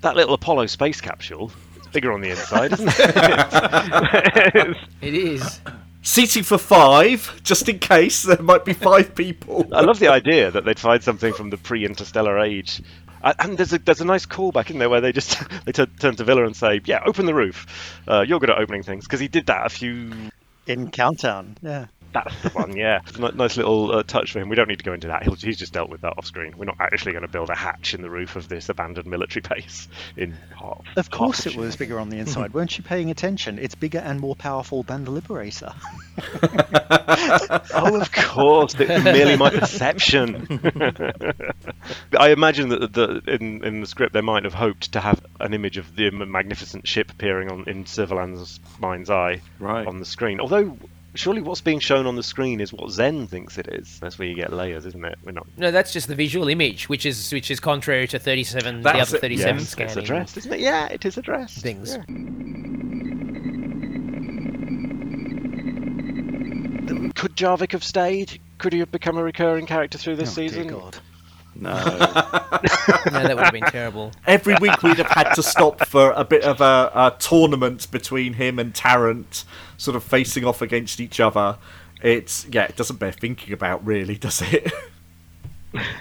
That 0.01 0.15
little 0.15 0.33
Apollo 0.33 0.65
space 0.67 1.01
capsule, 1.01 1.51
it's 1.75 1.87
bigger 1.89 2.11
on 2.11 2.21
the 2.21 2.31
inside, 2.31 2.73
isn't 2.73 2.89
it? 2.97 4.77
It 5.01 5.13
is. 5.13 5.61
Seating 6.01 6.43
for 6.43 6.57
five, 6.57 7.39
just 7.43 7.69
in 7.69 7.77
case 7.77 8.23
there 8.23 8.41
might 8.41 8.65
be 8.65 8.73
five 8.73 9.13
people. 9.13 9.67
I 9.71 9.81
love 9.81 9.99
the 9.99 10.07
idea 10.07 10.49
that 10.49 10.65
they'd 10.65 10.79
find 10.79 11.03
something 11.03 11.33
from 11.33 11.51
the 11.51 11.57
pre-interstellar 11.57 12.39
age. 12.39 12.81
Uh, 13.23 13.33
And 13.39 13.57
there's 13.57 13.73
a 13.73 13.79
there's 13.79 14.01
a 14.01 14.05
nice 14.05 14.25
callback 14.25 14.69
in 14.69 14.79
there 14.79 14.89
where 14.89 15.01
they 15.01 15.11
just 15.11 15.37
they 15.65 15.71
t- 15.71 15.85
turn 15.99 16.15
to 16.15 16.23
Vila 16.23 16.45
and 16.45 16.55
say, 16.55 16.81
"Yeah, 16.85 16.99
open 17.05 17.25
the 17.25 17.33
roof. 17.33 17.65
Uh, 18.07 18.21
you're 18.21 18.39
good 18.39 18.49
at 18.49 18.57
opening 18.59 18.83
things," 18.83 19.05
because 19.05 19.19
he 19.19 19.27
did 19.27 19.47
that 19.47 19.65
a 19.65 19.69
few 19.69 20.11
In 20.67 20.91
Countdown, 20.91 21.57
yeah. 21.61 21.85
That's 22.13 22.41
the 22.41 22.49
one, 22.49 22.75
yeah. 22.75 22.99
It's 23.05 23.17
a 23.17 23.21
ni- 23.21 23.31
nice 23.35 23.57
little 23.57 23.91
uh, 23.95 24.03
touch 24.03 24.31
for 24.31 24.39
him. 24.39 24.49
We 24.49 24.55
don't 24.55 24.67
need 24.69 24.79
to 24.79 24.83
go 24.85 24.93
into 24.93 25.07
that. 25.07 25.23
He'll, 25.23 25.35
he's 25.35 25.57
just 25.57 25.73
dealt 25.73 25.89
with 25.89 26.01
that 26.01 26.13
off 26.17 26.25
screen. 26.25 26.53
We're 26.57 26.65
not 26.65 26.77
actually 26.79 27.11
going 27.11 27.23
to 27.23 27.27
build 27.31 27.49
a 27.49 27.55
hatch 27.55 27.93
in 27.93 28.01
the 28.01 28.09
roof 28.09 28.35
of 28.35 28.47
this 28.47 28.69
abandoned 28.69 29.07
military 29.07 29.43
base 29.49 29.87
in 30.15 30.35
Hart. 30.55 30.83
Of 30.95 31.09
course 31.11 31.45
it 31.45 31.55
was 31.55 31.75
bigger 31.75 31.99
on 31.99 32.09
the 32.09 32.17
inside. 32.19 32.53
Weren't 32.53 32.77
you 32.77 32.83
paying 32.83 33.11
attention? 33.11 33.59
It's 33.59 33.75
bigger 33.75 33.99
and 33.99 34.19
more 34.19 34.35
powerful 34.35 34.83
than 34.83 35.03
the 35.03 35.11
Liberator. 35.11 35.73
Oh, 37.73 37.99
of 38.01 38.11
course. 38.11 38.75
It's 38.79 39.03
merely 39.03 39.35
my 39.37 39.49
perception. 39.49 40.59
I 42.17 42.29
imagine 42.29 42.69
that 42.69 42.93
the, 42.93 43.21
in, 43.27 43.63
in 43.63 43.81
the 43.81 43.87
script 43.87 44.13
they 44.13 44.21
might 44.21 44.43
have 44.43 44.53
hoped 44.53 44.93
to 44.93 44.99
have 44.99 45.23
an 45.39 45.53
image 45.53 45.77
of 45.77 45.95
the 45.95 46.09
magnificent 46.11 46.87
ship 46.87 47.11
appearing 47.11 47.51
on 47.51 47.63
in 47.67 47.83
Servalan's 47.85 48.59
mind's 48.79 49.09
eye 49.09 49.41
Right. 49.59 49.85
on 49.87 49.99
the 49.99 50.05
screen. 50.05 50.39
Although, 50.39 50.77
surely 51.17 51.41
what's 51.41 51.61
being 51.61 51.79
shown 51.79 52.05
on 52.05 52.15
the 52.15 52.23
screen 52.23 52.59
is 52.61 52.71
what 52.71 52.89
Zen 52.91 53.27
thinks 53.27 53.57
it 53.57 53.67
is. 53.67 53.99
That's 53.99 54.17
where 54.19 54.27
you 54.27 54.35
get 54.35 54.53
layers, 54.53 54.85
isn't 54.85 55.03
it? 55.05 55.17
We're 55.23 55.31
not. 55.33 55.47
No, 55.57 55.71
that's 55.71 55.91
just 55.93 56.07
the 56.07 56.15
visual 56.15 56.47
image, 56.47 56.87
which 56.89 57.05
is 57.05 57.31
which 57.31 57.49
is 57.51 57.59
contrary 57.59 58.07
to 58.07 58.19
37, 58.19 58.77
the 58.77 58.83
That's 58.83 59.09
other 59.09 59.17
it, 59.17 59.21
37 59.21 59.57
Yes, 59.59 59.69
scanning 59.69 59.89
it's 59.89 59.97
addressed, 59.97 60.37
isn't 60.37 60.53
it? 60.53 60.59
Yeah, 60.59 60.87
it 60.87 61.05
is 61.05 61.17
addressed. 61.17 61.59
things. 61.59 61.95
Yeah. 61.97 62.03
Could 67.15 67.35
Jarvik 67.35 67.71
have 67.71 67.83
stayed? 67.83 68.39
Could 68.59 68.73
he 68.73 68.79
have 68.79 68.91
become 68.91 69.17
a 69.17 69.23
recurring 69.23 69.65
character 69.65 69.97
through 69.97 70.15
this 70.17 70.31
Oh, 70.33 70.35
dear 70.41 70.49
season? 70.49 70.67
God. 70.67 70.97
No. 71.61 71.73
No, 73.11 73.23
that 73.23 73.35
would 73.35 73.43
have 73.43 73.53
been 73.53 73.63
terrible. 73.63 74.11
Every 74.25 74.55
week 74.59 74.81
we'd 74.83 74.97
have 74.97 75.07
had 75.07 75.33
to 75.33 75.43
stop 75.43 75.85
for 75.85 76.11
a 76.11 76.23
bit 76.23 76.43
of 76.43 76.61
a, 76.61 76.91
a 76.93 77.15
tournament 77.19 77.89
between 77.91 78.33
him 78.33 78.59
and 78.59 78.73
Tarrant, 78.73 79.43
sort 79.77 79.95
of 79.95 80.03
facing 80.03 80.45
off 80.45 80.61
against 80.61 80.99
each 80.99 81.19
other. 81.19 81.57
It's 82.01 82.45
yeah, 82.49 82.63
it 82.63 82.75
doesn't 82.75 82.97
bear 82.99 83.11
thinking 83.11 83.53
about 83.53 83.85
really, 83.85 84.15
does 84.17 84.41
it? 84.41 84.71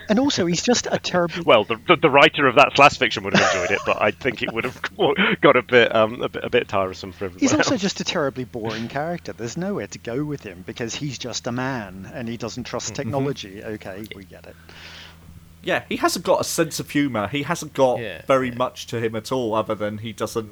And 0.09 0.19
also, 0.21 0.47
he's 0.47 0.63
just 0.63 0.87
a 0.91 0.99
terrible. 0.99 1.43
well, 1.45 1.65
the, 1.65 1.77
the, 1.89 1.97
the 1.97 2.09
writer 2.09 2.47
of 2.47 2.55
that 2.55 2.71
slash 2.77 2.97
fiction 2.97 3.25
would 3.25 3.37
have 3.37 3.55
enjoyed 3.55 3.73
it, 3.73 3.81
but 3.85 4.01
I 4.01 4.13
think 4.13 4.43
it 4.43 4.53
would 4.53 4.65
have 4.65 4.81
got 5.43 5.57
a 5.57 5.63
bit 5.63 5.95
um, 5.95 6.23
a 6.23 6.29
bit, 6.29 6.45
a 6.45 6.49
bit 6.51 6.69
tiresome 6.69 7.13
for 7.13 7.27
everyone 7.27 7.41
He's 7.41 7.53
also 7.53 7.73
else. 7.73 7.83
just 7.83 8.01
a 8.01 8.05
terribly 8.05 8.45
boring 8.45 8.89
character. 8.89 9.33
There's 9.33 9.57
nowhere 9.57 9.89
to 9.89 9.99
go 9.99 10.25
with 10.25 10.43
him 10.45 10.63
because 10.65 10.95
he's 10.95 11.19
just 11.19 11.47
a 11.47 11.53
man 11.53 12.11
and 12.15 12.29
he 12.29 12.37
doesn't 12.37 12.65
trust 12.65 12.95
technology. 12.95 13.63
Okay, 13.63 14.07
we 14.15 14.25
get 14.25 14.47
it. 14.47 14.57
Yeah, 15.67 15.85
he 15.89 15.97
hasn't 15.97 16.25
got 16.25 16.41
a 16.41 16.45
sense 16.45 16.81
of 16.81 16.89
humour. 16.91 17.27
He 17.29 17.43
hasn't 17.43 17.75
got 17.75 17.99
Yeah, 18.01 18.23
very 18.27 18.49
yeah. 18.49 18.55
much 18.57 18.87
to 18.89 19.01
him 19.01 19.15
at 19.17 19.31
all, 19.33 19.55
other 19.55 19.75
than 19.75 19.99
he 19.99 20.13
doesn't 20.13 20.51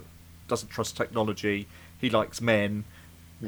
doesn't 0.48 0.68
trust 0.68 0.96
technology. 0.96 1.66
He 1.98 2.10
likes 2.10 2.40
men. 2.42 2.84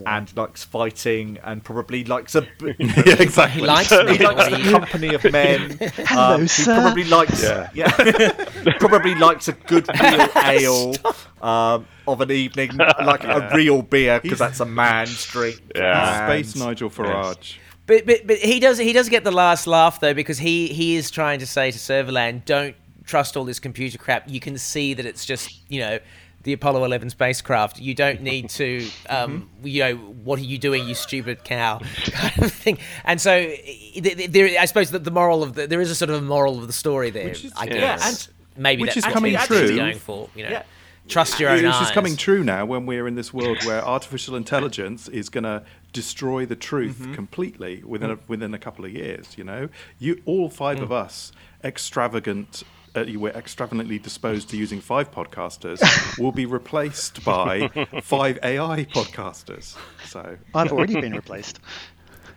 And 0.04 0.36
likes 0.36 0.62
fighting, 0.62 1.38
and 1.42 1.64
probably 1.64 2.04
likes 2.04 2.34
a 2.34 2.42
b- 2.42 2.74
yeah, 2.78 3.16
exactly. 3.18 3.62
He 3.62 3.66
likes 3.66 3.88
he 3.88 4.18
likes 4.18 4.50
the 4.50 4.70
company 4.70 5.14
of 5.14 5.24
men. 5.32 5.78
Hello, 5.80 6.34
Um, 6.34 6.46
he 6.46 6.64
probably 6.64 7.04
likes 7.04 7.42
Yeah. 7.42 7.70
yeah, 7.72 8.32
probably 8.78 9.14
likes 9.14 9.48
a 9.48 9.52
good 9.52 9.88
real 9.98 10.28
ale 10.36 10.94
um, 11.40 11.86
of 12.06 12.20
an 12.20 12.30
evening, 12.30 12.76
like 12.76 13.24
a 13.24 13.50
real 13.54 13.80
beer 13.80 14.20
because 14.20 14.38
that's 14.40 14.60
a 14.60 14.66
man's 14.66 15.24
drink. 15.26 15.62
Yeah. 15.74 16.28
And- 16.30 16.44
Space 16.46 16.62
Nigel 16.62 16.90
Farage. 16.90 17.56
But, 17.86 18.04
but 18.06 18.26
but 18.26 18.38
he 18.38 18.58
does 18.60 18.78
he 18.78 18.92
does 18.92 19.08
get 19.08 19.22
the 19.24 19.30
last 19.30 19.66
laugh 19.66 20.00
though 20.00 20.14
because 20.14 20.38
he 20.38 20.68
he 20.68 20.96
is 20.96 21.10
trying 21.10 21.38
to 21.40 21.46
say 21.46 21.70
to 21.70 21.78
Servalan, 21.78 22.44
don't 22.44 22.74
trust 23.04 23.36
all 23.36 23.44
this 23.44 23.60
computer 23.60 23.96
crap. 23.98 24.24
You 24.28 24.40
can 24.40 24.58
see 24.58 24.94
that 24.94 25.06
it's 25.06 25.24
just 25.24 25.60
you 25.70 25.80
know 25.80 25.98
the 26.42 26.52
Apollo 26.52 26.84
11 26.84 27.10
spacecraft. 27.10 27.78
You 27.80 27.94
don't 27.94 28.22
need 28.22 28.50
to 28.50 28.88
um 29.08 29.48
you 29.62 29.80
know 29.84 29.94
what 29.96 30.38
are 30.38 30.42
you 30.42 30.58
doing 30.58 30.88
you 30.88 30.94
stupid 30.94 31.44
cow 31.44 31.78
kind 32.10 32.42
of 32.42 32.52
thing. 32.52 32.78
And 33.04 33.20
so 33.20 33.32
i- 33.32 34.26
there 34.30 34.58
I 34.60 34.64
suppose 34.64 34.90
that 34.90 35.04
the 35.04 35.10
moral 35.12 35.42
of 35.44 35.54
the, 35.54 35.66
there 35.68 35.80
is 35.80 35.90
a 35.90 35.94
sort 35.94 36.10
of 36.10 36.16
a 36.16 36.24
moral 36.24 36.58
of 36.58 36.66
the 36.66 36.72
story 36.72 37.10
there. 37.10 37.26
Which 37.26 37.44
is- 37.44 37.52
I 37.56 37.64
Yeah, 37.66 37.72
guess. 37.74 38.26
and- 38.26 38.34
maybe 38.58 38.82
which 38.82 38.94
that's 38.94 39.06
is 39.06 39.12
coming 39.12 39.36
he's 39.36 39.46
true. 39.46 39.76
going 39.76 39.98
for. 39.98 40.28
You 40.34 40.44
know. 40.44 40.50
Yeah. 40.50 40.62
Trust 41.08 41.38
your 41.38 41.50
own 41.50 41.58
It's 41.64 41.68
eyes. 41.76 41.80
just 41.82 41.94
coming 41.94 42.16
true 42.16 42.42
now 42.42 42.64
when 42.66 42.84
we're 42.84 43.06
in 43.06 43.14
this 43.14 43.32
world 43.32 43.62
where 43.64 43.80
artificial 43.84 44.34
intelligence 44.34 45.06
is 45.06 45.28
going 45.28 45.44
to 45.44 45.62
destroy 46.00 46.44
the 46.46 46.56
truth 46.56 46.98
Mm-hmm. 47.00 47.14
completely 47.14 47.82
within 47.92 48.10
a, 48.10 48.18
within 48.28 48.52
a 48.54 48.58
couple 48.58 48.84
of 48.84 48.92
years. 48.92 49.24
You 49.38 49.44
know, 49.44 49.68
you 49.98 50.20
all 50.26 50.48
five 50.50 50.78
Mm. 50.78 50.82
of 50.82 50.92
us, 50.92 51.32
extravagant. 51.64 52.62
Uh, 52.94 53.00
you 53.02 53.18
were 53.20 53.30
extravagantly 53.30 53.98
disposed 53.98 54.48
to 54.50 54.56
using 54.56 54.80
five 54.80 55.10
podcasters 55.10 55.80
will 56.22 56.32
be 56.32 56.46
replaced 56.46 57.22
by 57.24 57.68
five 58.02 58.38
AI 58.42 58.84
podcasters. 58.98 59.76
So, 60.06 60.22
I've 60.54 60.72
already 60.72 60.98
been 61.00 61.12
replaced. 61.12 61.60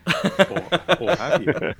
or, 0.07 0.63
or 1.01 1.15
have 1.15 1.41
you? 1.43 1.53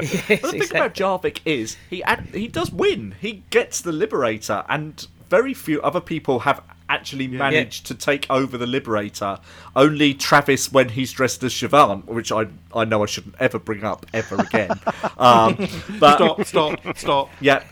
Yes, 0.00 0.28
The 0.28 0.36
thing 0.36 0.62
exactly. 0.62 0.78
about 0.80 0.94
Jarvik 0.94 1.38
is 1.44 1.76
he 1.90 2.02
ad- 2.04 2.28
he 2.32 2.48
does 2.48 2.70
win. 2.72 3.14
He 3.20 3.32
gets 3.50 3.80
the 3.82 3.92
Liberator, 3.92 4.64
and 4.68 5.06
very 5.30 5.54
few 5.54 5.80
other 5.82 6.00
people 6.00 6.40
have 6.40 6.60
actually 6.88 7.28
managed 7.28 7.86
to 7.86 7.94
take 7.94 8.26
over 8.30 8.56
the 8.56 8.66
Liberator. 8.66 9.38
Only 9.76 10.14
Travis 10.14 10.72
when 10.72 10.90
he's 10.90 11.12
dressed 11.12 11.42
as 11.42 11.52
Shivan, 11.52 12.04
which 12.06 12.32
I 12.32 12.46
I 12.74 12.84
know 12.84 13.02
I 13.02 13.06
shouldn't 13.06 13.34
ever 13.38 13.58
bring 13.58 13.84
up 13.84 14.06
ever 14.12 14.36
again. 14.36 14.70
um, 15.18 15.56
but 15.98 16.16
Stop! 16.16 16.44
Stop! 16.44 16.98
Stop! 16.98 17.30
yeah, 17.40 17.64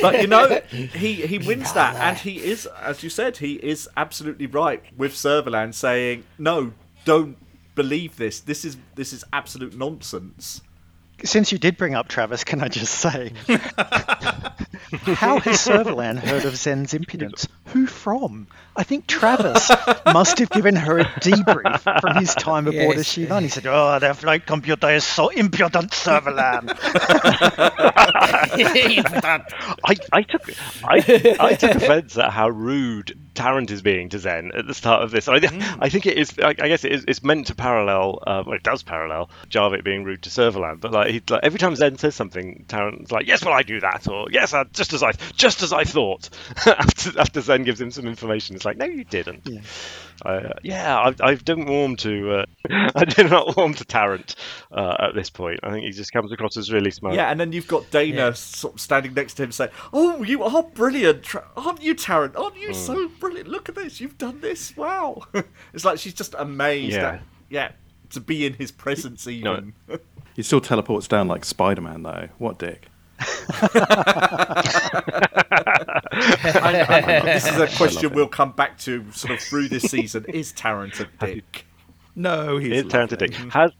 but 0.00 0.20
you 0.20 0.26
know 0.26 0.60
he 0.70 1.14
he 1.14 1.38
wins 1.38 1.72
that, 1.72 1.96
and 1.96 2.16
he 2.16 2.38
is, 2.38 2.66
as 2.82 3.02
you 3.02 3.10
said, 3.10 3.38
he 3.38 3.54
is 3.54 3.88
absolutely 3.96 4.46
right 4.46 4.82
with 4.96 5.12
Servalan 5.12 5.74
saying 5.74 6.24
no, 6.38 6.72
don't 7.04 7.36
believe 7.74 8.16
this. 8.16 8.40
This 8.40 8.64
is 8.64 8.76
this 8.94 9.12
is 9.12 9.24
absolute 9.32 9.76
nonsense. 9.76 10.62
Since 11.24 11.52
you 11.52 11.58
did 11.58 11.76
bring 11.76 11.94
up 11.94 12.08
Travis, 12.08 12.44
can 12.44 12.62
I 12.62 12.68
just 12.68 12.94
say, 12.94 13.32
how 14.92 15.38
has 15.40 15.58
Servalan 15.58 16.18
heard 16.18 16.44
of 16.44 16.56
Zen's 16.56 16.94
impudence? 16.94 17.46
Who 17.66 17.86
from? 17.86 18.46
I 18.76 18.82
think 18.82 19.06
Travis 19.06 19.70
must 20.06 20.38
have 20.38 20.50
given 20.50 20.74
her 20.76 20.98
a 21.00 21.04
debrief 21.04 22.00
from 22.00 22.16
his 22.16 22.34
time 22.34 22.66
aboard 22.66 22.96
Yes. 22.96 22.98
as 22.98 23.06
Shivan. 23.06 23.42
He 23.42 23.48
said, 23.48 23.66
"Oh, 23.66 23.98
their 23.98 24.14
flight 24.14 24.46
computer 24.46 24.90
is 24.90 25.04
so 25.04 25.28
impudent, 25.28 25.90
Servalan." 25.92 26.68
I, 28.62 29.96
I 30.12 30.22
took 30.22 30.42
I, 30.84 31.36
I 31.40 31.54
took 31.54 31.74
offence 31.76 32.16
at 32.18 32.30
how 32.30 32.48
rude 32.48 33.18
Tarrant 33.34 33.70
is 33.70 33.82
being 33.82 34.08
to 34.10 34.18
Zen 34.18 34.52
at 34.54 34.66
the 34.66 34.74
start 34.74 35.02
of 35.02 35.10
this. 35.10 35.28
I, 35.28 35.40
I 35.80 35.88
think 35.88 36.06
it 36.06 36.16
is. 36.18 36.32
I, 36.38 36.48
I 36.48 36.52
guess 36.68 36.84
it 36.84 36.92
is. 36.92 37.04
It's 37.06 37.22
meant 37.22 37.46
to 37.48 37.54
parallel. 37.54 38.18
Uh, 38.26 38.42
well, 38.46 38.56
it 38.56 38.62
does 38.62 38.82
parallel 38.82 39.30
Jarvik 39.48 39.84
being 39.84 40.04
rude 40.04 40.22
to 40.22 40.30
Servalan. 40.30 40.80
But 40.80 40.92
like, 40.92 41.10
he, 41.10 41.22
like 41.28 41.40
every 41.42 41.58
time 41.58 41.74
Zen 41.76 41.98
says 41.98 42.14
something, 42.14 42.64
Tarrant's 42.68 43.10
like, 43.12 43.26
"Yes, 43.26 43.44
well, 43.44 43.54
I 43.54 43.62
do 43.62 43.80
that," 43.80 44.08
or 44.08 44.26
"Yes, 44.30 44.52
uh, 44.54 44.64
just 44.72 44.92
as 44.92 45.02
I 45.02 45.12
just 45.36 45.62
as 45.62 45.72
I 45.72 45.84
thought." 45.84 46.30
after 46.66 47.18
after 47.18 47.40
Zen 47.40 47.64
gives 47.64 47.80
him 47.80 47.90
some 47.90 48.06
information, 48.06 48.56
it's 48.56 48.64
like, 48.64 48.76
"No, 48.76 48.86
you 48.86 49.04
didn't." 49.04 49.42
Yeah. 49.44 49.60
Uh, 50.22 50.52
yeah, 50.62 50.98
I, 50.98 51.14
I 51.30 51.34
didn't 51.34 51.66
warm 51.66 51.96
to. 51.96 52.40
Uh, 52.40 52.46
I 52.94 53.04
did 53.06 53.30
not 53.30 53.56
warm 53.56 53.72
to 53.74 53.84
Tarrant 53.84 54.34
uh, 54.70 54.96
at 54.98 55.14
this 55.14 55.30
point. 55.30 55.60
I 55.62 55.70
think 55.70 55.84
he 55.86 55.92
just 55.92 56.12
comes 56.12 56.30
across 56.30 56.58
as 56.58 56.70
really 56.70 56.90
smart. 56.90 57.14
Yeah, 57.14 57.30
and 57.30 57.40
then 57.40 57.52
you've 57.52 57.68
got 57.68 57.84
Dayna 57.90 58.14
Yeah. 58.14 58.32
sort 58.34 58.74
of 58.74 58.80
standing 58.80 59.14
next 59.14 59.34
to 59.34 59.44
him 59.44 59.52
saying, 59.52 59.70
"Oh, 59.92 60.22
you 60.22 60.42
are 60.42 60.62
brilliant, 60.62 61.26
aren't 61.56 61.82
you, 61.82 61.94
Tarrant? 61.94 62.36
Aren't 62.36 62.58
you 62.58 62.74
so 62.74 63.08
brilliant? 63.18 63.48
Look 63.48 63.68
at 63.70 63.74
this, 63.76 64.00
you've 64.00 64.18
done 64.18 64.40
this. 64.40 64.76
Wow!" 64.76 65.22
it's 65.72 65.84
like 65.86 65.98
she's 65.98 66.14
just 66.14 66.34
amazed. 66.38 66.96
Yeah. 66.96 67.08
At, 67.12 67.22
yeah, 67.48 67.72
to 68.10 68.20
be 68.20 68.44
in 68.44 68.52
his 68.54 68.70
presence 68.70 69.26
even. 69.26 69.72
He 70.36 70.42
still 70.42 70.60
teleports 70.60 71.08
down 71.08 71.28
like 71.28 71.44
Spider 71.44 71.80
Man, 71.80 72.02
though. 72.02 72.28
What 72.38 72.58
dick? 72.58 72.89
I, 73.20 73.26
I, 76.88 77.20
this 77.24 77.46
is 77.46 77.58
a 77.58 77.66
question 77.76 78.12
we'll 78.14 78.28
come 78.28 78.52
back 78.52 78.78
to 78.80 79.04
sort 79.12 79.34
of 79.34 79.40
through 79.40 79.68
this 79.68 79.84
season. 79.84 80.24
Is 80.28 80.52
Tarrant 80.52 80.98
a 81.00 81.08
dick? 81.24 81.66
No, 82.16 82.58
he's 82.58 82.80
It's 82.80 82.90
Tarrant 82.92 83.12
lovely. 83.12 83.28
Dick. 83.28 83.36
Has 83.52 83.70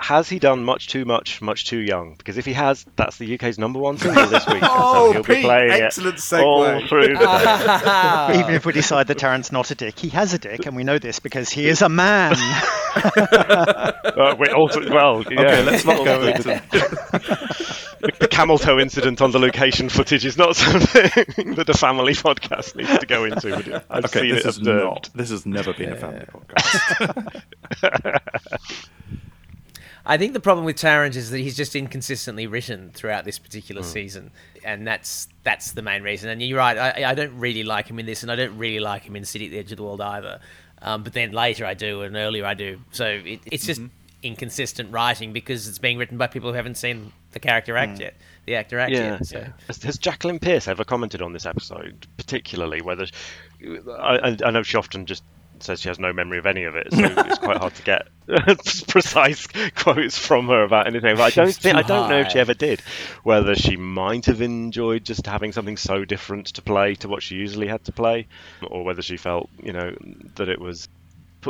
has 0.00 0.28
he 0.28 0.38
done 0.38 0.62
much 0.64 0.86
too 0.88 1.04
much, 1.04 1.42
much 1.42 1.66
too 1.66 1.78
young? 1.78 2.14
Because 2.16 2.38
if 2.38 2.46
he 2.46 2.52
has, 2.52 2.86
that's 2.94 3.18
the 3.18 3.34
UK's 3.34 3.58
number 3.58 3.80
one 3.80 3.98
single 3.98 4.26
this 4.26 4.46
week. 4.46 4.62
Oh, 4.62 5.08
so 5.08 5.12
he'll 5.12 5.22
be 5.24 5.34
Pete, 5.34 5.44
playing 5.44 5.70
excellent 5.72 6.16
segue. 6.18 6.40
all 6.42 6.86
through 6.86 7.08
the 7.08 8.28
day. 8.34 8.34
Even 8.40 8.54
if 8.54 8.64
we 8.64 8.72
decide 8.72 9.08
that 9.08 9.18
Tarrant's 9.18 9.50
not 9.50 9.70
a 9.72 9.74
dick, 9.74 9.98
he 9.98 10.08
has 10.10 10.32
a 10.34 10.38
dick, 10.38 10.66
and 10.66 10.76
we 10.76 10.84
know 10.84 10.98
this 10.98 11.18
because 11.18 11.50
he 11.50 11.68
is 11.68 11.82
a 11.82 11.88
man. 11.88 12.34
Uh, 12.94 14.36
wait, 14.38 14.52
also, 14.52 14.88
well, 14.90 15.24
yeah. 15.30 15.40
Okay, 15.40 15.62
let's 15.64 15.84
not 15.84 16.04
go 16.04 16.26
into 16.28 16.62
the 18.20 18.28
camel 18.28 18.58
toe 18.58 18.78
incident 18.78 19.20
on 19.20 19.30
the 19.30 19.38
location 19.38 19.88
footage 19.88 20.24
is 20.24 20.36
not 20.36 20.56
something 20.64 21.54
that 21.54 21.68
a 21.68 21.74
family 21.74 22.12
podcast 22.14 22.74
needs 22.76 22.96
to 22.98 23.06
go 23.06 23.24
into. 23.24 23.50
would 23.56 23.68
it? 23.68 23.84
I've 23.90 24.04
Okay, 24.06 24.20
seen 24.20 24.34
this 24.34 24.44
it 24.44 24.48
is 24.48 24.58
observed. 24.58 24.84
not. 24.84 25.10
This 25.14 25.30
has 25.30 25.46
never 25.46 25.72
been 25.72 25.92
a 25.92 25.96
family 25.96 26.26
podcast. 26.26 27.42
I 30.06 30.16
think 30.16 30.32
the 30.32 30.40
problem 30.40 30.64
with 30.64 30.76
Tarrant 30.76 31.16
is 31.16 31.30
that 31.30 31.38
he's 31.38 31.56
just 31.56 31.76
inconsistently 31.76 32.46
written 32.46 32.90
throughout 32.94 33.24
this 33.26 33.38
particular 33.38 33.82
Hmm. 33.82 33.88
season, 33.88 34.30
and 34.64 34.86
that's 34.86 35.28
that's 35.42 35.72
the 35.72 35.82
main 35.82 36.02
reason. 36.02 36.30
And 36.30 36.40
you're 36.40 36.56
right, 36.58 36.78
I, 36.78 37.10
I 37.10 37.14
don't 37.14 37.38
really 37.38 37.62
like 37.62 37.88
him 37.88 37.98
in 37.98 38.06
this, 38.06 38.22
and 38.22 38.32
I 38.32 38.36
don't 38.36 38.56
really 38.56 38.80
like 38.80 39.02
him 39.02 39.16
in 39.16 39.24
City 39.26 39.46
at 39.46 39.50
the 39.50 39.58
Edge 39.58 39.70
of 39.72 39.76
the 39.76 39.82
World 39.84 40.00
either. 40.00 40.40
Um, 40.80 41.02
but 41.02 41.12
then 41.12 41.32
later 41.32 41.66
I 41.66 41.74
do, 41.74 42.02
and 42.02 42.16
earlier 42.16 42.46
I 42.46 42.54
do. 42.54 42.78
So 42.92 43.04
it, 43.06 43.40
it's 43.46 43.66
just 43.66 43.80
Mm-hmm. 43.82 43.94
Inconsistent 44.22 44.92
writing 44.92 45.32
because 45.32 45.68
it's 45.68 45.78
being 45.78 45.98
written 45.98 46.18
by 46.18 46.26
people 46.26 46.50
who 46.50 46.56
haven't 46.56 46.76
seen 46.76 47.12
the 47.32 47.40
character 47.40 47.76
act 47.76 47.96
hmm. 47.96 48.02
yet, 48.02 48.16
the 48.46 48.56
actor 48.56 48.78
act. 48.78 48.92
Yeah. 48.92 49.12
yet. 49.12 49.26
So. 49.26 49.46
Has, 49.66 49.82
has 49.82 49.98
Jacqueline 49.98 50.38
Pearce 50.38 50.66
ever 50.66 50.84
commented 50.84 51.22
on 51.22 51.32
this 51.32 51.46
episode, 51.46 52.06
particularly 52.16 52.80
whether 52.80 53.06
I, 53.98 54.18
I 54.18 54.36
I 54.44 54.50
know 54.50 54.62
she 54.62 54.76
often 54.76 55.06
just 55.06 55.22
says 55.62 55.80
she 55.80 55.88
has 55.88 55.98
no 55.98 56.12
memory 56.12 56.38
of 56.38 56.46
any 56.46 56.64
of 56.64 56.76
it, 56.76 56.92
so 56.92 56.98
it's 57.02 57.38
quite 57.38 57.56
hard 57.56 57.74
to 57.74 57.82
get 57.82 58.08
precise 58.88 59.46
quotes 59.74 60.18
from 60.18 60.48
her 60.48 60.62
about 60.62 60.86
anything. 60.86 61.16
But 61.16 61.22
I 61.38 61.44
don't 61.44 61.54
think 61.54 61.76
I 61.76 61.82
don't 61.82 62.08
know 62.08 62.20
if 62.20 62.32
she 62.32 62.38
ever 62.38 62.54
did. 62.54 62.80
Whether 63.22 63.54
she 63.54 63.76
might 63.76 64.26
have 64.26 64.40
enjoyed 64.40 65.04
just 65.04 65.26
having 65.26 65.52
something 65.52 65.76
so 65.76 66.04
different 66.04 66.46
to 66.48 66.62
play 66.62 66.94
to 66.96 67.08
what 67.08 67.22
she 67.22 67.36
usually 67.36 67.68
had 67.68 67.84
to 67.84 67.92
play, 67.92 68.26
or 68.66 68.84
whether 68.84 69.02
she 69.02 69.16
felt 69.16 69.48
you 69.62 69.72
know 69.72 69.96
that 70.36 70.48
it 70.48 70.60
was 70.60 70.88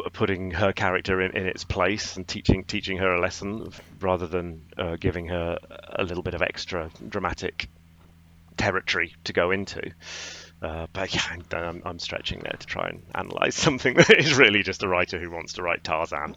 put, 0.02 0.12
putting 0.12 0.50
her 0.50 0.72
character 0.72 1.20
in, 1.20 1.36
in 1.36 1.46
its 1.46 1.64
place 1.64 2.16
and 2.16 2.26
teaching 2.26 2.64
teaching 2.64 2.98
her 2.98 3.14
a 3.14 3.20
lesson 3.20 3.70
rather 4.00 4.26
than 4.26 4.62
uh, 4.76 4.96
giving 4.96 5.26
her 5.28 5.58
a 5.96 6.04
little 6.04 6.22
bit 6.22 6.34
of 6.34 6.42
extra 6.42 6.90
dramatic 7.08 7.68
territory 8.56 9.14
to 9.24 9.32
go 9.32 9.50
into. 9.50 9.80
Uh, 10.60 10.86
but 10.92 11.14
yeah, 11.14 11.36
I'm, 11.52 11.82
I'm, 11.84 11.98
stretching 12.00 12.40
there 12.40 12.56
to 12.58 12.66
try 12.66 12.88
and 12.88 13.02
analyze 13.14 13.54
something 13.66 13.94
that 13.94 14.18
is 14.18 14.36
really 14.36 14.62
just 14.64 14.82
a 14.82 14.88
writer 14.88 15.18
who 15.18 15.30
wants 15.30 15.52
to 15.54 15.62
write 15.62 15.84
Tarzan. 15.84 16.34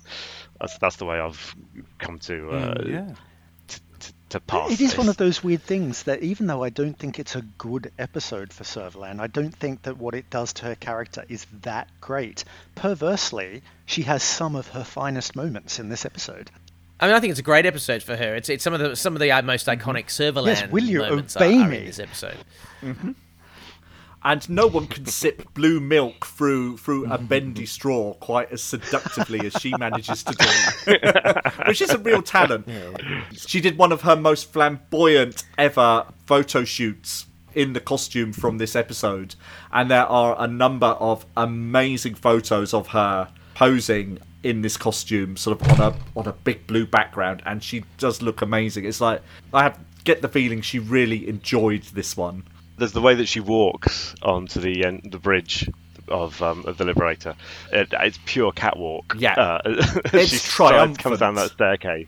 That's 0.60 0.78
that's 0.78 0.98
the 0.98 1.06
way 1.06 1.20
I've 1.20 1.56
come 1.98 2.20
to 2.20 2.50
uh, 2.52 2.76
Mm, 2.76 2.92
yeah. 2.92 3.16
To, 4.32 4.40
to, 4.40 4.46
to 4.46 4.46
pass. 4.46 4.72
It 4.72 4.82
is 4.82 4.98
one 4.98 5.10
of 5.10 5.18
those 5.18 5.44
weird 5.44 5.62
things 5.64 6.04
that 6.04 6.22
even 6.24 6.48
though 6.48 6.64
I 6.64 6.70
don't 6.70 6.98
think 6.98 7.20
it's 7.20 7.36
a 7.36 7.42
good 7.58 7.92
episode 8.00 8.54
for 8.54 8.64
Servalan, 8.64 9.20
I 9.20 9.28
don't 9.28 9.54
think 9.54 9.84
that 9.84 9.98
what 9.98 10.16
it 10.16 10.30
does 10.30 10.54
to 10.54 10.66
her 10.66 10.76
character 10.76 11.26
is 11.30 11.46
that 11.62 11.88
great. 12.00 12.44
Perversely, 12.76 13.62
she 13.86 14.04
has 14.04 14.24
some 14.24 14.56
of 14.56 14.68
her 14.70 14.84
finest 14.84 15.36
moments 15.36 15.80
in 15.80 15.90
this 15.90 16.06
episode. 16.06 16.50
I 17.00 17.08
mean, 17.08 17.16
I 17.16 17.20
think 17.20 17.32
it's 17.32 17.40
a 17.40 17.44
great 17.44 17.66
episode 17.66 18.04
for 18.04 18.16
her. 18.16 18.36
It's 18.36 18.48
it's 18.48 18.64
some 18.64 18.74
of 18.74 18.80
the 18.80 18.96
some 18.96 19.16
of 19.16 19.20
the 19.20 19.32
uh, 19.32 19.42
most 19.42 19.68
iconic 19.68 20.06
Servalan 20.06 20.46
Yes, 20.48 20.72
will 20.72 20.84
you 20.84 21.00
moments 21.00 21.36
obey 21.36 21.58
are, 21.58 21.64
are 21.64 21.68
me? 21.70 21.78
in 21.80 21.86
this 21.86 22.00
episode. 22.00 22.38
And 24.24 24.48
no 24.50 24.68
one 24.68 24.88
can 24.88 25.06
sip 25.06 25.54
blue 25.54 25.80
milk 25.80 26.26
through 26.26 26.78
through 26.78 27.12
a 27.12 27.18
bendy 27.18 27.66
straw 27.66 28.14
quite 28.16 28.52
as 28.52 28.62
seductively 28.62 29.40
as 29.46 29.54
she 29.54 29.74
manages 29.78 30.24
to 30.24 30.34
do, 30.34 30.94
which 31.68 31.82
is 31.82 31.90
a 31.92 31.98
real 31.98 32.22
talent. 32.22 32.68
She 33.34 33.62
did 33.62 33.78
one 33.78 33.92
of 33.92 34.02
her 34.02 34.16
most 34.16 34.52
flamboyant 34.52 35.44
ever 35.58 36.06
photo 36.26 36.64
shoots 36.64 37.26
in 37.54 37.74
the 37.74 37.80
costume 37.80 38.32
from 38.32 38.58
this 38.58 38.76
episode, 38.76 39.36
and 39.72 39.90
there 39.90 40.06
are 40.06 40.36
a 40.40 40.48
number 40.48 40.88
of 40.88 41.26
amazing 41.36 42.16
photos 42.16 42.74
of 42.74 42.88
her 42.90 43.28
posing 43.56 44.20
in 44.44 44.62
this 44.62 44.78
costume, 44.78 45.38
sort 45.38 45.60
of 45.62 45.72
on 45.72 45.94
a 45.94 46.20
on 46.20 46.28
a 46.28 46.34
big 46.34 46.66
blue 46.68 46.86
background, 46.86 47.42
and 47.46 47.64
she 47.64 47.84
does 47.98 48.22
look 48.22 48.42
amazing. 48.42 48.86
It's 48.86 49.02
like 49.02 49.22
I 49.54 49.64
have 49.64 49.80
get 50.04 50.22
the 50.22 50.28
feeling 50.28 50.62
she 50.62 50.80
really 50.80 51.28
enjoyed 51.28 51.84
this 51.84 52.18
one. 52.18 52.44
There's 52.82 52.92
the 52.94 53.02
way 53.02 53.14
that 53.16 53.28
she 53.28 53.40
walks 53.40 54.16
onto 54.24 54.60
the 54.60 54.86
end, 54.86 55.08
the 55.12 55.20
bridge 55.20 55.70
of 56.08 56.42
um, 56.42 56.66
of 56.66 56.78
the 56.80 56.84
Liberator. 56.86 57.36
It, 57.72 57.90
it's 57.94 58.20
pure 58.26 58.52
catwalk. 58.52 59.16
Yeah. 59.20 59.34
uh, 59.36 59.62
It's 60.14 60.32
she 60.32 60.40
triumphant. 60.40 60.98
comes 61.00 61.20
down 61.20 61.36
that 61.36 61.52
staircase. 61.52 62.08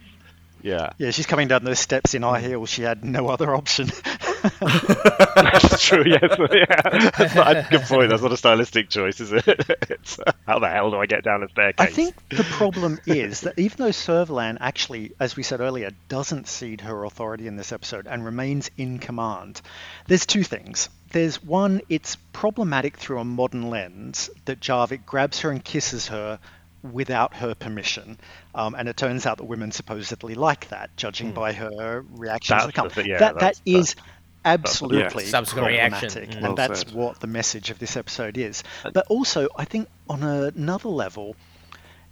Yeah, 0.64 0.92
Yeah, 0.98 1.12
she's 1.12 1.26
coming 1.28 1.50
down 1.50 1.64
those 1.66 1.80
steps 1.80 2.14
in 2.16 2.22
high 2.22 2.40
heels. 2.40 2.70
She 2.70 2.82
had 2.84 3.04
no 3.04 3.28
other 3.28 3.54
option. 3.54 3.90
That's 4.60 5.86
true. 5.86 6.04
Yes, 6.06 6.38
yeah. 6.52 7.10
That's 7.18 7.36
not 7.36 7.56
a 7.56 7.68
good 7.70 7.82
point. 7.82 8.10
That's 8.10 8.22
not 8.22 8.32
a 8.32 8.38
stylistic 8.38 8.90
choice, 8.90 9.20
is 9.20 9.32
it? 9.32 9.44
It's, 9.94 10.20
how 10.48 10.60
the 10.60 10.68
hell 10.68 10.92
do 10.92 10.98
I 10.98 11.06
get 11.06 11.24
down 11.24 11.44
a 11.44 11.50
staircase? 11.50 11.88
I 11.88 11.92
think 11.92 12.16
the 12.30 12.44
problem 12.44 13.00
is 13.06 13.42
that 13.42 13.58
even 13.60 13.78
though 13.78 13.90
Servalan 13.90 14.58
actually, 14.60 15.14
as 15.20 15.36
we 15.36 15.44
said 15.44 15.62
earlier, 15.62 15.92
doesn't 16.10 16.48
cede 16.48 16.82
her 16.82 17.04
authority 17.06 17.48
in 17.48 17.56
this 17.56 17.72
episode 17.72 18.08
and 18.08 18.26
remains 18.26 18.70
in 18.78 19.00
command, 19.00 19.62
there's 20.08 20.26
two 20.26 20.44
things. 20.44 20.90
There's 21.12 21.44
one, 21.44 21.82
it's 21.90 22.16
problematic 22.34 22.98
through 22.98 23.20
a 23.20 23.26
modern 23.26 23.70
lens 23.70 24.30
that 24.46 24.60
Jarvik 24.60 25.06
grabs 25.06 25.42
her 25.42 25.52
and 25.52 25.64
kisses 25.64 26.08
her 26.08 26.40
without 26.84 27.36
her 27.36 27.56
permission. 27.56 28.20
Um, 28.54 28.76
and 28.76 28.90
it 28.90 28.98
turns 28.98 29.26
out 29.26 29.38
that 29.38 29.46
women 29.46 29.72
supposedly 29.72 30.36
like 30.36 30.70
that, 30.70 30.96
judging 30.98 31.32
by 31.32 31.54
her 31.54 32.06
reactions. 32.16 32.74
That's 32.74 32.96
to 32.96 33.02
the 33.02 33.08
yeah, 33.08 33.20
that, 33.20 33.40
that 33.40 33.62
is 33.66 33.96
that's- 34.44 34.72
absolutely 34.72 35.26
Subsequent 35.26 35.68
reaction. 35.68 36.10
problematic, 36.10 36.30
Mm. 36.30 36.34
and 36.36 36.44
Well 36.44 36.56
that's 36.56 36.80
said. 36.80 36.94
what 36.94 37.20
the 37.20 37.28
message 37.28 37.70
of 37.70 37.80
this 37.80 37.96
episode 37.98 38.38
is. 38.38 38.64
But 38.92 39.06
also, 39.10 39.48
I 39.58 39.66
think 39.66 39.88
on 40.10 40.24
another 40.24 40.90
level, 40.90 41.36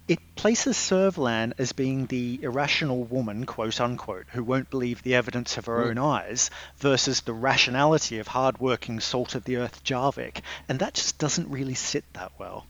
it 0.08 0.18
places 0.34 0.76
Servalan 0.76 1.52
as 1.58 1.72
being 1.72 2.06
the 2.06 2.40
irrational 2.42 3.04
woman, 3.04 3.46
quote 3.46 3.80
unquote, 3.80 4.26
who 4.32 4.42
won't 4.42 4.68
believe 4.68 5.02
the 5.02 5.14
evidence 5.14 5.56
of 5.56 5.66
her 5.66 5.84
own 5.84 5.96
eyes, 5.98 6.50
versus 6.78 7.20
the 7.20 7.32
rationality 7.32 8.18
of 8.18 8.26
hard-working, 8.28 8.98
salt 8.98 9.34
of 9.36 9.44
the 9.44 9.56
earth 9.56 9.84
Jarvik, 9.84 10.38
and 10.68 10.80
that 10.80 10.94
just 10.94 11.18
doesn't 11.18 11.48
really 11.48 11.74
sit 11.74 12.04
that 12.14 12.32
well. 12.38 12.66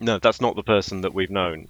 no, 0.00 0.18
that's 0.18 0.40
not 0.40 0.54
the 0.56 0.62
person 0.62 1.00
that 1.02 1.14
we've 1.14 1.30
known. 1.30 1.68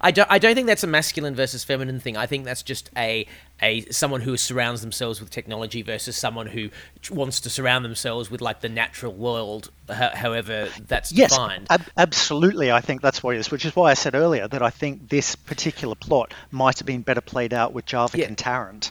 I 0.00 0.10
don't, 0.10 0.30
I 0.30 0.38
don't 0.38 0.54
think 0.54 0.66
that's 0.66 0.82
a 0.82 0.88
masculine 0.88 1.34
versus 1.34 1.64
feminine 1.64 2.00
thing. 2.00 2.16
I 2.16 2.26
think 2.26 2.44
that's 2.44 2.62
just 2.62 2.90
a 2.96 3.26
a 3.62 3.82
someone 3.86 4.20
who 4.20 4.36
surrounds 4.36 4.80
themselves 4.80 5.20
with 5.20 5.30
technology 5.30 5.82
versus 5.82 6.16
someone 6.16 6.46
who 6.48 6.70
wants 7.10 7.40
to 7.40 7.50
surround 7.50 7.84
themselves 7.84 8.30
with 8.30 8.40
like 8.40 8.60
the 8.60 8.68
natural 8.68 9.14
world. 9.14 9.70
However, 9.88 10.68
that's 10.86 11.12
Yes, 11.12 11.30
defined. 11.30 11.68
ab- 11.70 11.86
absolutely. 11.96 12.72
I 12.72 12.80
think 12.80 13.00
that's 13.02 13.22
what 13.22 13.36
it 13.36 13.38
is, 13.38 13.50
which 13.50 13.64
is 13.64 13.74
why 13.76 13.90
I 13.90 13.94
said 13.94 14.14
earlier 14.14 14.48
that 14.48 14.62
I 14.62 14.70
think 14.70 15.08
this 15.08 15.36
particular 15.36 15.94
plot 15.94 16.34
might 16.50 16.78
have 16.78 16.86
been 16.86 17.02
better 17.02 17.20
played 17.20 17.54
out 17.54 17.72
with 17.72 17.86
Jarvik 17.86 18.18
Yeah. 18.18 18.26
and 18.26 18.36
Tarrant. 18.36 18.90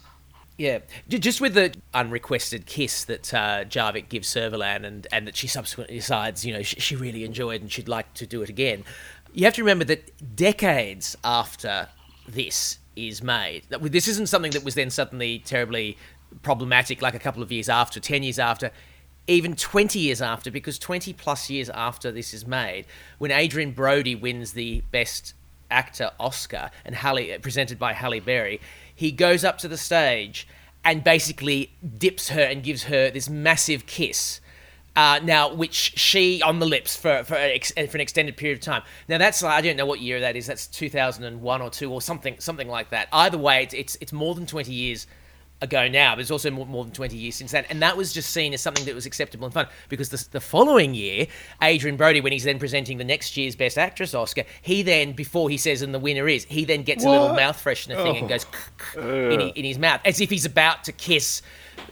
Yeah, 0.55 0.79
just 1.09 1.41
with 1.41 1.55
the 1.55 1.73
unrequested 1.95 2.67
kiss 2.67 3.05
that 3.05 3.33
uh, 3.33 3.63
Jarvik 3.65 4.07
gives 4.07 4.31
Servalan, 4.31 4.85
and, 4.85 5.07
and 5.11 5.27
that 5.27 5.35
she 5.35 5.47
subsequently 5.47 5.95
decides, 5.95 6.45
you 6.45 6.53
know, 6.53 6.61
she, 6.61 6.79
she 6.79 6.95
really 6.95 7.23
enjoyed 7.23 7.61
and 7.61 7.71
she'd 7.71 7.87
like 7.87 8.13
to 8.13 8.27
do 8.27 8.43
it 8.43 8.49
again. 8.49 8.83
You 9.33 9.45
have 9.45 9.55
to 9.55 9.63
remember 9.63 9.83
that 9.85 10.35
decades 10.35 11.17
after 11.23 11.89
this 12.27 12.77
is 12.95 13.23
made, 13.23 13.63
this 13.69 14.07
isn't 14.07 14.29
something 14.29 14.51
that 14.51 14.63
was 14.63 14.75
then 14.75 14.91
suddenly 14.91 15.39
terribly 15.39 15.97
problematic, 16.43 17.01
like 17.01 17.15
a 17.15 17.19
couple 17.19 17.41
of 17.41 17.51
years 17.51 17.67
after, 17.67 17.99
ten 17.99 18.21
years 18.21 18.37
after, 18.37 18.69
even 19.25 19.55
20 19.55 19.97
years 19.97 20.21
after, 20.21 20.51
because 20.51 20.77
20 20.77 21.13
plus 21.13 21.49
years 21.49 21.69
after 21.69 22.11
this 22.11 22.33
is 22.33 22.45
made, 22.45 22.85
when 23.17 23.31
Adrien 23.31 23.71
Brody 23.71 24.13
wins 24.13 24.53
the 24.53 24.83
Best 24.91 25.33
Actor 25.71 26.11
Oscar 26.19 26.69
and 26.85 26.93
Halle 26.95 27.33
uh, 27.33 27.39
presented 27.39 27.79
by 27.79 27.93
Halle 27.93 28.19
Berry, 28.19 28.61
he 28.93 29.11
goes 29.11 29.43
up 29.43 29.57
to 29.59 29.67
the 29.67 29.77
stage 29.77 30.47
and 30.85 31.03
basically 31.03 31.71
dips 31.97 32.29
her 32.29 32.43
and 32.43 32.61
gives 32.61 32.83
her 32.83 33.09
this 33.09 33.29
massive 33.29 33.87
kiss. 33.87 34.41
Uh, 34.95 35.19
now, 35.23 35.51
which 35.51 35.93
she 35.97 36.39
on 36.43 36.59
the 36.59 36.67
lips 36.67 36.95
for 36.95 37.23
for, 37.23 37.33
an 37.33 37.49
ex- 37.51 37.71
for 37.71 37.97
an 37.97 38.01
extended 38.01 38.37
period 38.37 38.59
of 38.59 38.63
time. 38.63 38.83
Now, 39.07 39.17
that's 39.17 39.43
I 39.43 39.59
don't 39.61 39.75
know 39.75 39.87
what 39.87 40.01
year 40.01 40.19
that 40.19 40.35
is. 40.35 40.45
That's 40.45 40.67
2001 40.67 41.61
or 41.61 41.69
two 41.71 41.91
or 41.91 41.99
something 41.99 42.35
something 42.39 42.67
like 42.67 42.91
that. 42.91 43.07
Either 43.11 43.39
way, 43.39 43.63
it's 43.63 43.73
it's, 43.73 43.97
it's 44.01 44.13
more 44.13 44.35
than 44.35 44.45
20 44.45 44.71
years 44.71 45.07
ago 45.61 45.87
now, 45.87 46.13
but 46.13 46.19
it's 46.19 46.29
also 46.29 46.51
more, 46.51 46.65
more 46.65 46.83
than 46.83 46.93
20 46.93 47.15
years 47.15 47.35
since 47.35 47.51
then. 47.53 47.65
And 47.69 47.81
that 47.81 47.95
was 47.95 48.13
just 48.13 48.31
seen 48.31 48.53
as 48.53 48.61
something 48.61 48.85
that 48.85 48.93
was 48.93 49.05
acceptable 49.05 49.45
and 49.45 49.53
fun 49.53 49.67
because 49.89 50.09
the, 50.09 50.23
the 50.31 50.41
following 50.41 50.93
year, 50.93 51.25
Adrien 51.63 51.95
Brody, 51.95 52.19
when 52.21 52.33
he's 52.33 52.43
then 52.43 52.59
presenting 52.59 52.97
the 52.97 53.03
next 53.05 53.37
year's 53.37 53.55
Best 53.55 53.77
Actress 53.77 54.13
Oscar, 54.13 54.43
he 54.61 54.83
then, 54.83 55.13
before 55.13 55.49
he 55.49 55.57
says, 55.57 55.81
and 55.81 55.93
the 55.93 55.99
winner 55.99 56.27
is, 56.27 56.43
he 56.45 56.65
then 56.65 56.83
gets 56.83 57.05
a 57.05 57.09
little 57.09 57.27
What? 57.27 57.37
mouth 57.37 57.63
freshener 57.63 57.95
thing 58.03 58.17
and 58.17 58.29
goes 58.29 58.45
in, 58.95 59.39
in 59.41 59.63
his 59.65 59.79
mouth 59.79 60.01
as 60.05 60.19
if 60.19 60.29
he's 60.29 60.45
about 60.45 60.83
to 60.83 60.91
kiss 60.91 61.41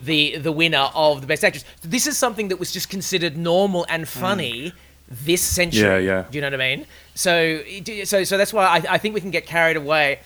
the 0.04 0.38
the 0.38 0.52
winner 0.52 0.90
of 0.94 1.22
the 1.22 1.28
Best 1.28 1.44
Actress. 1.44 1.66
This 1.82 2.08
is 2.08 2.18
something 2.18 2.48
that 2.50 2.58
was 2.60 2.72
just 2.72 2.90
considered 2.90 3.38
normal 3.38 3.86
and 3.90 4.08
funny. 4.08 4.74
This 5.10 5.42
century, 5.42 5.82
Yeah, 5.82 5.98
yeah. 5.98 6.26
Do 6.32 6.38
you 6.38 6.42
know 6.42 6.48
what 6.52 6.62
I 6.62 6.76
mean? 6.76 6.86
So, 7.16 7.62
so, 8.06 8.24
so 8.24 8.38
that's 8.38 8.54
why 8.54 8.66
I, 8.66 8.94
I 8.94 8.98
think 8.98 9.14
we 9.14 9.20
can 9.20 9.30
get 9.32 9.46
carried 9.46 9.76
away. 9.76 10.20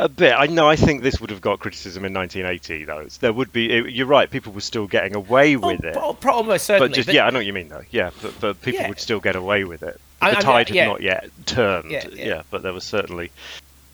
A 0.00 0.08
bit. 0.08 0.32
I 0.36 0.46
know. 0.46 0.66
I 0.68 0.74
think 0.74 1.02
this 1.02 1.20
would 1.20 1.30
have 1.30 1.40
got 1.40 1.60
criticism 1.60 2.04
in 2.04 2.12
1980, 2.14 2.84
though. 2.86 3.06
There 3.20 3.32
would 3.32 3.52
be. 3.52 3.70
it- 3.70 3.90
you're 3.94 4.06
right. 4.08 4.28
People 4.28 4.52
were 4.52 4.62
still 4.62 4.88
getting 4.88 5.14
away 5.14 5.54
oh, 5.56 5.60
with 5.60 5.84
Oh, 5.84 5.88
it. 5.88 5.92
pro- 5.94 6.12
pro- 6.14 6.34
almost 6.34 6.66
certainly. 6.66 6.88
But 6.88 6.96
just 6.96 7.08
yeah, 7.12 7.24
I 7.26 7.30
know 7.30 7.38
what 7.38 7.46
you 7.46 7.52
mean 7.52 7.68
though. 7.68 7.82
Yeah, 7.90 8.10
but, 8.20 8.40
but 8.40 8.60
people 8.62 8.80
Yeah. 8.80 8.88
would 8.88 8.98
still 8.98 9.20
get 9.20 9.36
away 9.36 9.62
with 9.62 9.82
it. 9.84 10.00
I- 10.20 10.32
The 10.32 10.38
I- 10.38 10.40
tide 10.40 10.68
had 10.70 10.74
yeah. 10.74 10.86
not 10.88 11.02
yet 11.02 11.30
turned. 11.46 11.90
Yeah, 11.92 12.08
yeah. 12.12 12.42
but 12.50 12.62
there 12.62 12.72
was 12.72 12.82
certainly. 12.82 13.30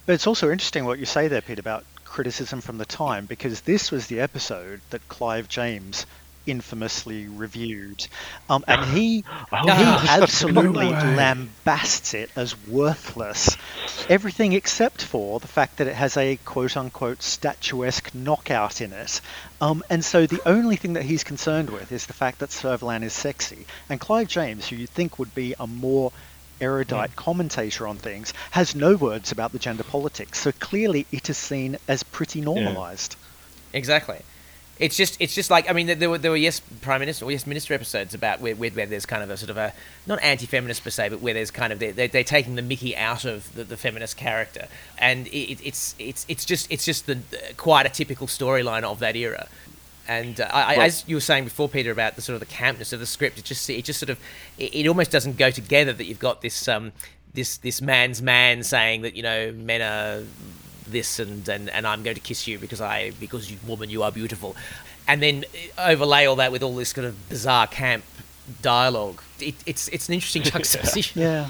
But 0.07 0.15
it's 0.15 0.27
also 0.27 0.51
interesting 0.51 0.87
what 0.87 0.99
you 0.99 1.05
say 1.07 1.29
there, 1.29 1.43
Pete, 1.43 1.59
about 1.59 1.85
criticism 2.17 2.63
from 2.63 2.79
the 2.79 2.87
time, 2.87 3.27
because 3.27 3.61
this 3.61 3.91
was 3.91 4.07
the 4.07 4.21
episode 4.21 4.81
that 4.89 5.07
Clive 5.07 5.51
James 5.51 6.07
infamously 6.47 7.29
reviewed, 7.29 8.07
um, 8.49 8.65
and 8.67 8.83
he 8.97 9.23
Oh, 9.53 9.71
he 9.71 10.09
absolutely 10.09 10.87
lambasts 10.87 12.15
it 12.15 12.31
as 12.35 12.57
worthless. 12.67 13.59
Everything 14.09 14.55
except 14.55 15.03
for 15.03 15.41
the 15.41 15.47
fact 15.47 15.77
that 15.77 15.89
it 15.89 15.95
has 15.95 16.17
a 16.17 16.39
quote 16.47 16.75
unquote 16.75 17.23
statuesque 17.23 18.15
knockout 18.15 18.81
in 18.81 18.95
it. 18.95 19.21
Um, 19.61 19.85
and 19.91 20.03
so 20.03 20.27
the 20.27 20.41
only 20.47 20.77
thing 20.77 20.95
that 20.95 21.03
he's 21.03 21.23
concerned 21.23 21.69
with 21.69 21.93
is 21.93 22.07
the 22.07 22.15
fact 22.15 22.39
that 22.39 22.49
Servalan 22.49 23.03
is 23.03 23.13
sexy. 23.13 23.67
And 23.91 24.01
Clive 24.01 24.29
James, 24.29 24.67
who 24.69 24.77
you'd 24.77 24.89
think 24.89 25.19
would 25.19 25.35
be 25.35 25.55
a 25.61 25.67
more 25.67 26.13
erudite 26.61 27.11
hmm. 27.11 27.17
commentator 27.17 27.87
on 27.87 27.97
things, 27.97 28.33
has 28.51 28.75
no 28.75 28.97
words 28.97 29.33
about 29.33 29.53
the 29.53 29.59
gender 29.59 29.85
politics. 29.85 30.41
So 30.41 30.53
clearly 30.53 31.07
it 31.13 31.29
is 31.31 31.37
seen 31.37 31.77
as 31.89 32.03
pretty 32.03 32.41
normalized. 32.41 33.17
Exactly. 33.73 34.19
It's 34.79 34.95
just 34.95 35.17
it's 35.21 35.35
just 35.35 35.51
like 35.51 35.71
I 35.71 35.73
mean 35.73 35.99
there 35.99 36.11
were 36.11 36.19
there 36.19 36.31
were 36.31 36.37
yes 36.37 36.61
prime 36.83 37.01
minister 37.01 37.25
or 37.25 37.33
yes 37.33 37.47
minister 37.47 37.73
episodes 37.73 38.13
about 38.13 38.41
where, 38.41 38.55
where, 38.55 38.71
where 38.71 38.85
there's 38.85 39.07
kind 39.07 39.23
of 39.23 39.31
a 39.31 39.37
sort 39.39 39.49
of 39.49 39.57
a 39.57 39.73
not 40.07 40.23
anti-feminist 40.23 40.85
per 40.85 40.91
se 40.91 41.09
but 41.09 41.23
where 41.23 41.33
there's 41.33 41.51
kind 41.51 41.73
of 41.73 41.79
they're, 41.79 41.93
they're, 41.93 42.09
they're 42.09 42.25
taking 42.25 42.57
the 42.57 42.63
Mickey 42.63 42.95
out 42.95 43.25
of 43.25 43.55
the, 43.55 43.65
the 43.65 43.79
feminist 43.79 44.19
character 44.19 44.69
and 44.99 45.29
it, 45.29 45.67
it's 45.67 45.95
it's 45.99 46.27
it's 46.29 46.45
just 46.45 46.71
it's 46.71 46.85
just 46.85 47.07
the 47.07 47.19
quite 47.57 47.87
a 47.87 47.89
typical 47.89 48.27
storyline 48.27 48.83
of 48.83 48.99
that 48.99 49.17
era 49.17 49.49
and 50.09 50.41
uh, 50.41 50.49
I, 50.53 50.63
I, 50.75 50.77
Well- 50.77 50.87
as 50.87 51.05
you 51.07 51.17
were 51.17 51.21
saying 51.21 51.45
before 51.45 51.69
Peter 51.69 51.91
about 51.91 52.17
the 52.17 52.23
sort 52.23 52.35
of 52.35 52.41
the 52.41 52.53
campness 52.55 52.93
of 52.93 53.01
the 53.01 53.07
script 53.07 53.39
it 53.39 53.45
just 53.45 53.69
it 53.71 53.85
just 53.85 53.99
sort 54.01 54.11
of 54.11 54.19
it, 54.59 54.75
it 54.75 54.87
almost 54.89 55.11
doesn't 55.11 55.37
go 55.37 55.51
together 55.51 55.93
that 55.93 56.05
you've 56.05 56.19
got 56.19 56.43
this 56.43 56.69
um 56.69 56.93
this 57.35 57.59
this 57.59 57.81
man's 57.83 58.23
man 58.23 58.63
saying 58.63 59.03
that 59.03 59.15
you 59.15 59.23
know 59.23 59.53
men 59.53 59.83
are 59.83 60.25
this 60.89 61.19
and, 61.19 61.49
and 61.49 61.69
and 61.71 61.87
I'm 61.87 62.03
going 62.03 62.15
to 62.15 62.21
kiss 62.21 62.47
you 62.47 62.59
because 62.59 62.81
I 62.81 63.11
because 63.21 63.51
you 63.51 63.59
woman 63.67 63.91
you 63.91 64.03
are 64.05 64.13
beautiful, 64.13 64.55
and 65.09 65.21
then 65.23 65.45
overlay 65.77 66.27
all 66.27 66.37
that 66.37 66.53
with 66.53 66.63
all 66.63 66.75
this 66.77 66.93
kind 66.93 67.07
of 67.07 67.29
bizarre 67.29 67.67
camp 67.67 68.05
dialogue. 68.63 69.21
It, 69.41 69.57
it's 69.67 69.89
it's 69.89 70.09
an 70.09 70.15
interesting 70.15 70.43
juxtaposition. 70.53 71.23
Yeah. 71.23 71.49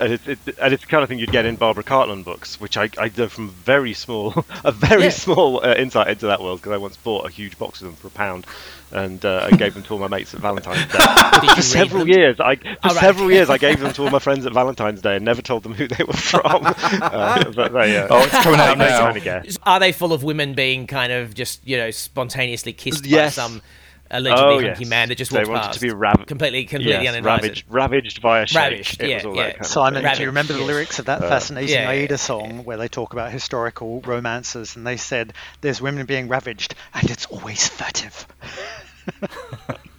And 0.00 0.12
it's, 0.12 0.26
it, 0.28 0.38
and 0.60 0.72
it's 0.72 0.82
the 0.84 0.88
kind 0.88 1.02
of 1.02 1.08
thing 1.08 1.18
you'd 1.18 1.32
get 1.32 1.44
in 1.44 1.56
Barbara 1.56 1.82
Cartland 1.84 2.24
books, 2.24 2.60
which 2.60 2.76
I, 2.76 2.88
I 2.98 3.10
know 3.16 3.28
from 3.28 3.50
very 3.50 3.92
small, 3.94 4.44
a 4.64 4.70
very 4.72 5.04
Yeah. 5.04 5.08
small 5.10 5.64
uh, 5.64 5.74
insight 5.74 6.08
into 6.08 6.26
that 6.26 6.40
world 6.40 6.60
because 6.60 6.72
I 6.72 6.76
once 6.76 6.96
bought 6.96 7.26
a 7.26 7.30
huge 7.30 7.58
box 7.58 7.80
of 7.80 7.86
them 7.88 7.96
for 7.96 8.06
a 8.08 8.10
pound, 8.10 8.46
and 8.92 9.24
uh, 9.24 9.48
I 9.50 9.56
gave 9.56 9.74
them 9.74 9.82
to 9.84 9.92
all 9.94 9.98
my 9.98 10.08
mates 10.08 10.32
at 10.34 10.40
Valentine's 10.40 10.86
Day. 10.92 10.98
For 11.56 11.62
several 11.62 12.00
them? 12.00 12.08
years, 12.08 12.40
I 12.40 12.56
for 12.56 12.64
right. 12.84 12.92
several 12.96 13.30
years 13.30 13.50
I 13.50 13.58
gave 13.58 13.80
them 13.80 13.92
to 13.92 14.02
all 14.04 14.10
my 14.10 14.18
friends 14.18 14.46
at 14.46 14.52
Valentine's 14.52 15.00
Day 15.02 15.16
and 15.16 15.24
never 15.24 15.42
told 15.42 15.62
them 15.62 15.74
who 15.74 15.86
they 15.88 16.02
were 16.04 16.12
from. 16.14 16.62
uh, 16.64 17.50
but 17.54 17.72
they, 17.72 17.96
uh, 17.98 18.06
Oh, 18.10 18.22
it's 18.24 18.30
coming 18.42 18.60
out 18.60 18.78
now. 18.78 19.12
kind. 19.12 19.56
Are 19.64 19.78
they 19.80 19.92
full 19.92 20.12
of 20.12 20.22
women 20.22 20.54
being 20.54 20.86
kind 20.86 21.12
of 21.12 21.34
just 21.34 21.66
you 21.66 21.76
know 21.76 21.90
spontaneously 21.90 22.72
kissed 22.72 23.04
Yes. 23.06 23.36
by 23.36 23.42
some 23.42 23.62
allegedly 24.10 24.44
Oh, 24.56 24.60
hunky 24.60 24.80
yes. 24.80 24.84
man 24.84 25.08
that 25.08 25.16
just 25.16 25.30
They 25.32 25.44
wanted 25.44 25.62
past? 25.62 25.74
to 25.74 25.80
be 25.80 25.90
rav- 25.90 26.26
completely 26.26 26.64
completely 26.64 27.04
yes, 27.04 27.20
ravaged, 27.20 27.64
ravaged 27.68 28.22
by 28.22 28.40
a 28.40 28.46
sheikh. 28.46 28.56
Ravaged, 28.56 29.02
it 29.02 29.08
yeah, 29.08 29.16
yeah. 29.34 29.50
kind 29.52 29.60
of 29.60 29.66
Simon, 29.66 30.02
Rabbit, 30.02 30.16
do 30.16 30.22
you 30.22 30.28
remember 30.28 30.52
the 30.54 30.60
yes. 30.60 30.62
lyrics 30.62 30.98
of 30.98 31.06
that 31.06 31.22
Uh, 31.22 31.28
fascinating 31.28 31.74
yeah, 31.74 31.82
yeah, 31.90 31.90
Aida 31.90 32.12
yeah. 32.14 32.16
song 32.16 32.64
where 32.64 32.76
they 32.76 32.88
talk 32.88 33.12
about 33.12 33.30
historical 33.32 34.00
romances 34.02 34.76
and 34.76 34.86
they 34.86 34.96
said 34.96 35.32
there's 35.60 35.80
women 35.80 36.06
being 36.06 36.28
ravaged 36.28 36.74
and 36.94 37.10
it's 37.10 37.26
always 37.26 37.68
furtive. 37.68 38.26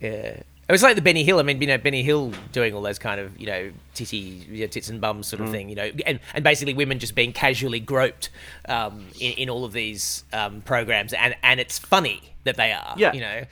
Yeah. 0.00 0.42
It 0.68 0.72
was 0.72 0.82
like 0.82 0.96
the 0.96 1.02
Benny 1.02 1.24
Hill. 1.24 1.38
I 1.38 1.42
mean, 1.42 1.60
you 1.62 1.66
know, 1.66 1.78
Benny 1.78 2.02
Hill 2.02 2.32
doing 2.52 2.74
all 2.74 2.82
those 2.82 2.98
kind 2.98 3.18
of, 3.20 3.38
you 3.40 3.46
know, 3.46 3.70
titty, 3.94 4.18
you 4.50 4.60
know, 4.60 4.66
tits 4.66 4.90
and 4.90 5.00
bums 5.00 5.26
Mm. 5.26 5.30
sort 5.30 5.42
of 5.42 5.50
thing, 5.50 5.70
you 5.70 5.74
know, 5.74 5.90
and, 6.06 6.20
and 6.34 6.44
basically 6.44 6.74
women 6.74 6.98
just 6.98 7.14
being 7.14 7.32
casually 7.32 7.80
groped 7.80 8.28
um, 8.68 9.06
in, 9.18 9.32
in 9.32 9.50
all 9.50 9.64
of 9.64 9.72
these 9.72 10.24
um, 10.32 10.60
programs, 10.60 11.12
and 11.14 11.34
and 11.42 11.58
it's 11.58 11.78
funny 11.78 12.20
that 12.44 12.56
they 12.56 12.72
are, 12.72 12.94
Yeah. 12.98 13.12
you 13.14 13.20
know. 13.20 13.44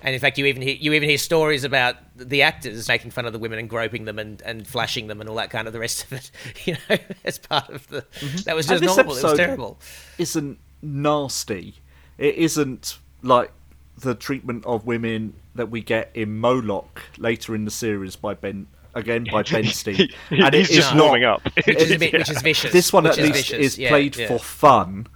And 0.00 0.12
in 0.14 0.20
fact, 0.20 0.36
you 0.36 0.44
even 0.46 0.60
hear, 0.60 0.74
you 0.74 0.92
even 0.92 1.08
hear 1.08 1.16
stories 1.16 1.64
about 1.64 1.96
the 2.16 2.42
actors 2.42 2.88
making 2.88 3.10
fun 3.12 3.24
of 3.24 3.32
the 3.32 3.38
women 3.38 3.58
and 3.58 3.70
groping 3.70 4.04
them 4.04 4.18
and, 4.18 4.42
and 4.42 4.66
flashing 4.66 5.06
them 5.06 5.20
and 5.20 5.30
all 5.30 5.36
that 5.36 5.48
kind 5.48 5.66
of 5.66 5.72
the 5.72 5.78
rest 5.80 6.04
of 6.04 6.12
it, 6.12 6.30
you 6.66 6.76
know, 6.90 6.98
as 7.24 7.38
part 7.38 7.70
of 7.70 7.86
the. 7.88 8.04
That 8.44 8.54
was 8.56 8.66
just 8.66 8.82
normal. 8.84 9.16
It 9.16 9.22
was 9.22 9.34
terrible. 9.38 9.78
Isn't 10.18 10.58
nasty. 10.82 11.76
It 12.18 12.34
isn't 12.34 12.98
like 13.22 13.50
the 13.98 14.14
treatment 14.14 14.64
of 14.66 14.86
women 14.86 15.34
that 15.54 15.70
we 15.70 15.80
get 15.80 16.10
in 16.14 16.38
Moloch 16.38 17.02
later 17.18 17.54
in 17.54 17.64
the 17.64 17.70
series 17.70 18.16
by 18.16 18.34
Ben 18.34 18.66
again 18.94 19.26
by 19.30 19.42
Ben 19.42 19.64
Steed. 19.66 20.14
and 20.30 20.54
it 20.54 20.54
he's 20.54 20.68
just 20.70 20.90
is 20.90 20.94
not- 20.94 21.04
warming 21.04 21.24
up. 21.24 21.42
which 21.56 21.68
is, 21.68 21.90
a 21.90 21.98
bit, 21.98 22.12
which 22.12 22.30
is 22.30 22.42
vicious. 22.42 22.72
this 22.72 22.92
one 22.92 23.04
which 23.04 23.12
at 23.14 23.18
is 23.18 23.24
least 23.30 23.48
vicious. 23.50 23.58
is 23.74 23.78
Yeah, 23.78 23.88
played 23.90 24.16
yeah. 24.16 24.28
for 24.28 24.38
fun, 24.38 25.06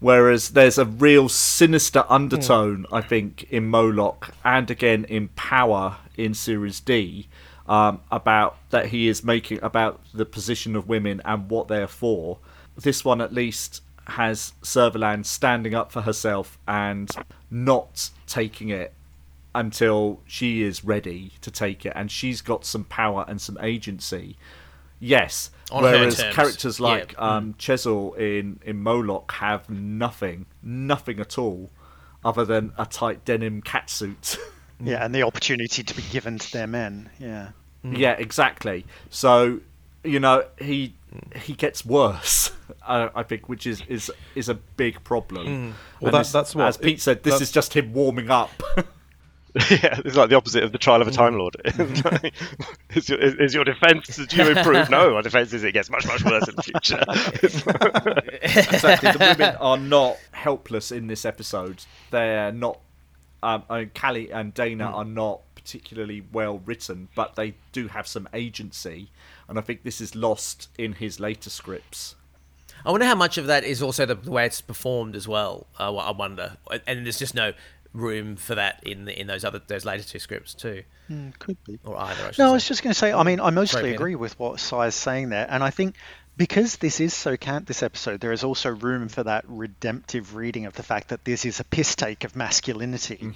whereas 0.00 0.50
there's 0.50 0.78
a 0.78 0.84
real 0.84 1.28
sinister 1.28 2.04
undertone, 2.08 2.86
I 2.92 3.00
think, 3.00 3.44
in 3.50 3.66
Moloch 3.68 4.30
and 4.44 4.70
again 4.70 5.04
in 5.04 5.28
Power 5.28 5.96
in 6.16 6.34
Series 6.34 6.80
D 6.80 7.28
um, 7.68 8.00
about 8.10 8.56
that 8.70 8.86
he 8.86 9.08
is 9.08 9.24
making 9.24 9.58
about 9.62 10.00
the 10.14 10.24
position 10.26 10.76
of 10.76 10.88
women 10.88 11.20
and 11.24 11.48
what 11.50 11.68
they're 11.68 11.86
for. 11.88 12.38
This 12.76 13.04
one 13.04 13.20
at 13.20 13.32
least 13.32 13.82
has 14.08 14.52
Servalan 14.62 15.24
standing 15.24 15.74
up 15.74 15.90
for 15.92 16.02
herself 16.02 16.58
and 16.66 17.10
not 17.50 18.10
taking 18.26 18.68
it 18.68 18.92
until 19.54 20.20
she 20.26 20.62
is 20.62 20.84
ready 20.84 21.32
to 21.40 21.50
take 21.50 21.86
it 21.86 21.92
and 21.96 22.10
she's 22.10 22.42
got 22.42 22.64
some 22.64 22.84
power 22.84 23.24
and 23.26 23.40
some 23.40 23.58
agency. 23.62 24.36
Yes. 25.00 25.50
On 25.70 25.82
whereas 25.82 26.18
terms. 26.18 26.34
characters 26.34 26.80
Yeah. 26.80 26.86
like 26.86 27.14
um, 27.20 27.54
Chesil 27.54 28.16
in, 28.18 28.60
in 28.64 28.82
Moloch 28.82 29.32
have 29.32 29.68
nothing, 29.68 30.46
nothing 30.62 31.20
at 31.20 31.38
all, 31.38 31.70
other 32.24 32.44
than 32.44 32.72
a 32.78 32.86
tight 32.86 33.24
denim 33.24 33.62
catsuit. 33.62 34.38
Yeah, 34.78 35.02
and 35.02 35.14
the 35.14 35.22
opportunity 35.22 35.82
to 35.82 35.94
be 35.96 36.02
given 36.12 36.38
to 36.38 36.52
their 36.52 36.66
men. 36.66 37.08
Yeah. 37.18 37.52
yeah, 37.82 38.12
exactly. 38.12 38.84
So, 39.08 39.60
you 40.04 40.20
know, 40.20 40.44
he 40.58 40.92
he 41.34 41.54
gets 41.54 41.84
worse. 41.84 42.50
Uh, 42.84 43.08
I 43.14 43.22
think, 43.22 43.48
which 43.48 43.64
is 43.66 43.82
is 43.88 44.10
is 44.34 44.48
a 44.48 44.54
big 44.54 45.02
problem. 45.04 45.74
Well, 46.00 46.10
that- 46.12 46.26
that's 46.26 46.52
what- 46.54 46.66
as 46.66 46.76
Pete 46.76 47.00
said. 47.00 47.22
This 47.22 47.34
that's- 47.34 47.48
is 47.48 47.52
just 47.52 47.74
him 47.74 47.92
warming 47.92 48.28
up. 48.30 48.50
yeah, 49.70 50.00
it's 50.04 50.16
like 50.16 50.28
the 50.30 50.36
opposite 50.36 50.62
of 50.64 50.72
the 50.72 50.78
trial 50.78 51.00
of 51.00 51.06
a 51.08 51.12
Time 51.12 51.36
Lord. 51.38 51.56
is, 52.94 53.08
your, 53.08 53.18
is, 53.20 53.34
is 53.34 53.54
your 53.54 53.64
defense 53.64 54.16
do 54.16 54.36
you 54.36 54.50
improve? 54.50 54.90
No, 54.90 55.14
my 55.14 55.22
defense 55.22 55.52
is 55.52 55.62
it 55.64 55.72
gets 55.72 55.90
much, 55.90 56.06
much 56.06 56.24
worse 56.24 56.48
in 56.48 56.56
the 56.56 56.62
future. 56.62 57.02
exactly. 58.42 59.12
The 59.12 59.18
women 59.38 59.56
are 59.60 59.78
not 59.78 60.18
helpless 60.32 60.92
in 60.92 61.06
this 61.06 61.24
episode. 61.24 61.84
They're 62.10 62.52
not. 62.52 62.80
Um, 63.42 63.62
I 63.70 63.78
mean, 63.80 63.90
Cally 63.94 64.30
and 64.32 64.54
Dayna 64.54 64.92
are 64.92 65.04
not 65.04 65.40
particularly 65.66 66.22
well 66.32 66.58
written, 66.64 67.08
but 67.16 67.34
they 67.34 67.54
do 67.72 67.88
have 67.88 68.06
some 68.06 68.28
agency, 68.32 69.10
and 69.48 69.58
I 69.58 69.62
think 69.62 69.82
this 69.82 70.00
is 70.00 70.14
lost 70.14 70.68
in 70.78 70.92
his 70.94 71.18
later 71.18 71.50
scripts. 71.50 72.14
I 72.84 72.92
wonder 72.92 73.04
how 73.06 73.16
much 73.16 73.36
of 73.36 73.46
that 73.48 73.64
is 73.64 73.82
also 73.82 74.06
the, 74.06 74.14
the 74.14 74.30
way 74.30 74.46
it's 74.46 74.60
performed 74.60 75.16
as 75.16 75.26
well. 75.26 75.66
Uh, 75.78 75.92
I 75.96 76.12
wonder, 76.12 76.56
and 76.86 77.04
there's 77.04 77.18
just 77.18 77.34
no 77.34 77.52
room 77.92 78.36
for 78.36 78.54
that 78.54 78.80
in 78.86 79.06
the, 79.06 79.20
in 79.20 79.26
those 79.26 79.44
other 79.44 79.60
those 79.66 79.84
later 79.84 80.04
two 80.04 80.20
scripts 80.20 80.54
too, 80.54 80.84
Mm, 81.10 81.36
could 81.38 81.56
be. 81.64 81.78
or 81.84 81.96
either. 81.96 82.26
I 82.26 82.30
should 82.30 82.38
No, 82.38 82.50
I 82.50 82.52
was 82.52 82.66
just 82.68 82.82
going 82.84 82.92
to 82.92 82.98
say, 82.98 83.12
I 83.12 83.22
mean, 83.24 83.40
I 83.40 83.50
mostly 83.50 83.82
Peter. 83.82 83.94
agree 83.94 84.14
with 84.14 84.38
what 84.38 84.60
Si 84.60 84.76
is 84.76 84.94
saying 84.94 85.30
there. 85.30 85.46
And 85.48 85.62
I 85.64 85.70
think 85.70 85.94
because 86.36 86.76
this 86.76 87.00
is 87.00 87.14
so 87.14 87.36
camp, 87.36 87.66
this 87.66 87.82
episode, 87.82 88.20
there 88.20 88.32
is 88.32 88.44
also 88.44 88.70
room 88.70 89.08
for 89.08 89.22
that 89.24 89.44
redemptive 89.48 90.34
reading 90.34 90.66
of 90.66 90.74
the 90.74 90.82
fact 90.82 91.08
that 91.08 91.24
this 91.24 91.44
is 91.44 91.60
a 91.60 91.64
piss 91.64 91.94
take 91.94 92.24
of 92.24 92.36
masculinity. 92.36 93.32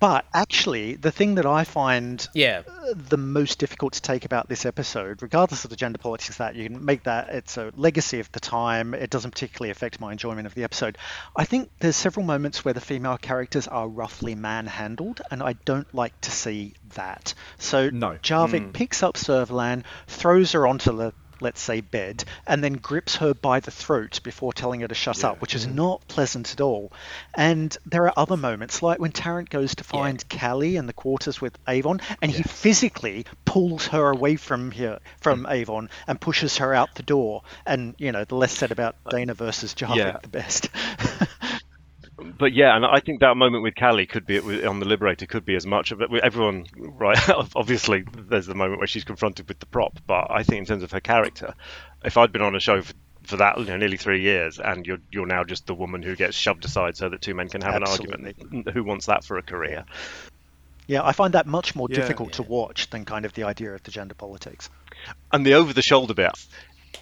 But 0.00 0.24
actually, 0.32 0.94
the 0.94 1.10
thing 1.10 1.34
that 1.34 1.46
I 1.46 1.64
find 1.64 2.24
Yeah. 2.34 2.62
uh, 2.68 2.94
the 2.94 3.16
most 3.16 3.58
difficult 3.58 3.94
to 3.94 4.02
take 4.02 4.24
about 4.24 4.48
this 4.48 4.64
episode, 4.64 5.20
regardless 5.22 5.64
of 5.64 5.70
the 5.70 5.76
gender 5.76 5.98
politics, 5.98 6.36
that 6.38 6.54
you 6.54 6.68
can 6.68 6.84
make 6.84 7.02
that 7.04 7.30
it's 7.30 7.56
a 7.56 7.72
legacy 7.76 8.20
of 8.20 8.30
the 8.30 8.38
time. 8.38 8.94
It 8.94 9.10
doesn't 9.10 9.32
particularly 9.32 9.70
affect 9.72 10.00
my 10.00 10.12
enjoyment 10.12 10.46
of 10.46 10.54
the 10.54 10.62
episode. 10.62 10.96
I 11.34 11.44
think 11.44 11.70
there's 11.80 11.96
several 11.96 12.24
moments 12.24 12.64
where 12.64 12.74
the 12.74 12.80
female 12.80 13.18
characters 13.18 13.66
are 13.66 13.88
roughly 13.88 14.36
manhandled, 14.36 15.20
and 15.32 15.42
I 15.42 15.54
don't 15.64 15.92
like 15.92 16.18
to 16.20 16.30
see 16.30 16.74
that. 16.94 17.34
So 17.58 17.90
No. 17.90 18.12
Jarvik 18.22 18.72
picks 18.72 19.02
up 19.02 19.16
Servalan, 19.16 19.82
throws 20.06 20.52
her 20.52 20.64
onto 20.68 20.96
the 20.96 21.12
let's 21.40 21.60
say 21.60 21.80
bed, 21.80 22.24
and 22.46 22.62
then 22.62 22.74
grips 22.74 23.16
her 23.16 23.34
by 23.34 23.60
the 23.60 23.70
throat 23.70 24.20
before 24.22 24.52
telling 24.52 24.80
her 24.80 24.88
to 24.88 24.94
shut 24.94 25.24
up, 25.24 25.40
which 25.40 25.54
is 25.54 25.66
mm-hmm. 25.66 25.76
not 25.76 26.08
pleasant 26.08 26.52
at 26.52 26.60
all. 26.60 26.92
And 27.34 27.76
there 27.86 28.04
are 28.04 28.12
other 28.16 28.36
moments, 28.36 28.82
like 28.82 28.98
when 28.98 29.12
Tarrant 29.12 29.50
goes 29.50 29.74
to 29.76 29.84
find 29.84 30.26
Cally 30.28 30.76
in 30.76 30.86
the 30.86 30.92
quarters 30.92 31.40
with 31.40 31.58
Avon, 31.66 32.00
and 32.22 32.30
he 32.30 32.42
physically 32.42 33.26
pulls 33.44 33.86
her 33.88 34.10
away 34.10 34.36
from 34.36 34.70
here 34.70 34.98
from 35.20 35.44
mm. 35.44 35.50
Avon 35.50 35.90
and 36.06 36.20
pushes 36.20 36.58
her 36.58 36.74
out 36.74 36.94
the 36.94 37.02
door. 37.02 37.42
And 37.66 37.94
you 37.98 38.12
know, 38.12 38.24
the 38.24 38.36
less 38.36 38.56
said 38.56 38.72
about 38.72 38.96
Dayna 39.04 39.34
versus 39.34 39.74
Jarvik, 39.74 39.96
yeah. 39.96 40.18
the 40.22 40.28
best. 40.28 40.68
but 42.38 42.52
yeah, 42.52 42.74
and 42.74 42.84
I 42.84 43.00
think 43.00 43.20
that 43.20 43.36
moment 43.36 43.62
with 43.62 43.74
Cally 43.74 44.06
could 44.06 44.26
be 44.26 44.38
on 44.64 44.80
the 44.80 44.86
Liberator 44.86 45.26
could 45.26 45.44
be 45.44 45.56
as 45.56 45.66
much 45.66 45.92
of 45.92 46.00
it. 46.00 46.10
Everyone, 46.22 46.64
right? 46.76 47.18
Obviously, 47.56 48.04
there's 48.28 48.46
the 48.46 48.54
moment 48.54 48.78
where 48.78 48.86
she's 48.86 49.04
confronted 49.04 49.48
with 49.48 49.58
the 49.58 49.66
prop, 49.66 49.98
but 50.06 50.26
I 50.30 50.42
think 50.42 50.58
in 50.60 50.64
terms 50.66 50.82
of 50.82 50.90
her 50.92 51.00
character, 51.00 51.54
if 52.04 52.16
I'd 52.16 52.32
been 52.32 52.42
on 52.42 52.56
a 52.56 52.60
show 52.60 52.82
for, 52.82 52.94
for 53.24 53.36
that, 53.38 53.58
you 53.58 53.64
know, 53.66 53.76
nearly 53.76 53.96
three 53.96 54.22
years, 54.22 54.58
and 54.58 54.86
you're 54.86 54.98
you're 55.10 55.26
now 55.26 55.44
just 55.44 55.66
the 55.66 55.74
woman 55.74 56.02
who 56.02 56.16
gets 56.16 56.36
shoved 56.36 56.64
aside 56.64 56.96
so 56.96 57.08
that 57.08 57.20
two 57.22 57.34
men 57.34 57.48
can 57.48 57.60
have 57.62 57.74
Absolutely. 57.82 58.14
an 58.14 58.34
argument, 58.50 58.74
who 58.74 58.84
wants 58.84 59.06
that 59.06 59.24
for 59.24 59.38
a 59.38 59.42
career? 59.42 59.84
yeah, 60.88 61.04
I 61.04 61.12
find 61.12 61.34
that 61.34 61.46
much 61.46 61.76
more 61.76 61.86
Yeah. 61.90 61.96
difficult 61.96 62.32
to 62.34 62.42
watch 62.42 62.88
than 62.88 63.04
kind 63.04 63.26
of 63.26 63.34
the 63.34 63.44
idea 63.44 63.74
of 63.74 63.82
the 63.82 63.90
gender 63.90 64.14
politics. 64.14 64.70
And 65.30 65.44
the 65.44 65.52
over 65.54 65.74
the 65.74 65.82
shoulder 65.82 66.14
bit 66.14 66.32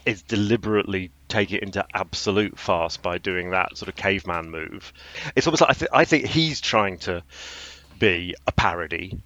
is 0.07 0.23
deliberately 0.23 1.11
take 1.29 1.53
it 1.53 1.63
into 1.63 1.85
absolute 1.93 2.59
farce 2.59 2.97
by 2.97 3.19
doing 3.19 3.51
that 3.51 3.77
sort 3.77 3.89
of 3.89 3.97
caveman 3.97 4.51
move. 4.51 4.93
It's 5.35 5.47
almost 5.47 5.63
like 5.63 5.71
I, 5.71 5.75
th- 5.75 5.91
I 5.93 6.05
think 6.05 6.27
he's 6.27 6.61
trying 6.61 6.99
to 7.01 7.25
be 7.99 8.35
a 8.47 8.53
parody, 8.53 9.19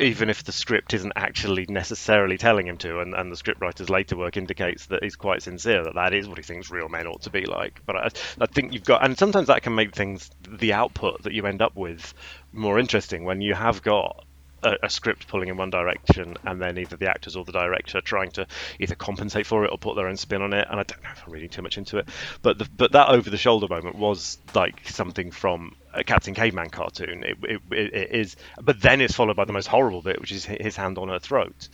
even 0.00 0.28
if 0.28 0.42
the 0.42 0.52
script 0.52 0.92
isn't 0.94 1.12
actually 1.14 1.66
necessarily 1.68 2.36
telling 2.36 2.66
him 2.66 2.78
to. 2.78 3.00
And, 3.00 3.14
and 3.14 3.30
the 3.30 3.36
scriptwriter's 3.36 3.90
later 3.90 4.16
work 4.16 4.36
indicates 4.36 4.86
that 4.86 5.04
he's 5.04 5.16
quite 5.16 5.42
sincere 5.42 5.84
that 5.84 5.94
that 5.94 6.12
is 6.12 6.28
what 6.28 6.38
he 6.38 6.42
thinks 6.42 6.70
real 6.70 6.88
men 6.88 7.06
ought 7.06 7.22
to 7.22 7.30
be 7.30 7.46
like. 7.46 7.80
But 7.86 7.96
I, 7.96 8.08
I 8.40 8.46
think 8.46 8.72
you've 8.72 8.84
got, 8.84 9.04
and 9.04 9.16
sometimes 9.16 9.46
that 9.46 9.62
can 9.62 9.74
make 9.74 9.94
things, 9.94 10.30
the 10.48 10.72
output 10.72 11.22
that 11.22 11.32
you 11.32 11.46
end 11.46 11.62
up 11.62 11.76
with, 11.76 12.12
more 12.52 12.78
interesting 12.78 13.24
when 13.24 13.40
you 13.40 13.54
have 13.54 13.82
got 13.82 14.24
a, 14.62 14.76
a 14.84 14.90
script 14.90 15.26
pulling 15.28 15.48
in 15.48 15.56
one 15.56 15.70
direction 15.70 16.36
and 16.44 16.60
then 16.60 16.78
either 16.78 16.96
the 16.96 17.08
actors 17.08 17.36
or 17.36 17.44
the 17.44 17.52
director 17.52 18.00
trying 18.00 18.30
to 18.32 18.46
either 18.78 18.94
compensate 18.94 19.46
for 19.46 19.64
it 19.64 19.70
or 19.72 19.78
put 19.78 19.96
their 19.96 20.08
own 20.08 20.16
spin 20.16 20.42
on 20.42 20.52
it 20.52 20.66
and 20.70 20.80
I 20.80 20.82
don't 20.82 21.02
know 21.02 21.10
if 21.12 21.22
I'm 21.26 21.32
reading 21.32 21.48
too 21.48 21.62
much 21.62 21.78
into 21.78 21.98
it. 21.98 22.08
But 22.42 22.58
the, 22.58 22.68
but 22.76 22.92
that 22.92 23.08
over 23.08 23.30
the 23.30 23.36
shoulder 23.36 23.68
moment 23.68 23.96
was 23.96 24.38
like 24.54 24.88
something 24.88 25.30
from 25.30 25.76
a 25.92 26.04
Captain 26.04 26.34
Caveman 26.34 26.70
cartoon. 26.70 27.22
It, 27.24 27.36
it, 27.42 27.60
it, 27.70 28.10
is 28.12 28.36
but 28.60 28.80
then 28.80 29.00
it's 29.00 29.14
followed 29.14 29.36
by 29.36 29.44
the 29.44 29.52
most 29.52 29.66
horrible 29.66 30.02
bit 30.02 30.20
which 30.20 30.32
is 30.32 30.44
his 30.44 30.76
hand 30.76 30.98
on 30.98 31.08
her 31.08 31.18
throat 31.18 31.68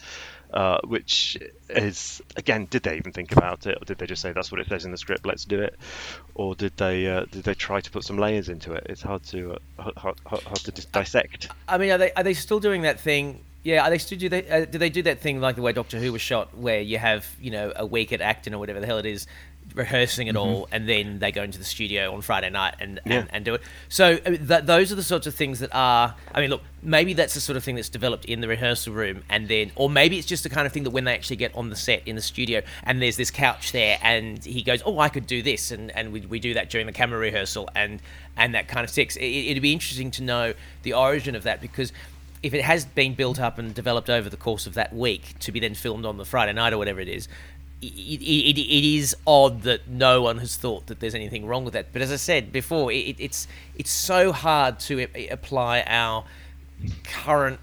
uh, 0.53 0.79
which 0.83 1.37
is 1.69 2.21
again 2.35 2.67
did 2.69 2.83
they 2.83 2.97
even 2.97 3.11
think 3.11 3.31
about 3.31 3.67
it 3.67 3.77
or 3.79 3.85
did 3.85 3.97
they 3.97 4.07
just 4.07 4.21
say 4.21 4.31
that's 4.31 4.51
what 4.51 4.59
it 4.59 4.67
says 4.67 4.85
in 4.85 4.91
the 4.91 4.97
script 4.97 5.25
let's 5.25 5.45
do 5.45 5.61
it 5.61 5.75
or 6.35 6.55
did 6.55 6.75
they 6.77 7.07
uh, 7.07 7.25
did 7.31 7.43
they 7.43 7.53
try 7.53 7.79
to 7.79 7.91
put 7.91 8.03
some 8.03 8.17
layers 8.17 8.49
into 8.49 8.73
it 8.73 8.85
it's 8.89 9.01
hard 9.01 9.23
to 9.23 9.53
uh, 9.77 9.91
hard, 9.95 10.17
hard, 10.25 10.43
hard 10.43 10.59
to 10.59 10.71
dis- 10.71 10.85
dissect 10.85 11.49
I 11.67 11.77
mean, 11.77 11.91
are 11.91 11.97
they 11.97 12.11
are 12.13 12.23
they 12.23 12.33
still 12.33 12.59
doing 12.59 12.81
that 12.83 12.99
thing? 12.99 13.43
Yeah, 13.63 13.85
are 13.85 13.89
they 13.89 13.97
still 13.97 14.17
do 14.17 14.29
they 14.29 14.49
uh, 14.49 14.65
do 14.65 14.77
they 14.77 14.89
do 14.89 15.03
that 15.03 15.19
thing 15.19 15.41
like 15.41 15.55
the 15.55 15.61
way 15.61 15.73
Doctor 15.73 15.99
Who 15.99 16.11
was 16.13 16.21
shot, 16.21 16.57
where 16.57 16.81
you 16.81 16.97
have 16.97 17.27
you 17.39 17.51
know 17.51 17.73
a 17.75 17.85
week 17.85 18.11
at 18.13 18.21
Acton 18.21 18.53
or 18.53 18.57
whatever 18.59 18.79
the 18.79 18.85
hell 18.85 18.97
it 18.97 19.05
is, 19.05 19.27
rehearsing 19.75 20.27
it 20.27 20.35
mm-hmm. 20.35 20.37
all, 20.37 20.67
and 20.71 20.87
then 20.87 21.19
they 21.19 21.31
go 21.31 21.43
into 21.43 21.57
the 21.57 21.63
studio 21.65 22.13
on 22.13 22.21
Friday 22.21 22.49
night 22.49 22.75
and 22.79 22.99
Yeah. 23.05 23.19
and, 23.19 23.27
and 23.33 23.45
do 23.45 23.55
it. 23.55 23.61
So 23.87 24.13
uh, 24.25 24.29
th- 24.29 24.63
those 24.63 24.91
are 24.91 24.95
the 24.95 25.03
sorts 25.03 25.27
of 25.27 25.35
things 25.35 25.59
that 25.59 25.69
are. 25.73 26.15
I 26.33 26.41
mean, 26.41 26.49
look, 26.49 26.61
maybe 26.81 27.13
that's 27.13 27.33
the 27.33 27.41
sort 27.41 27.57
of 27.57 27.63
thing 27.63 27.75
that's 27.75 27.89
developed 27.89 28.25
in 28.25 28.41
the 28.41 28.47
rehearsal 28.47 28.93
room, 28.93 29.23
and 29.29 29.47
then, 29.47 29.71
or 29.75 29.89
maybe 29.89 30.17
it's 30.17 30.27
just 30.27 30.43
the 30.43 30.49
kind 30.49 30.65
of 30.65 30.73
thing 30.73 30.83
that 30.83 30.91
when 30.91 31.03
they 31.03 31.13
actually 31.13 31.37
get 31.37 31.55
on 31.55 31.69
the 31.69 31.75
set 31.75 32.03
in 32.05 32.15
the 32.15 32.21
studio, 32.21 32.61
and 32.83 33.01
there's 33.01 33.17
this 33.17 33.31
couch 33.31 33.71
there, 33.71 33.99
and 34.01 34.43
he 34.43 34.63
goes, 34.63 34.81
"Oh, 34.85 34.99
I 34.99 35.09
could 35.09 35.27
do 35.27 35.41
this," 35.41 35.71
and 35.71 35.91
and 35.91 36.11
we, 36.11 36.21
we 36.21 36.39
do 36.39 36.53
that 36.55 36.69
during 36.69 36.87
the 36.87 36.93
camera 36.93 37.19
rehearsal, 37.19 37.69
and 37.75 38.01
and 38.37 38.55
that 38.55 38.67
kind 38.67 38.83
of 38.83 38.89
sticks. 38.89 39.15
It, 39.15 39.25
it'd 39.25 39.63
be 39.63 39.73
interesting 39.73 40.11
to 40.11 40.23
know 40.23 40.53
the 40.83 40.93
origin 40.93 41.35
of 41.35 41.43
that 41.43 41.61
because 41.61 41.91
if 42.41 42.53
it 42.53 42.61
has 42.61 42.85
been 42.85 43.13
built 43.13 43.39
up 43.39 43.57
and 43.57 43.73
developed 43.73 44.09
over 44.09 44.29
the 44.29 44.37
course 44.37 44.65
of 44.65 44.73
that 44.75 44.95
week 44.95 45.37
to 45.39 45.51
be 45.51 45.59
then 45.59 45.75
filmed 45.75 46.05
on 46.05 46.17
the 46.17 46.25
Friday 46.25 46.53
night 46.53 46.71
or 46.71 46.77
whatever 46.77 47.01
it 47.01 47.09
is, 47.09 47.27
it, 47.81 47.85
it, 47.85 48.57
it, 48.57 48.57
it 48.57 48.95
is 48.97 49.15
odd 49.25 49.61
that 49.63 49.87
no 49.87 50.21
one 50.21 50.37
has 50.39 50.57
thought 50.57 50.87
that 50.87 50.99
there's 50.99 51.15
anything 51.15 51.45
wrong 51.45 51.63
with 51.63 51.73
that. 51.73 51.93
But 51.93 52.01
as 52.01 52.11
I 52.11 52.17
said 52.17 52.51
before, 52.51 52.91
it, 52.91 53.15
it's 53.19 53.47
it's 53.75 53.91
so 53.91 54.31
hard 54.31 54.79
to 54.81 55.07
apply 55.31 55.83
our 55.87 56.25
current 57.03 57.59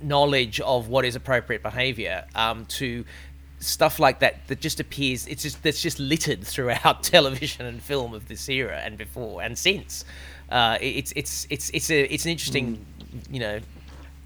knowledge 0.00 0.60
of 0.60 0.88
what 0.88 1.04
is 1.04 1.16
appropriate 1.16 1.62
behaviour 1.62 2.24
um, 2.34 2.64
to 2.66 3.04
stuff 3.60 3.98
like 3.98 4.20
that 4.20 4.46
that 4.46 4.60
just 4.60 4.78
appears 4.78 5.26
it's 5.26 5.42
just 5.42 5.60
that's 5.64 5.82
just 5.82 5.98
littered 5.98 6.44
throughout 6.44 7.02
television 7.14 7.66
and 7.66 7.82
film 7.82 8.14
of 8.14 8.28
this 8.28 8.48
era 8.48 8.80
and 8.84 8.96
before 8.96 9.42
and 9.42 9.58
since. 9.58 10.04
Uh, 10.50 10.78
it's 10.80 11.12
it's 11.14 11.46
it's 11.50 11.70
it's 11.70 11.90
a 11.90 12.02
it's 12.12 12.24
an 12.24 12.30
interesting 12.30 12.84
you 13.30 13.40
know 13.40 13.60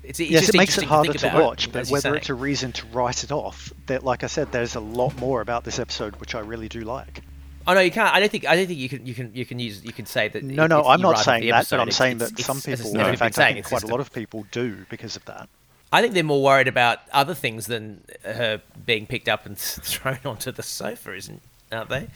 it's, 0.02 0.18
it's 0.20 0.30
yes, 0.30 0.40
just 0.42 0.54
it 0.54 0.58
makes 0.58 0.78
it 0.78 0.84
harder 0.84 1.12
to, 1.12 1.28
about, 1.28 1.42
watch, 1.42 1.72
but 1.72 1.88
whether 1.88 2.14
it's 2.16 2.28
a 2.28 2.34
reason 2.34 2.72
to 2.72 2.86
write 2.88 3.22
it 3.24 3.30
off, 3.30 3.72
that, 3.86 4.04
like 4.04 4.24
I 4.24 4.26
said, 4.26 4.50
there's 4.50 4.74
a 4.74 4.80
lot 4.80 5.16
more 5.18 5.40
about 5.40 5.64
this 5.64 5.78
episode 5.78 6.16
which 6.16 6.34
I 6.34 6.40
really 6.40 6.68
do 6.68 6.80
like. 6.80 7.22
Oh 7.66 7.74
no, 7.74 7.80
you 7.80 7.92
can't. 7.92 8.12
I 8.12 8.18
don't 8.18 8.28
think. 8.28 8.46
I 8.46 8.56
don't 8.56 8.66
think 8.66 8.80
you 8.80 8.88
can. 8.88 9.06
You 9.06 9.14
can. 9.14 9.30
You 9.34 9.46
can 9.46 9.58
use. 9.60 9.84
You 9.84 9.92
can 9.92 10.06
say 10.06 10.26
that. 10.26 10.42
No, 10.42 10.66
no, 10.66 10.82
I'm 10.82 11.00
not 11.00 11.18
saying 11.20 11.48
that, 11.50 11.68
but 11.70 11.78
I'm 11.78 11.88
it's- 11.88 11.96
saying 11.96 12.18
that 12.18 12.36
some 12.38 12.60
people, 12.60 13.00
as 13.00 13.10
in 13.10 13.16
fact, 13.16 13.38
I 13.38 13.52
think 13.52 13.66
quite 13.66 13.84
a 13.84 13.86
lot 13.86 14.00
of 14.00 14.12
people 14.12 14.44
do 14.50 14.84
because 14.90 15.14
of 15.14 15.24
that. 15.26 15.48
I 15.92 16.00
think 16.00 16.14
they're 16.14 16.24
more 16.24 16.42
worried 16.42 16.68
about 16.68 17.00
other 17.12 17.34
things 17.34 17.66
than 17.66 18.02
her 18.24 18.62
being 18.86 19.06
picked 19.06 19.28
up 19.28 19.44
and 19.44 19.56
thrown 19.58 20.18
onto 20.24 20.50
the 20.50 20.62
sofa, 20.62 21.14
isn't? 21.14 21.42
Aren't 21.70 21.90
they? 21.90 22.08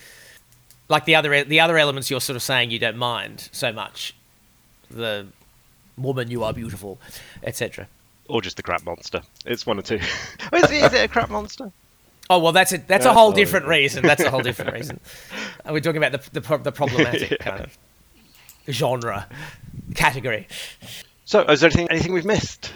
Like 0.89 1.05
the 1.05 1.15
other 1.15 1.45
the 1.45 1.61
other 1.61 1.79
elements 1.79 2.11
you're 2.11 2.21
sort 2.21 2.37
of 2.37 2.43
saying 2.43 2.71
you 2.71 2.79
don't 2.79 2.97
mind 2.97 3.49
so 3.53 3.73
much, 3.73 4.15
the 4.91 5.27
woman 5.97 6.31
you 6.31 6.45
are 6.45 6.53
beautiful, 6.53 6.99
etc. 7.43 7.89
Or 8.29 8.43
just 8.43 8.57
the 8.57 8.63
crap 8.63 8.85
monster. 8.85 9.23
It's 9.45 9.67
one 9.67 9.79
or 9.79 9.83
two. 9.83 9.95
is, 10.53 10.71
it, 10.71 10.71
is 10.73 10.93
it 10.93 11.05
a 11.05 11.09
crap 11.09 11.31
monster? 11.31 11.71
Oh 12.29 12.39
well, 12.41 12.53
that's 12.53 12.73
a 12.73 12.79
that's 12.79 13.07
a 13.07 13.13
whole 13.13 13.33
different 13.33 13.67
right. 13.67 13.79
reason. 13.79 14.03
That's 14.03 14.23
a 14.23 14.31
whole 14.31 14.43
different 14.43 14.73
reason. 14.75 15.01
And 15.65 15.73
we're 15.73 15.81
talking 15.81 16.03
about 16.03 16.13
the 16.13 16.41
the, 16.41 16.59
the 16.59 16.73
problematic 16.73 17.39
kind 17.41 17.61
of 17.61 17.79
genre 18.69 19.29
category. 19.95 20.49
So, 21.25 21.43
is 21.43 21.61
there 21.61 21.69
anything, 21.69 21.91
anything 21.91 22.13
we've 22.13 22.25
missed? 22.25 22.73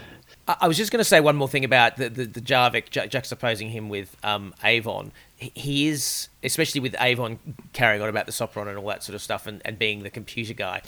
I 0.47 0.57
I 0.63 0.69
was 0.69 0.77
just 0.77 0.93
going 0.93 0.99
to 0.99 1.05
say 1.05 1.21
one 1.21 1.37
more 1.37 1.49
thing 1.49 1.65
about 1.65 1.97
the, 1.97 2.09
the, 2.09 2.27
the 2.27 2.41
Jarvik 2.41 2.91
ju- 2.91 3.01
juxtaposing 3.01 3.71
him 3.71 3.89
with 3.89 4.17
um, 4.23 4.55
Avon. 4.63 5.13
He, 5.37 5.53
he 5.55 5.89
is, 5.89 6.29
especially 6.45 6.81
with 6.81 6.95
Avon 7.01 7.39
carrying 7.73 8.03
on 8.03 8.09
about 8.09 8.27
the 8.27 8.33
Sopron 8.33 8.69
and 8.69 8.79
all 8.79 8.87
that 8.89 9.03
sort 9.03 9.15
of 9.15 9.23
stuff 9.23 9.47
and, 9.47 9.63
and 9.65 9.79
being 9.79 10.03
the 10.03 10.11
computer 10.11 10.55
guy, 10.55 10.83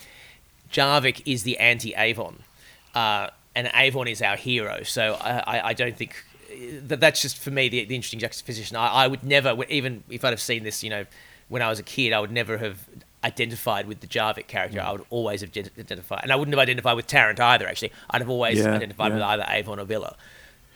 Jarvik 0.73 1.23
is 1.27 1.43
the 1.43 1.59
anti 1.59 1.95
Avon. 1.95 2.41
Uh, 2.95 3.29
and 3.55 3.70
Avon 3.75 4.09
is 4.09 4.23
our 4.23 4.37
hero. 4.37 4.83
So 4.83 5.18
I, 5.20 5.59
I, 5.59 5.68
I 5.68 5.73
don't 5.75 5.97
think 5.97 6.25
that 6.83 7.01
that's 7.01 7.23
just 7.23 7.39
for 7.39 7.51
me 7.51 7.68
the, 7.68 7.85
the 7.85 7.95
interesting 7.95 8.20
juxtaposition. 8.20 8.77
I, 8.77 8.89
I 8.89 9.07
would 9.07 9.23
never, 9.25 9.57
even 9.68 10.05
if 10.11 10.25
I'd 10.25 10.31
have 10.31 10.41
seen 10.41 10.64
this, 10.64 10.83
you 10.83 10.91
know, 10.91 11.07
when 11.49 11.62
I 11.62 11.68
was 11.68 11.79
a 11.79 11.83
kid, 11.83 12.12
I 12.12 12.20
would 12.20 12.33
never 12.33 12.59
have 12.59 12.89
identified 13.25 13.87
with 13.87 14.01
the 14.01 14.07
Jarvik 14.07 14.47
character. 14.47 14.81
I 14.81 14.93
would 14.93 15.05
always 15.11 15.43
have 15.43 15.51
identified, 15.79 16.20
and 16.23 16.33
I 16.33 16.37
wouldn't 16.37 16.55
have 16.55 16.62
identified 16.62 16.97
with 16.97 17.07
Tarrant 17.07 17.39
either. 17.41 17.66
Actually, 17.68 17.93
I'd 18.11 18.20
have 18.20 18.31
always 18.31 18.59
Yeah, 18.59 18.75
identified 18.75 19.12
with 19.12 19.23
either 19.23 19.45
Avon 19.49 19.79
or 19.79 19.85
Vila. 19.85 20.16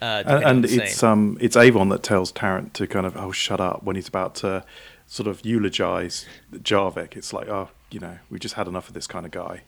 Uh, 0.00 0.22
and, 0.26 0.44
and 0.44 0.64
it's 0.66 1.02
um 1.02 1.38
it's 1.40 1.56
Avon 1.56 1.88
that 1.88 2.02
tells 2.02 2.30
Tarrant 2.30 2.74
to 2.74 2.86
kind 2.86 3.06
of 3.06 3.16
oh 3.16 3.32
shut 3.32 3.60
up 3.60 3.82
when 3.82 3.96
he's 3.96 4.08
about 4.08 4.34
to 4.36 4.62
sort 5.06 5.26
of 5.26 5.44
eulogize 5.46 6.26
Jarvik. 6.52 7.16
It's 7.16 7.32
like 7.32 7.48
oh 7.48 7.70
you 7.90 7.98
know 7.98 8.18
we 8.28 8.38
just 8.38 8.54
had 8.56 8.68
enough 8.68 8.88
of 8.88 8.94
this 8.94 9.06
kind 9.06 9.24
of 9.24 9.32
guy. 9.32 9.62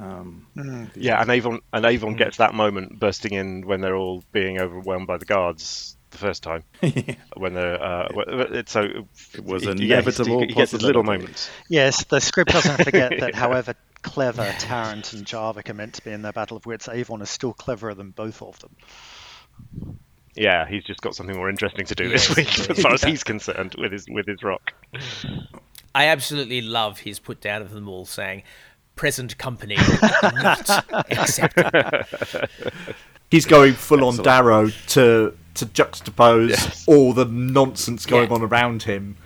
Um, 0.00 0.90
Yeah, 0.96 1.20
and 1.20 1.30
Avon 1.30 1.60
and 1.72 1.84
Avon 1.84 2.16
gets 2.16 2.38
that 2.38 2.54
moment 2.54 2.98
bursting 2.98 3.32
in 3.34 3.66
when 3.66 3.80
they're 3.80 3.96
all 3.96 4.24
being 4.32 4.60
overwhelmed 4.60 5.06
by 5.06 5.18
the 5.18 5.24
guards 5.24 5.96
the 6.10 6.18
first 6.18 6.42
time. 6.42 6.64
When 7.36 7.54
they're 7.54 7.82
uh, 7.82 8.08
w- 8.08 8.40
it's 8.54 8.72
so 8.72 8.82
It 9.34 9.44
was 9.44 9.66
an 9.66 9.78
he- 9.78 9.86
yeah, 9.86 9.96
he- 9.96 10.02
inevitable 10.02 10.40
He, 10.40 10.46
gets 10.48 10.72
little 10.72 11.02
possibility. 11.02 11.02
moments. 11.22 11.50
Yes, 11.68 12.04
the 12.04 12.20
script 12.20 12.52
doesn't 12.52 12.82
forget 12.84 13.12
that 13.20 13.34
however 13.34 13.74
clever 14.02 14.52
Tarrant 14.58 15.12
and 15.12 15.24
Jarvik 15.24 15.68
are 15.70 15.74
meant 15.74 15.94
to 15.94 16.02
be 16.04 16.10
in 16.10 16.22
their 16.22 16.32
battle 16.32 16.56
of 16.56 16.66
wits, 16.66 16.88
Avon 16.88 17.22
is 17.22 17.30
still 17.30 17.52
cleverer 17.52 17.94
than 17.94 18.10
both 18.10 18.42
of 18.42 18.58
them. 18.60 18.76
Yeah, 20.36 20.66
he's 20.68 20.82
just 20.84 21.00
got 21.00 21.14
something 21.14 21.36
more 21.36 21.48
interesting 21.48 21.86
to 21.86 21.94
do 21.94 22.08
Yes, 22.08 22.26
this 22.28 22.36
week, 22.36 22.70
as 22.70 22.80
far 22.82 22.92
as 22.94 23.02
he's 23.10 23.22
concerned, 23.22 23.76
with 23.78 23.92
his 23.92 24.06
with 24.08 24.26
his 24.26 24.42
rock. 24.42 24.72
I 25.94 26.06
absolutely 26.06 26.60
love 26.60 26.98
his 27.00 27.20
put 27.20 27.40
down 27.40 27.62
of 27.62 27.70
them 27.70 27.88
all 27.88 28.04
saying, 28.04 28.42
"Present 28.96 29.36
company 29.38 29.76
not 30.22 30.68
accepted." 31.10 32.06
He's 33.30 33.46
going 33.46 33.72
full 33.74 34.04
on 34.04 34.14
Excellent. 34.14 34.24
Darrow 34.24 34.68
to 34.88 35.36
to 35.54 35.66
juxtapose 35.66 36.50
Yes. 36.50 36.84
all 36.86 37.12
the 37.12 37.24
nonsense 37.24 38.06
going 38.06 38.28
Yeah. 38.28 38.34
on 38.36 38.42
around 38.42 38.82
him, 38.84 39.16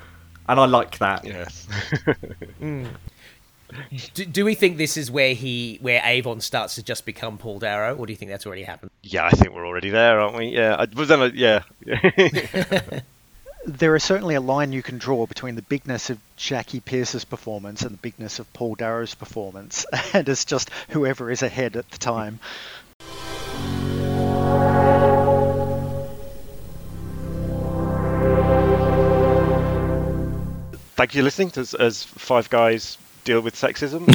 and 0.48 0.58
I 0.60 0.66
like 0.66 0.98
that. 0.98 1.24
Yes. 1.24 1.66
do, 4.14 4.24
do 4.24 4.44
we 4.44 4.54
think 4.54 4.76
this 4.78 4.96
is 4.96 5.10
where 5.10 5.34
he, 5.34 5.78
where 5.82 6.00
Avon 6.04 6.40
starts 6.40 6.74
to 6.76 6.82
just 6.82 7.04
become 7.06 7.38
Paul 7.38 7.58
Darrow, 7.58 7.94
or 7.96 8.06
do 8.06 8.12
you 8.12 8.16
think 8.16 8.30
that's 8.30 8.46
already 8.46 8.62
happened? 8.62 8.90
yeah, 9.02 9.26
I 9.26 9.30
think 9.30 9.54
we're 9.54 9.66
already 9.66 9.90
there, 9.90 10.20
aren't 10.20 10.36
we? 10.36 10.46
Yeah, 10.48 10.76
I, 10.78 10.86
but 10.86 11.08
then, 11.08 11.20
uh, 11.22 11.30
yeah. 11.34 11.62
There 13.66 13.96
is 13.96 14.04
certainly 14.04 14.34
a 14.34 14.40
line 14.40 14.72
you 14.72 14.82
can 14.82 14.98
draw 14.98 15.26
between 15.26 15.56
the 15.56 15.62
bigness 15.62 16.10
of 16.10 16.18
Jackie 16.36 16.80
Pearce's 16.80 17.24
performance 17.24 17.82
and 17.82 17.92
the 17.92 17.98
bigness 17.98 18.38
of 18.38 18.52
Paul 18.52 18.74
Darrow's 18.76 19.14
performance, 19.14 19.84
and 20.12 20.28
it's 20.28 20.44
just 20.44 20.70
whoever 20.90 21.30
is 21.30 21.42
ahead 21.42 21.76
at 21.76 21.90
the 21.90 21.98
time. 21.98 22.40
Thank 30.96 31.14
you 31.14 31.20
for 31.20 31.24
listening 31.24 31.50
to, 31.52 31.60
as, 31.60 31.74
as 31.74 32.02
five 32.02 32.50
guys 32.50 32.98
deal 33.28 33.40
with 33.42 33.54
sexism 33.54 34.06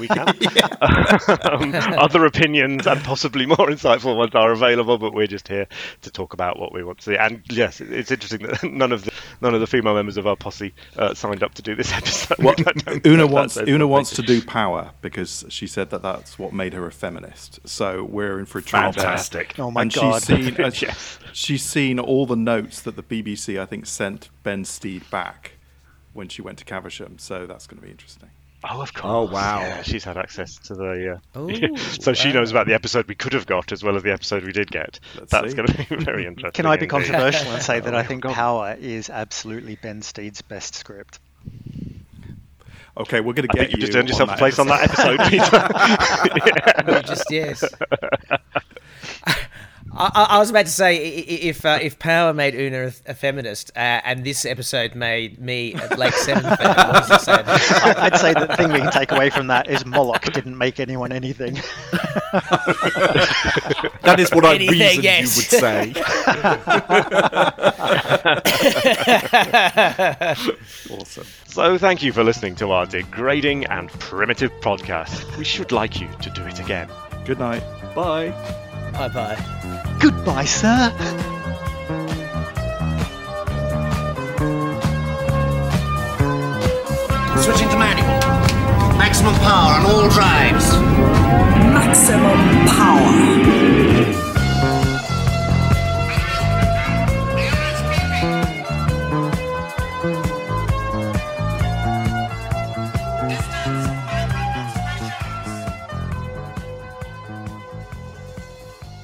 we 0.00 0.08
can. 0.08 0.28
um, 1.90 1.98
other 1.98 2.26
opinions 2.26 2.86
and 2.86 3.02
possibly 3.02 3.46
more 3.46 3.56
insightful 3.56 4.16
ones 4.18 4.34
are 4.34 4.52
available, 4.52 4.98
but 4.98 5.14
we're 5.14 5.26
just 5.26 5.48
here 5.48 5.66
to 6.02 6.10
talk 6.10 6.34
about 6.34 6.58
what 6.58 6.70
we 6.72 6.84
want 6.84 6.98
to 6.98 7.04
see. 7.04 7.16
And 7.16 7.42
yes, 7.48 7.80
it's 7.80 8.10
interesting 8.10 8.42
that 8.42 8.62
none 8.70 8.92
of 8.92 9.04
the 9.04 9.12
none 9.40 9.54
of 9.54 9.60
the 9.60 9.66
female 9.66 9.94
members 9.94 10.18
of 10.18 10.26
our 10.26 10.36
posse 10.36 10.74
uh, 10.98 11.14
signed 11.14 11.42
up 11.42 11.54
to 11.54 11.62
do 11.62 11.74
this 11.74 11.90
episode. 11.92 12.38
Well, 12.38 12.54
I 12.58 12.62
don't 12.62 12.86
know 12.86 13.10
Una 13.10 13.26
wants 13.26 13.56
Una 13.56 13.66
something. 13.66 13.88
wants 13.88 14.10
to 14.16 14.22
do 14.22 14.42
power 14.42 14.90
because 15.00 15.46
she 15.48 15.66
said 15.66 15.88
that 15.90 16.02
that's 16.02 16.38
what 16.38 16.52
made 16.52 16.74
her 16.74 16.86
a 16.86 16.92
feminist. 16.92 17.60
So 17.66 18.04
we're 18.04 18.38
in 18.38 18.44
for 18.44 18.58
a 18.58 18.62
treat. 18.62 18.80
Fantastic. 18.80 19.58
Oh 19.58 19.70
my 19.70 19.82
and 19.82 19.92
god! 19.92 20.22
she's 20.22 20.24
seen 20.24 20.60
uh, 20.60 20.70
Yes. 20.74 21.18
she's 21.32 21.62
seen 21.62 21.98
all 21.98 22.26
the 22.26 22.36
notes 22.36 22.82
that 22.82 22.96
the 22.96 23.02
BBC 23.02 23.58
I 23.58 23.64
think 23.64 23.86
sent 23.86 24.28
Ben 24.42 24.66
Steed 24.66 25.08
back 25.10 25.52
when 26.12 26.28
she 26.28 26.42
went 26.42 26.58
to 26.58 26.64
Caversham. 26.64 27.18
So 27.18 27.46
that's 27.46 27.66
going 27.66 27.80
to 27.80 27.86
be 27.86 27.90
interesting. 27.90 28.30
Oh, 28.62 28.82
of 28.82 28.92
course. 28.92 29.04
Oh, 29.30 29.32
wow. 29.32 29.60
Yeah, 29.60 29.82
she's 29.82 30.04
had 30.04 30.18
access 30.18 30.56
to 30.66 30.74
the. 30.74 31.20
Uh, 31.34 31.38
Ooh, 31.40 31.76
so 32.00 32.12
she 32.12 32.32
knows 32.32 32.50
about 32.50 32.66
the 32.66 32.74
episode 32.74 33.08
we 33.08 33.14
could 33.14 33.32
have 33.32 33.46
got 33.46 33.72
as 33.72 33.82
well 33.82 33.96
as 33.96 34.02
the 34.02 34.12
episode 34.12 34.44
we 34.44 34.52
did 34.52 34.70
get. 34.70 35.00
Let's 35.16 35.30
That's 35.30 35.50
see. 35.50 35.56
going 35.56 35.68
to 35.68 35.76
be 35.76 35.96
very 36.04 36.26
interesting. 36.26 36.52
Can 36.52 36.66
I 36.66 36.76
be 36.76 36.84
indeed. 36.84 36.90
controversial 36.90 37.52
and 37.52 37.62
say 37.62 37.80
that 37.80 37.94
Oh 37.94 37.98
I 37.98 38.02
think 38.02 38.22
God. 38.22 38.34
Power 38.34 38.76
is 38.78 39.08
absolutely 39.08 39.76
Ben 39.76 40.02
Steed's 40.02 40.42
best 40.42 40.74
script? 40.74 41.20
Okay, 42.98 43.20
we're 43.20 43.32
going 43.32 43.48
to 43.48 43.54
I 43.54 43.64
get 43.64 43.70
think 43.70 43.72
you 43.72 43.78
just 43.80 43.92
you 43.94 43.98
earned 43.98 44.08
yourself 44.08 44.28
a 44.28 44.32
that 44.32 44.38
place 44.38 44.58
on 44.58 44.66
that 44.66 44.82
episode, 44.82 45.20
Peter. 45.30 46.96
You 46.96 47.02
just 47.02 47.30
yes. 47.30 47.64
I, 50.00 50.10
I 50.14 50.24
I 50.36 50.38
was 50.38 50.50
about 50.50 50.66
to 50.66 50.72
say 50.72 50.96
i- 50.96 51.20
i- 51.20 51.48
if 51.48 51.64
uh, 51.64 51.78
if 51.80 51.98
Power 51.98 52.32
made 52.32 52.54
Una 52.54 52.86
a, 52.86 52.92
a 53.10 53.14
feminist 53.14 53.70
uh, 53.76 54.00
and 54.04 54.24
this 54.24 54.44
episode 54.44 54.94
made 54.94 55.38
me 55.38 55.74
a 55.74 55.94
Blake 55.94 56.14
Seven 56.14 56.42
fan, 56.42 56.76
what 56.76 57.06
does 57.06 57.10
it 57.10 57.20
say? 57.20 57.32
I- 57.32 57.94
I'd 58.06 58.16
say 58.18 58.32
the 58.32 58.46
thing 58.56 58.72
we 58.72 58.80
can 58.80 58.90
take 58.92 59.12
away 59.12 59.30
from 59.30 59.48
that 59.48 59.68
is 59.68 59.84
Moloch 59.84 60.22
didn't 60.32 60.56
make 60.58 60.80
anyone 60.80 61.12
anything. 61.12 61.58
That 64.02 64.18
is 64.18 64.30
what 64.32 64.44
I 64.44 64.54
Anything, 64.54 64.78
reasoned 64.80 65.04
yes. 65.04 65.52
you 65.52 65.58
would 65.58 65.60
say. 65.60 65.92
Awesome. 70.90 71.26
So 71.46 71.78
thank 71.78 72.02
you 72.02 72.12
for 72.12 72.24
listening 72.24 72.54
to 72.56 72.70
our 72.72 72.86
degrading 72.86 73.66
and 73.66 73.88
primitive 73.90 74.50
podcast. 74.60 75.36
We 75.36 75.44
should 75.44 75.72
like 75.72 76.00
you 76.00 76.08
to 76.22 76.30
do 76.30 76.42
it 76.44 76.58
again. 76.60 76.88
Good 77.24 77.38
night. 77.38 77.62
Bye. 77.94 78.30
Bye 78.92 79.08
bye. 79.08 79.96
Goodbye, 80.00 80.44
sir. 80.44 80.92
Switching 87.42 87.68
to 87.70 87.78
manual. 87.78 88.08
Maximum 88.98 89.34
power 89.36 89.80
on 89.80 89.86
all 89.86 90.08
drives. 90.10 90.72
Maximum 91.72 92.66
power. 92.66 93.59